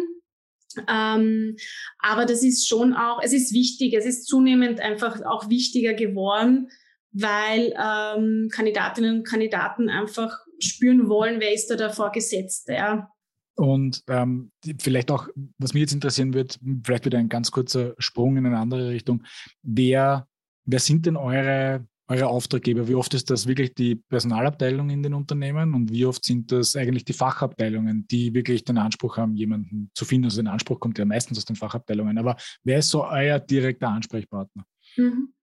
Ähm, 0.89 1.57
aber 1.99 2.25
das 2.25 2.43
ist 2.43 2.65
schon 2.65 2.93
auch, 2.93 3.21
es 3.21 3.33
ist 3.33 3.53
wichtig, 3.53 3.93
es 3.93 4.05
ist 4.05 4.25
zunehmend 4.25 4.79
einfach 4.79 5.21
auch 5.25 5.49
wichtiger 5.49 5.93
geworden, 5.93 6.69
weil 7.11 7.73
ähm, 7.77 8.47
Kandidatinnen 8.49 9.17
und 9.17 9.27
Kandidaten 9.27 9.89
einfach 9.89 10.39
spüren 10.59 11.09
wollen, 11.09 11.41
wer 11.41 11.53
ist 11.53 11.69
da 11.69 11.75
der 11.75 11.89
Vorgesetzte. 11.89 12.71
Ja. 12.71 13.11
Und 13.57 14.03
ähm, 14.07 14.51
vielleicht 14.79 15.11
auch, 15.11 15.27
was 15.57 15.73
mich 15.73 15.81
jetzt 15.81 15.93
interessieren 15.93 16.33
wird, 16.33 16.57
vielleicht 16.85 17.05
wieder 17.05 17.17
ein 17.17 17.27
ganz 17.27 17.51
kurzer 17.51 17.95
Sprung 17.97 18.37
in 18.37 18.45
eine 18.45 18.59
andere 18.59 18.89
Richtung. 18.89 19.23
Wer, 19.63 20.27
wer 20.67 20.79
sind 20.79 21.05
denn 21.05 21.17
eure, 21.17 21.87
eure 22.07 22.27
Auftraggeber? 22.27 22.87
Wie 22.87 22.95
oft 22.95 23.13
ist 23.13 23.29
das 23.29 23.47
wirklich 23.47 23.73
die 23.73 23.95
Personalabteilung 23.95 24.89
in 24.89 25.01
den 25.01 25.13
Unternehmen 25.13 25.73
und 25.73 25.91
wie 25.91 26.05
oft 26.05 26.23
sind 26.23 26.51
das 26.51 26.75
eigentlich 26.75 27.05
die 27.05 27.13
Fachabteilungen, 27.13 28.07
die 28.07 28.33
wirklich 28.33 28.63
den 28.63 28.77
Anspruch 28.77 29.17
haben, 29.17 29.35
jemanden 29.35 29.89
zu 29.95 30.05
finden? 30.05 30.25
Also 30.25 30.41
den 30.41 30.47
Anspruch 30.47 30.79
kommt 30.79 30.99
ja 30.99 31.05
meistens 31.05 31.39
aus 31.39 31.45
den 31.45 31.55
Fachabteilungen. 31.55 32.17
Aber 32.17 32.35
wer 32.63 32.79
ist 32.79 32.89
so 32.89 33.03
euer 33.05 33.39
direkter 33.39 33.89
Ansprechpartner? 33.89 34.63
Mhm. 34.95 35.33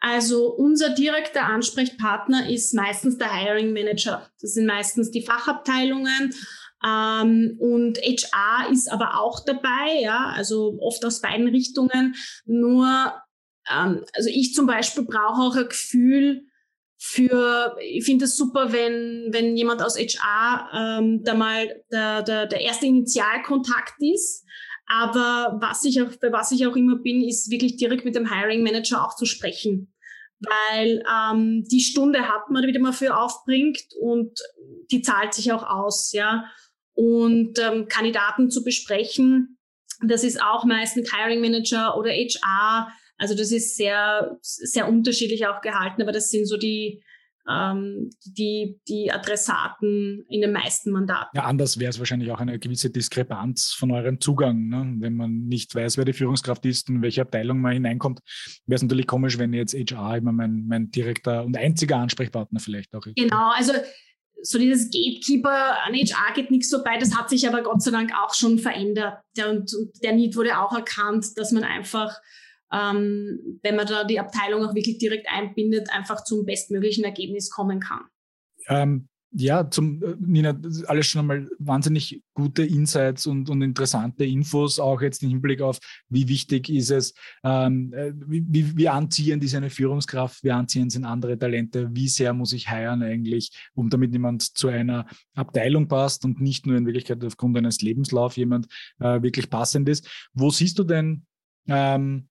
Also 0.00 0.52
unser 0.54 0.94
direkter 0.94 1.44
Ansprechpartner 1.44 2.50
ist 2.50 2.74
meistens 2.74 3.18
der 3.18 3.32
Hiring 3.32 3.72
Manager. 3.72 4.28
Das 4.40 4.54
sind 4.54 4.66
meistens 4.66 5.10
die 5.10 5.22
Fachabteilungen 5.22 6.34
ähm, 6.84 7.56
und 7.58 7.98
HR 7.98 8.70
ist 8.70 8.90
aber 8.90 9.20
auch 9.20 9.44
dabei, 9.44 10.00
ja, 10.00 10.32
also 10.34 10.76
oft 10.80 11.04
aus 11.04 11.20
beiden 11.20 11.48
Richtungen. 11.48 12.14
Nur, 12.46 13.14
ähm, 13.72 14.04
also 14.14 14.28
ich 14.32 14.54
zum 14.54 14.66
Beispiel 14.66 15.04
brauche 15.04 15.42
auch 15.42 15.56
ein 15.56 15.68
Gefühl 15.68 16.42
für, 16.96 17.76
ich 17.80 18.04
finde 18.04 18.24
es 18.24 18.36
super, 18.36 18.72
wenn, 18.72 19.28
wenn 19.30 19.56
jemand 19.56 19.82
aus 19.82 19.96
HR 19.96 20.98
ähm, 21.00 21.22
da 21.22 21.34
mal 21.34 21.82
der, 21.92 22.22
der, 22.22 22.46
der 22.46 22.60
erste 22.60 22.86
Initialkontakt 22.86 23.94
ist. 24.00 24.44
Aber 24.86 25.58
was 25.60 25.84
ich 25.84 26.02
auch, 26.02 26.10
bei 26.20 26.32
was 26.32 26.50
ich 26.50 26.66
auch 26.66 26.74
immer 26.74 26.96
bin, 26.96 27.22
ist 27.22 27.50
wirklich 27.50 27.76
direkt 27.76 28.04
mit 28.04 28.16
dem 28.16 28.32
Hiring 28.32 28.62
Manager 28.62 29.04
auch 29.04 29.14
zu 29.16 29.26
sprechen 29.26 29.92
weil 30.40 31.02
ähm, 31.12 31.64
die 31.68 31.80
Stunde 31.80 32.28
hat 32.28 32.48
man, 32.48 32.62
die 32.62 32.78
man 32.78 32.92
für 32.92 33.16
aufbringt 33.16 33.82
und 34.00 34.38
die 34.88 35.02
zahlt 35.02 35.34
sich 35.34 35.50
auch 35.50 35.64
aus, 35.64 36.12
ja 36.12 36.44
und 36.98 37.60
ähm, 37.60 37.86
Kandidaten 37.86 38.50
zu 38.50 38.64
besprechen. 38.64 39.56
Das 40.04 40.24
ist 40.24 40.42
auch 40.42 40.64
meistens 40.64 41.14
Hiring 41.14 41.40
Manager 41.40 41.96
oder 41.96 42.10
HR. 42.10 42.92
Also 43.18 43.34
das 43.34 43.52
ist 43.52 43.76
sehr, 43.76 44.38
sehr 44.40 44.88
unterschiedlich 44.88 45.46
auch 45.46 45.60
gehalten, 45.60 46.02
aber 46.02 46.12
das 46.12 46.30
sind 46.30 46.46
so 46.46 46.56
die, 46.56 47.02
ähm, 47.48 48.10
die, 48.24 48.78
die 48.88 49.10
Adressaten 49.10 50.24
in 50.28 50.40
den 50.40 50.52
meisten 50.52 50.90
Mandaten. 50.90 51.36
Ja, 51.36 51.44
anders 51.44 51.78
wäre 51.78 51.90
es 51.90 51.98
wahrscheinlich 51.98 52.30
auch 52.30 52.40
eine 52.40 52.58
gewisse 52.58 52.90
Diskrepanz 52.90 53.74
von 53.76 53.90
eurem 53.90 54.20
Zugang. 54.20 54.68
Ne? 54.68 54.96
Wenn 55.00 55.16
man 55.16 55.46
nicht 55.46 55.74
weiß, 55.74 55.96
wer 55.96 56.04
die 56.04 56.12
Führungskraft 56.12 56.64
ist 56.66 56.88
und 56.88 56.96
in 56.96 57.02
welche 57.02 57.22
Abteilung 57.22 57.60
man 57.60 57.72
hineinkommt, 57.72 58.20
wäre 58.66 58.76
es 58.76 58.82
natürlich 58.82 59.06
komisch, 59.06 59.38
wenn 59.38 59.52
jetzt 59.52 59.74
HR 59.74 60.18
immer 60.18 60.32
mein, 60.32 60.66
mein 60.68 60.90
direkter 60.90 61.44
und 61.44 61.56
einziger 61.56 61.96
Ansprechpartner 61.96 62.60
vielleicht 62.60 62.94
auch 62.94 63.04
ist. 63.06 63.16
Genau, 63.16 63.50
also 63.52 63.72
so 64.42 64.58
dieses 64.58 64.90
Gatekeeper 64.90 65.84
an 65.84 65.94
HR 65.94 66.34
geht 66.34 66.50
nichts 66.50 66.70
vorbei, 66.70 66.96
das 66.98 67.16
hat 67.16 67.28
sich 67.28 67.48
aber 67.48 67.62
Gott 67.62 67.82
sei 67.82 67.90
Dank 67.90 68.12
auch 68.14 68.34
schon 68.34 68.58
verändert. 68.58 69.18
Der, 69.36 69.50
und, 69.50 69.74
und 69.74 70.02
der 70.02 70.12
Need 70.12 70.36
wurde 70.36 70.58
auch 70.58 70.72
erkannt, 70.72 71.26
dass 71.36 71.50
man 71.50 71.64
einfach, 71.64 72.16
ähm, 72.72 73.60
wenn 73.62 73.76
man 73.76 73.86
da 73.86 74.04
die 74.04 74.20
Abteilung 74.20 74.64
auch 74.64 74.74
wirklich 74.74 74.98
direkt 74.98 75.26
einbindet, 75.30 75.88
einfach 75.92 76.24
zum 76.24 76.44
bestmöglichen 76.44 77.04
Ergebnis 77.04 77.50
kommen 77.50 77.80
kann. 77.80 78.02
Ähm, 78.68 79.08
ja, 79.30 79.68
zum 79.70 80.02
äh, 80.02 80.14
Nina, 80.18 80.58
alles 80.86 81.06
schon 81.06 81.20
einmal 81.20 81.50
wahnsinnig 81.58 82.22
gute 82.32 82.64
Insights 82.64 83.26
und, 83.26 83.50
und 83.50 83.60
interessante 83.60 84.24
Infos, 84.24 84.78
auch 84.78 85.02
jetzt 85.02 85.22
im 85.22 85.28
Hinblick 85.28 85.60
auf, 85.60 85.78
wie 86.08 86.28
wichtig 86.28 86.70
ist 86.70 86.90
es, 86.90 87.14
ähm, 87.44 87.92
äh, 87.92 88.12
wie, 88.14 88.76
wie 88.76 88.88
anziehend 88.88 89.44
ist 89.44 89.54
eine 89.54 89.68
Führungskraft, 89.68 90.42
wie 90.44 90.50
anziehend 90.50 90.92
sind 90.92 91.04
andere 91.04 91.38
Talente, 91.38 91.90
wie 91.92 92.08
sehr 92.08 92.32
muss 92.32 92.54
ich 92.54 92.68
heiern 92.68 93.02
eigentlich, 93.02 93.50
um 93.74 93.90
damit 93.90 94.12
jemand 94.12 94.56
zu 94.56 94.68
einer 94.68 95.06
Abteilung 95.34 95.88
passt 95.88 96.24
und 96.24 96.40
nicht 96.40 96.66
nur 96.66 96.76
in 96.76 96.86
Wirklichkeit 96.86 97.22
aufgrund 97.22 97.58
eines 97.58 97.82
Lebenslaufs 97.82 98.36
jemand 98.36 98.66
äh, 98.98 99.20
wirklich 99.20 99.50
passend 99.50 99.88
ist. 99.90 100.08
Wo 100.32 100.48
siehst 100.50 100.78
du 100.78 100.84
denn 100.84 101.26
ähm, 101.66 102.27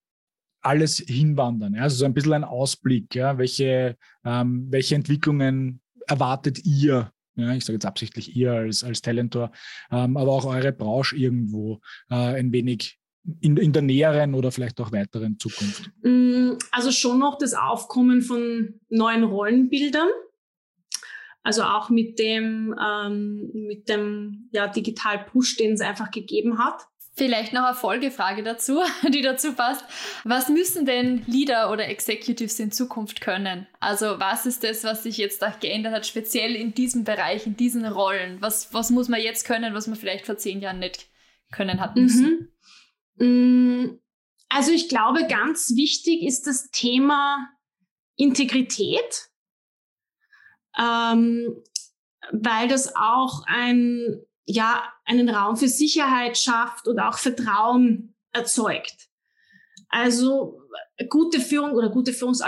alles 0.67 0.97
hinwandern. 0.97 1.75
Ja? 1.75 1.83
Also 1.83 1.97
so 1.97 2.05
ein 2.05 2.13
bisschen 2.13 2.33
ein 2.33 2.43
Ausblick, 2.43 3.15
ja? 3.15 3.37
welche, 3.37 3.95
ähm, 4.25 4.67
welche 4.69 4.95
Entwicklungen 4.95 5.79
erwartet 6.07 6.65
ihr? 6.65 7.11
Ja, 7.35 7.53
ich 7.53 7.63
sage 7.63 7.75
jetzt 7.75 7.85
absichtlich 7.85 8.35
ihr 8.35 8.51
als, 8.51 8.83
als 8.83 9.01
Talentor, 9.01 9.51
ähm, 9.91 10.17
aber 10.17 10.31
auch 10.31 10.45
eure 10.45 10.73
Branche 10.73 11.15
irgendwo 11.15 11.79
äh, 12.09 12.15
ein 12.15 12.51
wenig 12.51 12.97
in, 13.41 13.57
in 13.57 13.73
der 13.73 13.81
näheren 13.81 14.33
oder 14.33 14.51
vielleicht 14.51 14.79
auch 14.81 14.91
weiteren 14.91 15.37
Zukunft? 15.39 15.91
Mm, 16.01 16.53
also 16.71 16.91
schon 16.91 17.19
noch 17.19 17.37
das 17.37 17.53
Aufkommen 17.53 18.21
von 18.21 18.79
neuen 18.89 19.23
Rollenbildern. 19.23 20.09
Also 21.43 21.63
auch 21.63 21.89
mit 21.89 22.19
dem, 22.19 22.75
ähm, 22.81 23.51
mit 23.53 23.87
dem 23.87 24.49
ja, 24.51 24.67
Digital-Push, 24.67 25.57
den 25.57 25.73
es 25.73 25.81
einfach 25.81 26.11
gegeben 26.11 26.57
hat. 26.57 26.81
Vielleicht 27.17 27.51
noch 27.51 27.63
eine 27.63 27.75
Folgefrage 27.75 28.43
dazu, 28.43 28.79
die 29.09 29.23
dazu 29.23 29.53
passt. 29.53 29.83
Was 30.23 30.49
müssen 30.49 30.85
denn 30.85 31.23
Leader 31.25 31.71
oder 31.71 31.87
Executives 31.87 32.59
in 32.59 32.71
Zukunft 32.71 33.21
können? 33.21 33.65
Also 33.79 34.19
was 34.19 34.45
ist 34.45 34.63
das, 34.63 34.83
was 34.83 35.01
sich 35.01 35.17
jetzt 35.17 35.41
da 35.41 35.49
geändert 35.49 35.93
hat, 35.93 36.05
speziell 36.05 36.55
in 36.55 36.75
diesem 36.75 37.05
Bereich, 37.05 37.47
in 37.47 37.57
diesen 37.57 37.87
Rollen? 37.87 38.39
Was, 38.39 38.71
was 38.71 38.91
muss 38.91 39.07
man 39.07 39.19
jetzt 39.19 39.47
können, 39.47 39.73
was 39.73 39.87
man 39.87 39.97
vielleicht 39.97 40.27
vor 40.27 40.37
zehn 40.37 40.61
Jahren 40.61 40.77
nicht 40.77 41.09
können 41.51 41.81
hat 41.81 41.95
müssen? 41.95 42.51
Mhm. 43.15 43.81
Mm, 43.85 43.99
also 44.49 44.71
ich 44.71 44.87
glaube, 44.87 45.25
ganz 45.27 45.75
wichtig 45.75 46.21
ist 46.21 46.45
das 46.45 46.69
Thema 46.69 47.49
Integrität, 48.15 49.31
ähm, 50.77 51.63
weil 52.31 52.67
das 52.67 52.95
auch 52.95 53.41
ein 53.47 54.21
ja, 54.47 54.81
einen 55.03 55.29
Raum 55.29 55.57
für 55.57 55.67
Sicherheit 55.67 56.37
schafft 56.37 56.87
und 56.87 56.99
auch 56.99 57.17
Vertrauen 57.17 58.15
erzeugt. 58.31 59.09
Also 59.89 60.61
gute 61.09 61.39
Führung 61.39 61.71
oder 61.71 61.89
gute 61.89 62.13
Führungs 62.13 62.41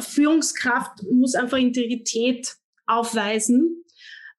Führungskraft 0.00 1.02
muss 1.10 1.34
einfach 1.34 1.58
Integrität 1.58 2.56
aufweisen. 2.86 3.84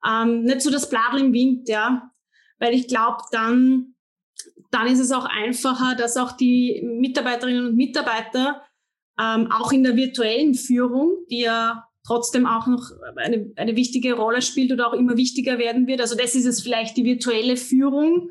Ähm, 0.06 0.44
nicht 0.44 0.62
so 0.62 0.70
das 0.70 0.90
Bladel 0.90 1.22
im 1.22 1.34
Wind, 1.34 1.70
ja. 1.70 2.12
Weil 2.60 2.74
ich 2.74 2.88
glaube, 2.88 3.24
dann, 3.32 3.96
dann 4.70 4.88
ist 4.88 5.00
es 5.00 5.12
auch 5.12 5.26
einfacher, 5.26 5.96
dass 5.96 6.18
auch 6.18 6.34
die 6.34 6.82
Mitarbeiterinnen 6.84 7.68
und 7.68 7.76
Mitarbeiter 7.76 8.62
ähm, 9.20 9.52
auch 9.52 9.72
in 9.72 9.84
der 9.84 9.96
virtuellen 9.96 10.54
Führung, 10.54 11.18
die 11.30 11.42
ja 11.42 11.88
trotzdem 12.06 12.46
auch 12.46 12.68
noch 12.68 12.92
eine, 13.16 13.52
eine 13.56 13.76
wichtige 13.76 14.14
Rolle 14.14 14.42
spielt 14.42 14.72
oder 14.72 14.88
auch 14.88 14.94
immer 14.94 15.18
wichtiger 15.18 15.58
werden 15.58 15.88
wird. 15.88 16.02
Also 16.02 16.16
das 16.16 16.36
ist 16.36 16.46
es 16.46 16.62
vielleicht 16.62 16.98
die 16.98 17.06
virtuelle 17.06 17.58
Führung, 17.58 18.30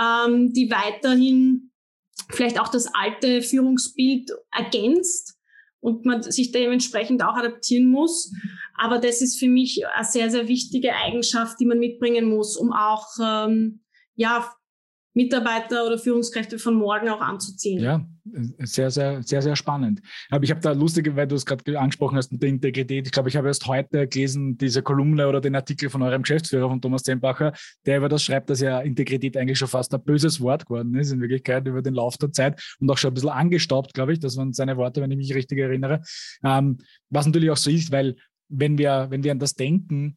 ähm, 0.00 0.52
die 0.52 0.70
weiterhin 0.70 1.70
vielleicht 2.30 2.60
auch 2.60 2.68
das 2.68 2.88
alte 2.94 3.42
Führungsbild 3.42 4.30
ergänzt 4.52 5.36
und 5.80 6.04
man 6.04 6.22
sich 6.22 6.52
dementsprechend 6.52 7.22
auch 7.22 7.34
adaptieren 7.34 7.86
muss. 7.86 8.32
Aber 8.74 8.98
das 8.98 9.20
ist 9.20 9.38
für 9.38 9.48
mich 9.48 9.82
eine 9.86 10.04
sehr, 10.04 10.30
sehr 10.30 10.48
wichtige 10.48 10.94
Eigenschaft, 10.94 11.58
die 11.60 11.66
man 11.66 11.78
mitbringen 11.78 12.28
muss, 12.28 12.56
um 12.56 12.72
auch 12.72 13.06
ähm, 13.22 13.80
ja, 14.14 14.50
Mitarbeiter 15.14 15.86
oder 15.86 15.98
Führungskräfte 15.98 16.58
von 16.58 16.74
morgen 16.74 17.08
auch 17.08 17.20
anzuziehen. 17.20 17.82
Ja, 17.82 18.06
sehr, 18.58 18.90
sehr, 18.90 19.22
sehr, 19.22 19.42
sehr 19.42 19.56
spannend. 19.56 20.00
Aber 20.30 20.44
ich 20.44 20.50
habe 20.50 20.60
da 20.60 20.72
lustige, 20.72 21.16
weil 21.16 21.26
du 21.26 21.34
es 21.36 21.46
gerade 21.46 21.78
angesprochen 21.78 22.16
hast 22.16 22.32
mit 22.32 22.42
der 22.42 22.48
Integrität. 22.48 23.06
Ich 23.06 23.12
glaube, 23.12 23.28
ich 23.28 23.36
habe 23.36 23.48
erst 23.48 23.66
heute 23.66 24.06
gelesen, 24.06 24.56
diese 24.58 24.82
Kolumne 24.82 25.28
oder 25.28 25.40
den 25.40 25.54
Artikel 25.54 25.90
von 25.90 26.02
eurem 26.02 26.22
Geschäftsführer, 26.22 26.68
von 26.68 26.80
Thomas 26.80 27.02
Zembacher, 27.02 27.52
der 27.86 27.98
über 27.98 28.08
das 28.08 28.22
schreibt, 28.22 28.50
dass 28.50 28.60
ja 28.60 28.80
Integrität 28.80 29.36
eigentlich 29.36 29.58
schon 29.58 29.68
fast 29.68 29.94
ein 29.94 30.02
böses 30.02 30.40
Wort 30.40 30.66
geworden 30.66 30.94
ist, 30.94 31.12
in 31.12 31.20
Wirklichkeit 31.20 31.66
über 31.66 31.82
den 31.82 31.94
Lauf 31.94 32.16
der 32.16 32.32
Zeit 32.32 32.60
und 32.80 32.90
auch 32.90 32.98
schon 32.98 33.10
ein 33.10 33.14
bisschen 33.14 33.30
angestaubt, 33.30 33.94
glaube 33.94 34.12
ich. 34.12 34.20
Das 34.20 34.36
waren 34.36 34.52
seine 34.52 34.76
Worte, 34.76 35.00
wenn 35.00 35.10
ich 35.10 35.16
mich 35.18 35.34
richtig 35.34 35.58
erinnere. 35.58 36.02
Ähm, 36.44 36.78
was 37.08 37.26
natürlich 37.26 37.50
auch 37.50 37.56
so 37.56 37.70
ist, 37.70 37.92
weil 37.92 38.16
wenn 38.48 38.78
wir, 38.78 39.06
wenn 39.10 39.22
wir 39.22 39.32
an 39.32 39.38
das 39.38 39.54
denken, 39.54 40.16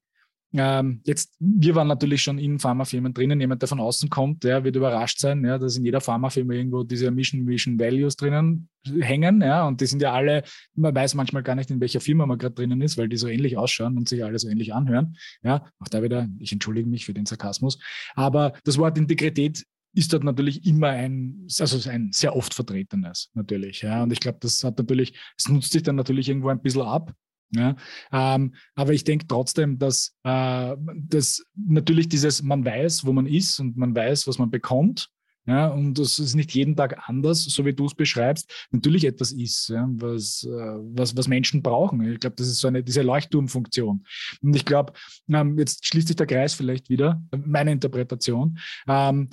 ähm, 0.55 1.01
jetzt, 1.03 1.35
wir 1.39 1.75
waren 1.75 1.87
natürlich 1.87 2.21
schon 2.21 2.37
in 2.37 2.59
Pharmafirmen 2.59 3.13
drinnen. 3.13 3.39
Jemand, 3.39 3.61
der 3.61 3.69
von 3.69 3.79
außen 3.79 4.09
kommt, 4.09 4.43
der 4.43 4.63
wird 4.63 4.75
überrascht 4.75 5.19
sein, 5.19 5.43
ja, 5.43 5.57
dass 5.57 5.77
in 5.77 5.85
jeder 5.85 5.99
Pharmafirma 5.99 6.53
irgendwo 6.53 6.83
diese 6.83 7.09
Mission, 7.09 7.47
Vision, 7.47 7.79
Values 7.79 8.15
drinnen 8.15 8.69
hängen. 8.99 9.41
Ja, 9.41 9.67
und 9.67 9.81
die 9.81 9.85
sind 9.87 10.01
ja 10.01 10.13
alle, 10.13 10.43
man 10.75 10.93
weiß 10.93 11.15
manchmal 11.15 11.43
gar 11.43 11.55
nicht, 11.55 11.71
in 11.71 11.81
welcher 11.81 12.01
Firma 12.01 12.25
man 12.25 12.37
gerade 12.37 12.55
drinnen 12.55 12.81
ist, 12.81 12.97
weil 12.97 13.09
die 13.09 13.17
so 13.17 13.27
ähnlich 13.27 13.57
ausschauen 13.57 13.97
und 13.97 14.07
sich 14.07 14.23
alle 14.23 14.37
so 14.37 14.47
ähnlich 14.47 14.73
anhören. 14.73 15.17
Ja, 15.43 15.65
auch 15.79 15.87
da 15.87 16.03
wieder, 16.03 16.27
ich 16.39 16.51
entschuldige 16.51 16.87
mich 16.87 17.05
für 17.05 17.13
den 17.13 17.25
Sarkasmus. 17.25 17.79
Aber 18.13 18.53
das 18.63 18.77
Wort 18.77 18.97
Integrität 18.97 19.65
ist 19.95 20.11
dort 20.11 20.23
natürlich 20.23 20.65
immer 20.65 20.89
ein, 20.89 21.47
also 21.59 21.89
ein 21.89 22.11
sehr 22.11 22.35
oft 22.35 22.53
vertretenes 22.53 23.29
natürlich. 23.33 23.81
Ja. 23.81 24.03
Und 24.03 24.11
ich 24.11 24.19
glaube, 24.19 24.39
das 24.41 24.63
hat 24.63 24.77
natürlich, 24.77 25.13
es 25.37 25.47
nutzt 25.47 25.71
sich 25.71 25.83
dann 25.83 25.95
natürlich 25.95 26.29
irgendwo 26.29 26.49
ein 26.49 26.61
bisschen 26.61 26.81
ab. 26.81 27.13
Ja, 27.55 27.75
ähm, 28.11 28.55
aber 28.75 28.93
ich 28.93 29.03
denke 29.03 29.27
trotzdem, 29.27 29.77
dass, 29.77 30.15
äh, 30.23 30.75
dass 30.95 31.45
natürlich 31.55 32.09
dieses, 32.09 32.41
man 32.41 32.65
weiß, 32.65 33.05
wo 33.05 33.13
man 33.13 33.27
ist 33.27 33.59
und 33.59 33.77
man 33.77 33.95
weiß, 33.95 34.27
was 34.27 34.39
man 34.39 34.49
bekommt. 34.49 35.09
Ja, 35.45 35.67
und 35.67 35.99
das 35.99 36.19
ist 36.19 36.35
nicht 36.35 36.53
jeden 36.53 36.77
Tag 36.77 37.09
anders, 37.09 37.43
so 37.43 37.65
wie 37.65 37.73
du 37.73 37.85
es 37.85 37.93
beschreibst, 37.93 38.49
natürlich 38.71 39.03
etwas 39.03 39.33
ist, 39.33 39.67
ja, 39.67 39.89
was, 39.91 40.45
äh, 40.45 40.49
was, 40.49 41.17
was 41.17 41.27
Menschen 41.27 41.61
brauchen. 41.61 42.01
Ich 42.13 42.21
glaube, 42.21 42.37
das 42.37 42.47
ist 42.47 42.59
so 42.59 42.69
eine, 42.69 42.81
diese 42.81 43.01
Leuchtturmfunktion. 43.01 44.05
Und 44.41 44.55
ich 44.55 44.63
glaube, 44.63 44.93
ähm, 45.27 45.59
jetzt 45.59 45.85
schließt 45.85 46.07
sich 46.07 46.15
der 46.15 46.27
Kreis 46.27 46.53
vielleicht 46.53 46.89
wieder, 46.89 47.21
meine 47.45 47.73
Interpretation. 47.73 48.57
Ähm, 48.87 49.29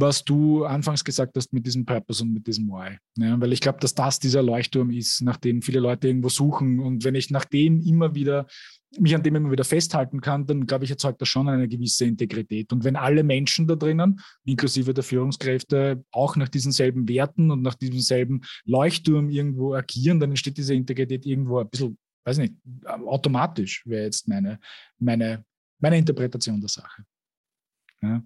was 0.00 0.24
du 0.24 0.64
anfangs 0.64 1.04
gesagt 1.04 1.36
hast 1.36 1.52
mit 1.52 1.66
diesem 1.66 1.84
Purpose 1.84 2.22
und 2.22 2.32
mit 2.32 2.46
diesem 2.46 2.68
Why. 2.68 2.98
Ja, 3.16 3.40
weil 3.40 3.52
ich 3.52 3.60
glaube, 3.60 3.78
dass 3.80 3.94
das 3.94 4.18
dieser 4.18 4.42
Leuchtturm 4.42 4.90
ist, 4.90 5.22
nach 5.22 5.36
dem 5.36 5.62
viele 5.62 5.80
Leute 5.80 6.08
irgendwo 6.08 6.28
suchen. 6.28 6.80
Und 6.80 7.04
wenn 7.04 7.14
ich 7.14 7.30
nach 7.30 7.44
dem 7.44 7.80
immer 7.80 8.14
wieder 8.14 8.46
mich 8.98 9.14
an 9.14 9.22
dem 9.22 9.36
immer 9.36 9.52
wieder 9.52 9.64
festhalten 9.64 10.20
kann, 10.20 10.46
dann 10.46 10.66
glaube 10.66 10.84
ich, 10.84 10.90
erzeugt 10.90 11.20
das 11.20 11.28
schon 11.28 11.48
eine 11.48 11.68
gewisse 11.68 12.06
Integrität. 12.06 12.72
Und 12.72 12.82
wenn 12.84 12.96
alle 12.96 13.22
Menschen 13.22 13.66
da 13.68 13.76
drinnen, 13.76 14.20
inklusive 14.44 14.92
der 14.92 15.04
Führungskräfte, 15.04 16.04
auch 16.10 16.36
nach 16.36 16.48
diesen 16.48 16.72
selben 16.72 17.08
Werten 17.08 17.50
und 17.50 17.62
nach 17.62 17.74
diesem 17.74 18.00
selben 18.00 18.40
Leuchtturm 18.64 19.30
irgendwo 19.30 19.74
agieren, 19.74 20.18
dann 20.18 20.30
entsteht 20.30 20.56
diese 20.56 20.74
Integrität 20.74 21.24
irgendwo 21.24 21.58
ein 21.58 21.70
bisschen, 21.70 21.96
weiß 22.24 22.38
nicht, 22.38 22.54
automatisch 22.84 23.86
wäre 23.86 24.04
jetzt 24.04 24.26
meine, 24.26 24.58
meine, 24.98 25.44
meine 25.78 25.98
Interpretation 25.98 26.60
der 26.60 26.68
Sache. 26.68 27.04
Ja. 28.02 28.22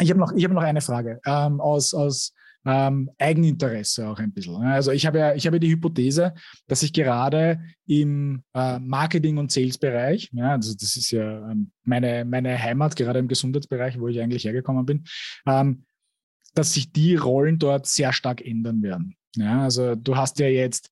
Ich 0.00 0.10
habe 0.10 0.20
noch, 0.20 0.32
hab 0.32 0.52
noch 0.52 0.62
eine 0.62 0.80
Frage 0.80 1.20
ähm, 1.24 1.60
aus, 1.60 1.94
aus 1.94 2.32
ähm, 2.66 3.10
Eigeninteresse 3.18 4.08
auch 4.08 4.18
ein 4.18 4.32
bisschen. 4.32 4.56
Also 4.56 4.90
ich 4.90 5.06
habe 5.06 5.18
ja, 5.18 5.34
ich 5.34 5.46
habe 5.46 5.60
die 5.60 5.70
Hypothese, 5.70 6.34
dass 6.66 6.82
ich 6.82 6.92
gerade 6.92 7.60
im 7.86 8.42
äh, 8.54 8.78
Marketing- 8.80 9.38
und 9.38 9.52
Sales-Bereich, 9.52 10.30
ja, 10.32 10.52
also 10.52 10.74
das 10.74 10.96
ist 10.96 11.12
ja 11.12 11.50
ähm, 11.50 11.70
meine, 11.84 12.24
meine 12.24 12.60
Heimat, 12.60 12.96
gerade 12.96 13.20
im 13.20 13.28
Gesundheitsbereich, 13.28 14.00
wo 14.00 14.08
ich 14.08 14.20
eigentlich 14.20 14.44
hergekommen 14.44 14.84
bin, 14.84 15.04
ähm, 15.46 15.84
dass 16.54 16.74
sich 16.74 16.90
die 16.90 17.14
Rollen 17.14 17.58
dort 17.58 17.86
sehr 17.86 18.12
stark 18.12 18.44
ändern 18.44 18.82
werden. 18.82 19.16
Ja, 19.36 19.62
also 19.62 19.94
du 19.94 20.16
hast 20.16 20.38
ja 20.38 20.48
jetzt 20.48 20.90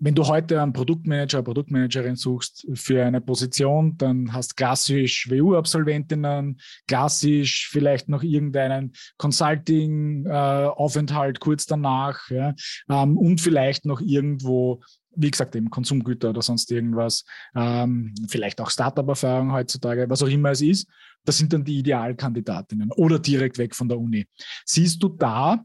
wenn 0.00 0.14
du 0.14 0.26
heute 0.26 0.62
einen 0.62 0.72
Produktmanager, 0.72 1.42
Produktmanagerin 1.42 2.16
suchst 2.16 2.66
für 2.74 3.04
eine 3.04 3.20
Position, 3.20 3.98
dann 3.98 4.32
hast 4.32 4.56
klassisch 4.56 5.28
WU-Absolventinnen, 5.30 6.58
klassisch 6.86 7.68
vielleicht 7.70 8.08
noch 8.08 8.22
irgendeinen 8.22 8.92
Consulting-Aufenthalt 9.16 11.36
äh, 11.36 11.40
kurz 11.40 11.66
danach 11.66 12.30
ja, 12.30 12.54
ähm, 12.88 13.18
und 13.18 13.40
vielleicht 13.40 13.86
noch 13.86 14.00
irgendwo 14.00 14.80
wie 15.20 15.32
gesagt, 15.32 15.56
eben 15.56 15.68
Konsumgüter 15.68 16.30
oder 16.30 16.42
sonst 16.42 16.70
irgendwas, 16.70 17.24
ähm, 17.56 18.14
vielleicht 18.28 18.60
auch 18.60 18.70
Startup-Erfahrung 18.70 19.52
heutzutage, 19.52 20.08
was 20.08 20.22
auch 20.22 20.28
immer 20.28 20.52
es 20.52 20.60
ist, 20.60 20.86
das 21.24 21.38
sind 21.38 21.52
dann 21.52 21.64
die 21.64 21.78
Idealkandidatinnen 21.78 22.92
oder 22.92 23.18
direkt 23.18 23.58
weg 23.58 23.74
von 23.74 23.88
der 23.88 23.98
Uni. 23.98 24.28
Siehst 24.64 25.02
du 25.02 25.08
da 25.08 25.64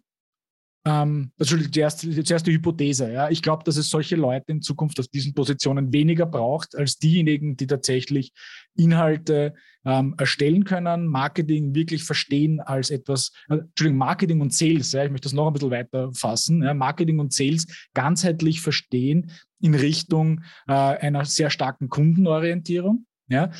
ähm, 0.85 1.31
Entschuldigung, 1.37 1.71
die 1.71 1.79
erste, 1.79 2.23
zuerst 2.23 2.45
die 2.45 2.51
Hypothese. 2.51 3.11
Ja. 3.11 3.29
Ich 3.29 3.41
glaube, 3.41 3.63
dass 3.63 3.77
es 3.77 3.89
solche 3.89 4.15
Leute 4.15 4.51
in 4.51 4.61
Zukunft 4.61 4.99
auf 4.99 5.07
diesen 5.07 5.33
Positionen 5.33 5.93
weniger 5.93 6.25
braucht, 6.25 6.75
als 6.75 6.97
diejenigen, 6.97 7.55
die 7.55 7.67
tatsächlich 7.67 8.33
Inhalte 8.75 9.53
ähm, 9.85 10.15
erstellen 10.17 10.65
können, 10.65 11.07
Marketing 11.07 11.73
wirklich 11.73 12.03
verstehen 12.03 12.59
als 12.59 12.89
etwas, 12.89 13.31
äh, 13.49 13.55
Entschuldigung, 13.55 13.97
Marketing 13.97 14.41
und 14.41 14.53
Sales, 14.53 14.91
ja, 14.91 15.05
ich 15.05 15.11
möchte 15.11 15.25
das 15.25 15.33
noch 15.33 15.47
ein 15.47 15.53
bisschen 15.53 15.71
weiter 15.71 16.11
fassen, 16.13 16.63
ja, 16.63 16.73
Marketing 16.73 17.19
und 17.19 17.33
Sales 17.33 17.67
ganzheitlich 17.93 18.61
verstehen 18.61 19.31
in 19.61 19.75
Richtung 19.75 20.41
äh, 20.67 20.73
einer 20.73 21.25
sehr 21.25 21.49
starken 21.49 21.89
Kundenorientierung. 21.89 23.05
Ja, 23.29 23.51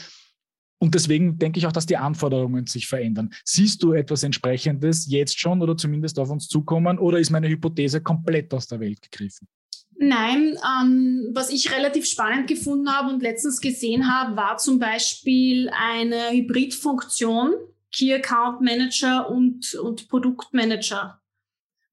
und 0.84 0.94
deswegen 0.96 1.40
denke 1.40 1.60
ich 1.60 1.66
auch, 1.66 1.72
dass 1.72 1.86
die 1.86 1.96
Anforderungen 1.96 2.68
sich 2.68 2.88
verändern. 2.88 3.34
Siehst 3.46 3.82
du 3.84 3.94
etwas 3.94 4.22
entsprechendes 4.22 5.08
jetzt 5.10 5.40
schon 5.40 5.62
oder 5.62 5.78
zumindest 5.78 6.20
auf 6.20 6.30
uns 6.30 6.50
zukommen 6.50 7.00
oder 7.00 7.20
ist 7.20 7.30
meine 7.30 7.48
Hypothese 7.48 8.02
komplett 8.02 8.54
aus 8.54 8.68
der 8.68 8.82
Welt 8.82 9.02
gegriffen? 9.02 9.48
Nein, 9.96 10.58
ähm, 10.82 11.30
was 11.34 11.52
ich 11.52 11.72
relativ 11.72 12.06
spannend 12.06 12.50
gefunden 12.50 12.90
habe 12.90 13.14
und 13.14 13.24
letztens 13.24 13.62
gesehen 13.62 14.12
habe, 14.12 14.36
war 14.36 14.58
zum 14.58 14.78
Beispiel 14.78 15.70
eine 15.70 16.32
Hybridfunktion, 16.32 17.54
Key 17.96 18.14
Account 18.14 18.60
Manager 18.60 19.30
und, 19.30 19.76
und 19.76 20.10
Produktmanager, 20.10 21.22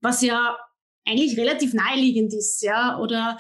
was 0.01 0.21
ja 0.21 0.57
eigentlich 1.07 1.39
relativ 1.39 1.75
naheliegend 1.75 2.35
ist, 2.35 2.61
ja, 2.65 2.99
oder 2.99 3.39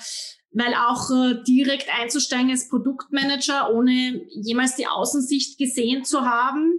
weil 0.52 0.74
auch 0.74 1.10
äh, 1.10 1.42
direkt 1.46 1.88
einzusteigen 2.00 2.50
als 2.50 2.68
Produktmanager, 2.68 3.72
ohne 3.72 4.22
jemals 4.30 4.76
die 4.76 4.86
Außensicht 4.86 5.58
gesehen 5.58 6.04
zu 6.04 6.22
haben. 6.22 6.78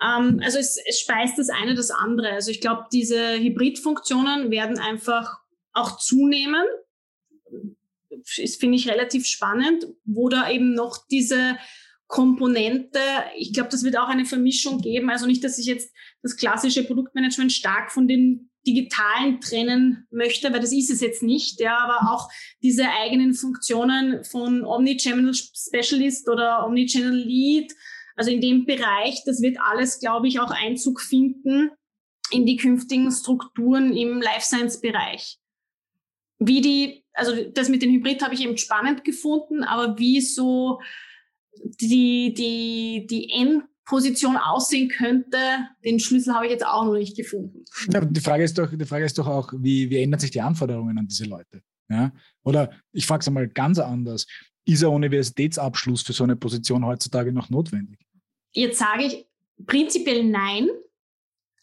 Ähm, 0.00 0.40
also 0.44 0.58
es, 0.58 0.78
es 0.86 1.00
speist 1.00 1.38
das 1.38 1.48
eine 1.48 1.74
das 1.74 1.90
andere. 1.90 2.30
Also 2.30 2.50
ich 2.50 2.60
glaube, 2.60 2.84
diese 2.92 3.38
Hybridfunktionen 3.38 4.50
werden 4.50 4.78
einfach 4.78 5.38
auch 5.72 5.98
zunehmen. 5.98 6.64
Das 8.36 8.56
finde 8.56 8.76
ich 8.76 8.88
relativ 8.88 9.26
spannend, 9.26 9.86
wo 10.04 10.28
da 10.28 10.50
eben 10.50 10.74
noch 10.74 11.06
diese 11.10 11.56
Komponente, 12.06 13.00
ich 13.36 13.52
glaube, 13.52 13.68
das 13.68 13.84
wird 13.84 13.98
auch 13.98 14.08
eine 14.08 14.24
Vermischung 14.24 14.80
geben. 14.80 15.10
Also 15.10 15.26
nicht, 15.26 15.44
dass 15.44 15.58
ich 15.58 15.66
jetzt 15.66 15.92
das 16.22 16.36
klassische 16.36 16.84
Produktmanagement 16.84 17.52
stark 17.52 17.92
von 17.92 18.08
den 18.08 18.47
digitalen 18.68 19.40
trennen 19.40 20.06
möchte, 20.10 20.52
weil 20.52 20.60
das 20.60 20.72
ist 20.72 20.90
es 20.90 21.00
jetzt 21.00 21.22
nicht, 21.22 21.60
ja, 21.60 21.78
aber 21.78 22.12
auch 22.12 22.28
diese 22.62 22.88
eigenen 22.88 23.34
Funktionen 23.34 24.24
von 24.24 24.64
Omnichannel 24.64 25.34
Specialist 25.34 26.28
oder 26.28 26.66
Omnichannel 26.66 27.14
Lead, 27.14 27.72
also 28.16 28.30
in 28.30 28.40
dem 28.40 28.66
Bereich, 28.66 29.22
das 29.24 29.40
wird 29.40 29.58
alles, 29.60 30.00
glaube 30.00 30.28
ich, 30.28 30.40
auch 30.40 30.50
Einzug 30.50 31.00
finden 31.00 31.70
in 32.30 32.46
die 32.46 32.56
künftigen 32.56 33.10
Strukturen 33.10 33.96
im 33.96 34.20
Life 34.20 34.46
Science 34.46 34.80
Bereich. 34.80 35.38
Wie 36.38 36.60
die, 36.60 37.04
also 37.12 37.32
das 37.50 37.68
mit 37.68 37.82
den 37.82 37.92
Hybrid 37.92 38.22
habe 38.22 38.34
ich 38.34 38.42
eben 38.42 38.58
spannend 38.58 39.04
gefunden, 39.04 39.64
aber 39.64 39.98
wie 39.98 40.20
so 40.20 40.80
die, 41.62 42.34
die, 42.34 43.06
die 43.08 43.30
End 43.30 43.64
Position 43.88 44.36
aussehen 44.36 44.90
könnte, 44.90 45.38
den 45.82 45.98
Schlüssel 45.98 46.34
habe 46.34 46.44
ich 46.44 46.52
jetzt 46.52 46.66
auch 46.66 46.84
noch 46.84 46.92
nicht 46.92 47.16
gefunden. 47.16 47.64
Ja, 47.90 48.04
die, 48.04 48.20
Frage 48.20 48.44
ist 48.44 48.58
doch, 48.58 48.70
die 48.70 48.84
Frage 48.84 49.06
ist 49.06 49.18
doch 49.18 49.26
auch, 49.26 49.52
wie, 49.56 49.88
wie 49.88 50.02
ändern 50.02 50.20
sich 50.20 50.30
die 50.30 50.42
Anforderungen 50.42 50.98
an 50.98 51.08
diese 51.08 51.24
Leute? 51.24 51.62
Ja? 51.88 52.12
Oder 52.44 52.70
ich 52.92 53.06
frage 53.06 53.22
es 53.22 53.28
einmal 53.28 53.48
ganz 53.48 53.78
anders. 53.78 54.26
Ist 54.66 54.84
ein 54.84 54.90
Universitätsabschluss 54.90 56.02
für 56.02 56.12
so 56.12 56.24
eine 56.24 56.36
Position 56.36 56.84
heutzutage 56.84 57.32
noch 57.32 57.48
notwendig? 57.48 57.98
Jetzt 58.52 58.78
sage 58.78 59.04
ich 59.04 59.26
prinzipiell 59.66 60.22
nein, 60.22 60.68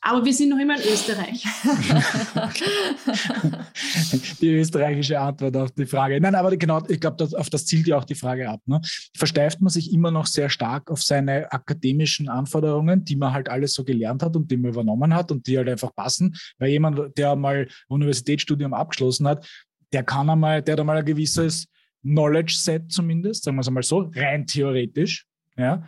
aber 0.08 0.24
wir 0.24 0.34
sind 0.34 0.50
noch 0.50 0.60
immer 0.60 0.76
in 0.76 0.84
Österreich. 0.84 1.44
die 4.40 4.50
österreichische 4.50 5.20
Antwort 5.20 5.58
auf 5.58 5.72
die 5.72 5.88
Frage. 5.88 6.22
Nein, 6.22 6.36
aber 6.36 6.56
genau, 6.56 6.80
ich 6.88 7.00
glaube, 7.00 7.28
auf 7.36 7.50
das 7.50 7.66
zielt 7.66 7.88
ja 7.88 7.98
auch 7.98 8.04
die 8.04 8.14
Frage 8.14 8.48
ab. 8.48 8.62
Ne? 8.68 8.80
Versteift 9.18 9.62
man 9.62 9.70
sich 9.70 9.92
immer 9.92 10.12
noch 10.12 10.28
sehr 10.28 10.52
stark 10.52 10.92
auf 10.92 11.02
seine 11.02 11.52
akademischen 11.52 12.30
Anforderungen, 12.30 13.04
die 13.04 13.16
man 13.16 13.34
halt 13.34 13.50
alles 13.50 13.74
so 13.74 13.84
gelernt 13.84 14.22
hat 14.22 14.36
und 14.36 14.52
die 14.52 14.58
man 14.58 14.74
übernommen 14.74 15.16
hat 15.16 15.32
und 15.32 15.48
die 15.48 15.58
halt 15.58 15.70
einfach 15.70 15.96
passen. 15.96 16.36
Weil 16.60 16.70
jemand, 16.70 17.18
der 17.18 17.36
mal 17.36 17.68
Universitätsstudium 17.88 18.76
abgeschlossen 18.76 19.28
hat, 19.28 19.50
der 19.92 20.04
kann 20.04 20.30
einmal, 20.30 20.62
der 20.62 20.74
hat 20.74 20.82
einmal 20.82 20.98
ein 20.98 21.06
gewisses 21.06 21.66
Knowledge 22.04 22.54
Set 22.56 22.92
zumindest, 22.92 23.44
sagen 23.44 23.58
wir 23.58 23.62
es 23.62 23.68
einmal 23.68 23.82
so, 23.82 24.12
rein 24.14 24.46
theoretisch. 24.46 25.26
Ja. 25.58 25.88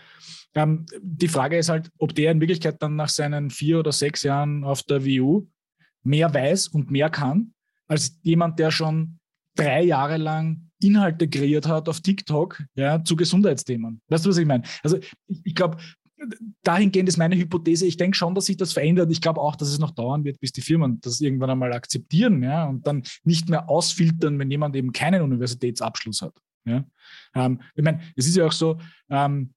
Ähm, 0.58 0.88
die 1.00 1.28
Frage 1.28 1.56
ist 1.58 1.70
halt, 1.70 1.92
ob 2.00 2.16
der 2.16 2.32
in 2.32 2.42
Wirklichkeit 2.42 2.82
dann 2.82 2.96
nach 2.96 3.10
seinen 3.10 3.52
vier 3.52 3.78
oder 3.78 3.92
sechs 3.92 4.24
Jahren 4.24 4.64
auf 4.64 4.82
der 4.82 5.06
WU 5.06 5.46
mehr 6.04 6.34
weiß 6.34 6.70
und 6.70 6.90
mehr 6.90 7.12
kann, 7.12 7.54
als 7.88 8.20
jemand, 8.24 8.58
der 8.58 8.72
schon 8.72 9.20
drei 9.56 9.84
Jahre 9.84 10.18
lang 10.18 10.72
Inhalte 10.82 11.28
kreiert 11.28 11.68
hat 11.68 11.88
auf 11.88 12.02
TikTok 12.02 12.64
ja, 12.74 13.04
zu 13.04 13.16
Gesundheitsthemen. 13.16 14.02
Weißt 14.08 14.26
du, 14.26 14.30
was 14.30 14.38
ich 14.38 14.48
meine? 14.48 14.64
Also 14.82 14.98
ich, 15.28 15.42
ich 15.44 15.54
glaube, 15.54 15.78
dahingehend 16.64 17.08
ist 17.08 17.18
meine 17.18 17.36
Hypothese, 17.36 17.86
ich 17.86 17.98
denke 17.98 18.18
schon, 18.18 18.34
dass 18.34 18.48
sich 18.48 18.58
das 18.58 18.74
verändert. 18.74 19.12
Ich 19.12 19.22
glaube 19.22 19.40
auch, 19.40 19.56
dass 19.56 19.70
es 19.70 19.78
noch 19.78 19.92
dauern 19.92 20.24
wird, 20.24 20.40
bis 20.40 20.52
die 20.52 20.62
Firmen 20.62 21.00
das 21.02 21.22
irgendwann 21.22 21.52
einmal 21.52 21.74
akzeptieren 21.74 22.42
ja, 22.42 22.66
und 22.66 22.88
dann 22.88 23.04
nicht 23.24 23.48
mehr 23.48 23.70
ausfiltern, 23.70 24.40
wenn 24.40 24.50
jemand 24.50 24.76
eben 24.76 24.92
keinen 24.92 25.22
Universitätsabschluss 25.22 26.24
hat. 26.24 26.34
Ja? 26.66 26.84
Ähm, 27.36 27.62
ich 27.76 27.84
meine, 27.84 28.02
es 28.16 28.28
ist 28.28 28.36
ja 28.36 28.46
auch 28.46 28.52
so, 28.52 28.78
ähm, 29.10 29.54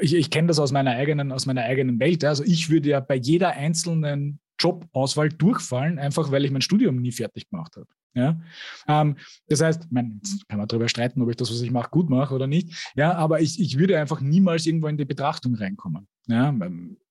ich, 0.00 0.14
ich 0.14 0.30
kenne 0.30 0.48
das 0.48 0.58
aus 0.58 0.72
meiner 0.72 0.92
eigenen, 0.92 1.32
aus 1.32 1.46
meiner 1.46 1.62
eigenen 1.62 1.98
Welt. 2.00 2.24
Also 2.24 2.44
ich 2.44 2.70
würde 2.70 2.90
ja 2.90 3.00
bei 3.00 3.16
jeder 3.16 3.50
einzelnen 3.50 4.40
Jobauswahl 4.58 5.28
durchfallen, 5.28 5.98
einfach 5.98 6.30
weil 6.30 6.44
ich 6.44 6.50
mein 6.50 6.62
Studium 6.62 6.96
nie 6.96 7.12
fertig 7.12 7.48
gemacht 7.48 7.76
habe. 7.76 7.86
Ja? 8.14 8.40
Ähm, 8.88 9.16
das 9.48 9.60
heißt, 9.60 9.92
man 9.92 10.20
kann 10.48 10.58
man 10.58 10.68
darüber 10.68 10.88
streiten, 10.88 11.20
ob 11.22 11.30
ich 11.30 11.36
das, 11.36 11.50
was 11.50 11.60
ich 11.60 11.70
mache, 11.70 11.90
gut 11.90 12.08
mache 12.08 12.34
oder 12.34 12.46
nicht. 12.46 12.92
Ja, 12.96 13.14
aber 13.14 13.40
ich, 13.40 13.60
ich 13.60 13.78
würde 13.78 13.98
einfach 13.98 14.20
niemals 14.20 14.66
irgendwo 14.66 14.88
in 14.88 14.96
die 14.96 15.04
Betrachtung 15.04 15.54
reinkommen. 15.54 16.08
Ja? 16.26 16.48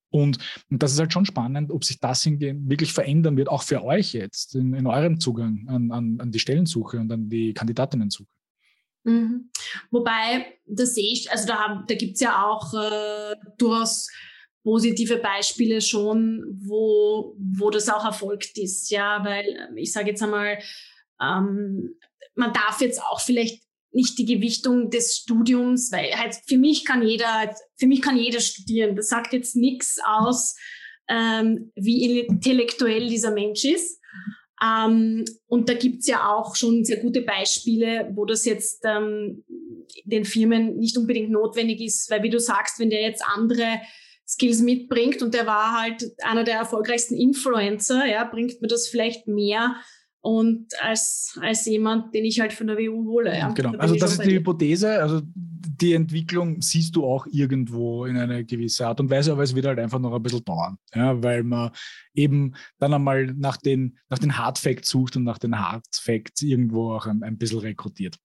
Und, 0.10 0.38
und 0.70 0.84
das 0.84 0.94
ist 0.94 1.00
halt 1.00 1.14
schon 1.14 1.26
spannend, 1.26 1.72
ob 1.72 1.84
sich 1.84 2.00
das 2.00 2.26
wirklich 2.26 2.94
verändern 2.94 3.38
wird, 3.38 3.50
auch 3.50 3.64
für 3.64 3.84
euch 3.84 4.14
jetzt 4.14 4.56
in, 4.56 4.74
in 4.74 4.88
eurem 4.88 5.20
Zugang 5.20 5.68
an, 5.68 5.92
an, 5.92 6.20
an 6.20 6.32
die 6.32 6.40
Stellensuche 6.40 7.00
und 7.00 7.12
an 7.12 7.30
die 7.30 7.54
Kandidatinnensuche. 7.54 8.30
Mhm. 9.06 9.52
Wobei, 9.92 10.58
das 10.66 10.96
sehe 10.96 11.12
ich, 11.12 11.32
also 11.32 11.48
da, 11.48 11.84
da 11.88 11.96
gibt 11.96 12.16
es 12.16 12.22
ja 12.22 12.44
auch 12.44 12.74
äh, 12.74 13.36
durchaus 13.58 14.10
positive 14.64 15.18
Beispiele 15.18 15.80
schon, 15.80 16.44
wo, 16.66 17.36
wo 17.38 17.70
das 17.70 17.88
auch 17.88 18.04
erfolgt 18.04 18.58
ist. 18.58 18.90
Ja, 18.90 19.24
weil 19.24 19.46
ähm, 19.70 19.78
ich 19.78 19.94
sage 19.94 20.10
jetzt 20.10 20.24
einmal, 20.24 20.58
ähm, 21.22 21.96
man 22.34 22.52
darf 22.52 22.82
jetzt 22.82 23.02
auch 23.02 23.22
vielleicht 23.22 23.64
nicht 23.92 24.18
die 24.18 24.26
Gewichtung 24.26 24.90
des 24.90 25.18
Studiums, 25.18 25.92
weil 25.92 26.12
halt 26.18 26.36
für 26.48 26.58
mich 26.58 26.84
kann 26.84 27.08
jeder, 27.08 27.56
für 27.78 27.88
mich 27.88 28.02
kann 28.02 28.18
jeder 28.18 28.42
studieren. 28.42 28.96
Das 28.96 29.08
sagt 29.08 29.34
jetzt 29.34 29.56
nichts 29.56 30.00
aus, 30.04 30.56
ähm, 31.08 31.72
wie 31.76 32.22
intellektuell 32.22 33.08
dieser 33.08 33.32
Mensch 33.32 33.64
ist. 33.64 34.02
Ähm, 34.66 35.26
und 35.48 35.70
da 35.70 35.74
gibt's 35.74 36.08
ja 36.08 36.30
auch 36.30 36.56
schon 36.56 36.84
sehr 36.84 36.98
gute 36.98 37.22
Beispiele, 37.22 38.10
wo 38.14 38.26
das 38.26 38.46
jetzt 38.46 38.84
ähm, 38.86 39.44
den 40.06 40.26
Firmen 40.26 40.78
nicht 40.78 40.98
unbedingt 40.98 41.32
notwendig 41.32 41.82
ist, 41.82 42.10
weil 42.10 42.24
wie 42.24 42.30
du 42.30 42.40
sagst, 42.40 42.80
wenn 42.80 42.90
der 42.90 43.02
jetzt 43.02 43.24
andere 43.26 43.82
Skills 44.28 44.62
mitbringt 44.62 45.22
und 45.22 45.34
der 45.34 45.46
war 45.46 45.80
halt 45.80 46.04
einer 46.24 46.44
der 46.44 46.56
erfolgreichsten 46.56 47.16
Influencer, 47.16 48.06
ja, 48.06 48.24
bringt 48.24 48.62
mir 48.62 48.68
das 48.68 48.88
vielleicht 48.88 49.28
mehr 49.28 49.76
und 50.22 50.68
als, 50.82 51.38
als 51.40 51.66
jemand, 51.66 52.16
den 52.16 52.26
ich 52.26 52.40
halt 52.40 52.52
von 52.52 52.66
der 52.66 52.78
WU 52.78 53.06
hole. 53.06 53.38
Ja. 53.38 53.52
Genau, 53.52 53.78
also 53.78 53.96
das 53.96 54.14
ist 54.14 54.24
die 54.24 54.34
Hypothese, 54.34 55.00
also 55.00 55.22
die 55.68 55.94
Entwicklung 55.94 56.62
siehst 56.62 56.96
du 56.96 57.06
auch 57.06 57.26
irgendwo 57.28 58.06
in 58.06 58.18
einer 58.18 58.44
gewissen 58.44 58.84
Art 58.84 59.00
und 59.00 59.10
Weise, 59.10 59.32
aber 59.32 59.44
es 59.44 59.56
wird 59.56 59.66
halt 59.66 59.80
einfach 59.80 60.00
noch 60.00 60.14
ein 60.14 60.24
bisschen 60.24 60.44
dauern, 60.44 60.78
ja, 60.94 61.22
weil 61.22 61.44
man 61.44 61.72
eben 62.14 62.56
dann 62.78 62.94
einmal 62.94 63.28
nach 63.28 63.58
den, 63.58 63.98
nach 64.10 64.20
den 64.20 64.38
Hard 64.38 64.58
Facts 64.58 64.90
sucht 64.90 65.16
und 65.18 65.24
nach 65.24 65.38
den 65.38 65.60
Hard 65.60 65.86
Facts 65.94 66.42
irgendwo 66.42 66.94
auch 66.94 67.06
ein, 67.06 67.24
ein 67.24 67.38
bisschen 67.38 67.60
rekrutiert. 67.60 68.18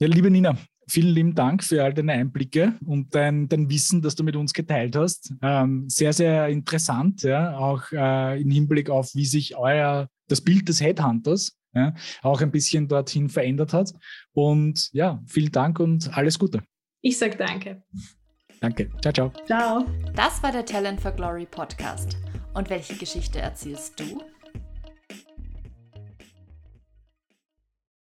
Ja, 0.00 0.08
liebe 0.08 0.30
Nina, 0.30 0.56
vielen 0.88 1.14
lieben 1.14 1.34
Dank 1.34 1.62
für 1.62 1.82
all 1.82 1.94
deine 1.94 2.12
Einblicke 2.12 2.74
und 2.84 3.14
dein, 3.14 3.48
dein 3.48 3.68
Wissen, 3.70 4.02
das 4.02 4.14
du 4.14 4.24
mit 4.24 4.36
uns 4.36 4.52
geteilt 4.52 4.96
hast. 4.96 5.32
Ähm, 5.42 5.88
sehr, 5.88 6.12
sehr 6.12 6.48
interessant, 6.48 7.22
ja, 7.22 7.56
auch 7.56 7.90
äh, 7.92 8.40
im 8.40 8.50
Hinblick 8.50 8.90
auf, 8.90 9.14
wie 9.14 9.26
sich 9.26 9.56
euer 9.56 10.08
das 10.28 10.40
Bild 10.40 10.68
des 10.68 10.80
Headhunters 10.80 11.56
ja, 11.74 11.94
auch 12.22 12.40
ein 12.40 12.50
bisschen 12.50 12.88
dorthin 12.88 13.28
verändert 13.28 13.72
hat. 13.72 13.92
Und 14.32 14.90
ja, 14.92 15.22
vielen 15.26 15.52
Dank 15.52 15.80
und 15.80 16.16
alles 16.16 16.38
Gute. 16.38 16.62
Ich 17.00 17.18
sage 17.18 17.36
danke. 17.36 17.82
Danke. 18.60 18.90
Ciao, 19.02 19.12
ciao. 19.12 19.32
Ciao. 19.46 19.84
Das 20.14 20.42
war 20.42 20.52
der 20.52 20.64
Talent 20.64 21.00
for 21.00 21.12
Glory 21.12 21.46
Podcast. 21.46 22.16
Und 22.54 22.70
welche 22.70 22.94
Geschichte 22.94 23.40
erzählst 23.40 24.00
du? 24.00 24.22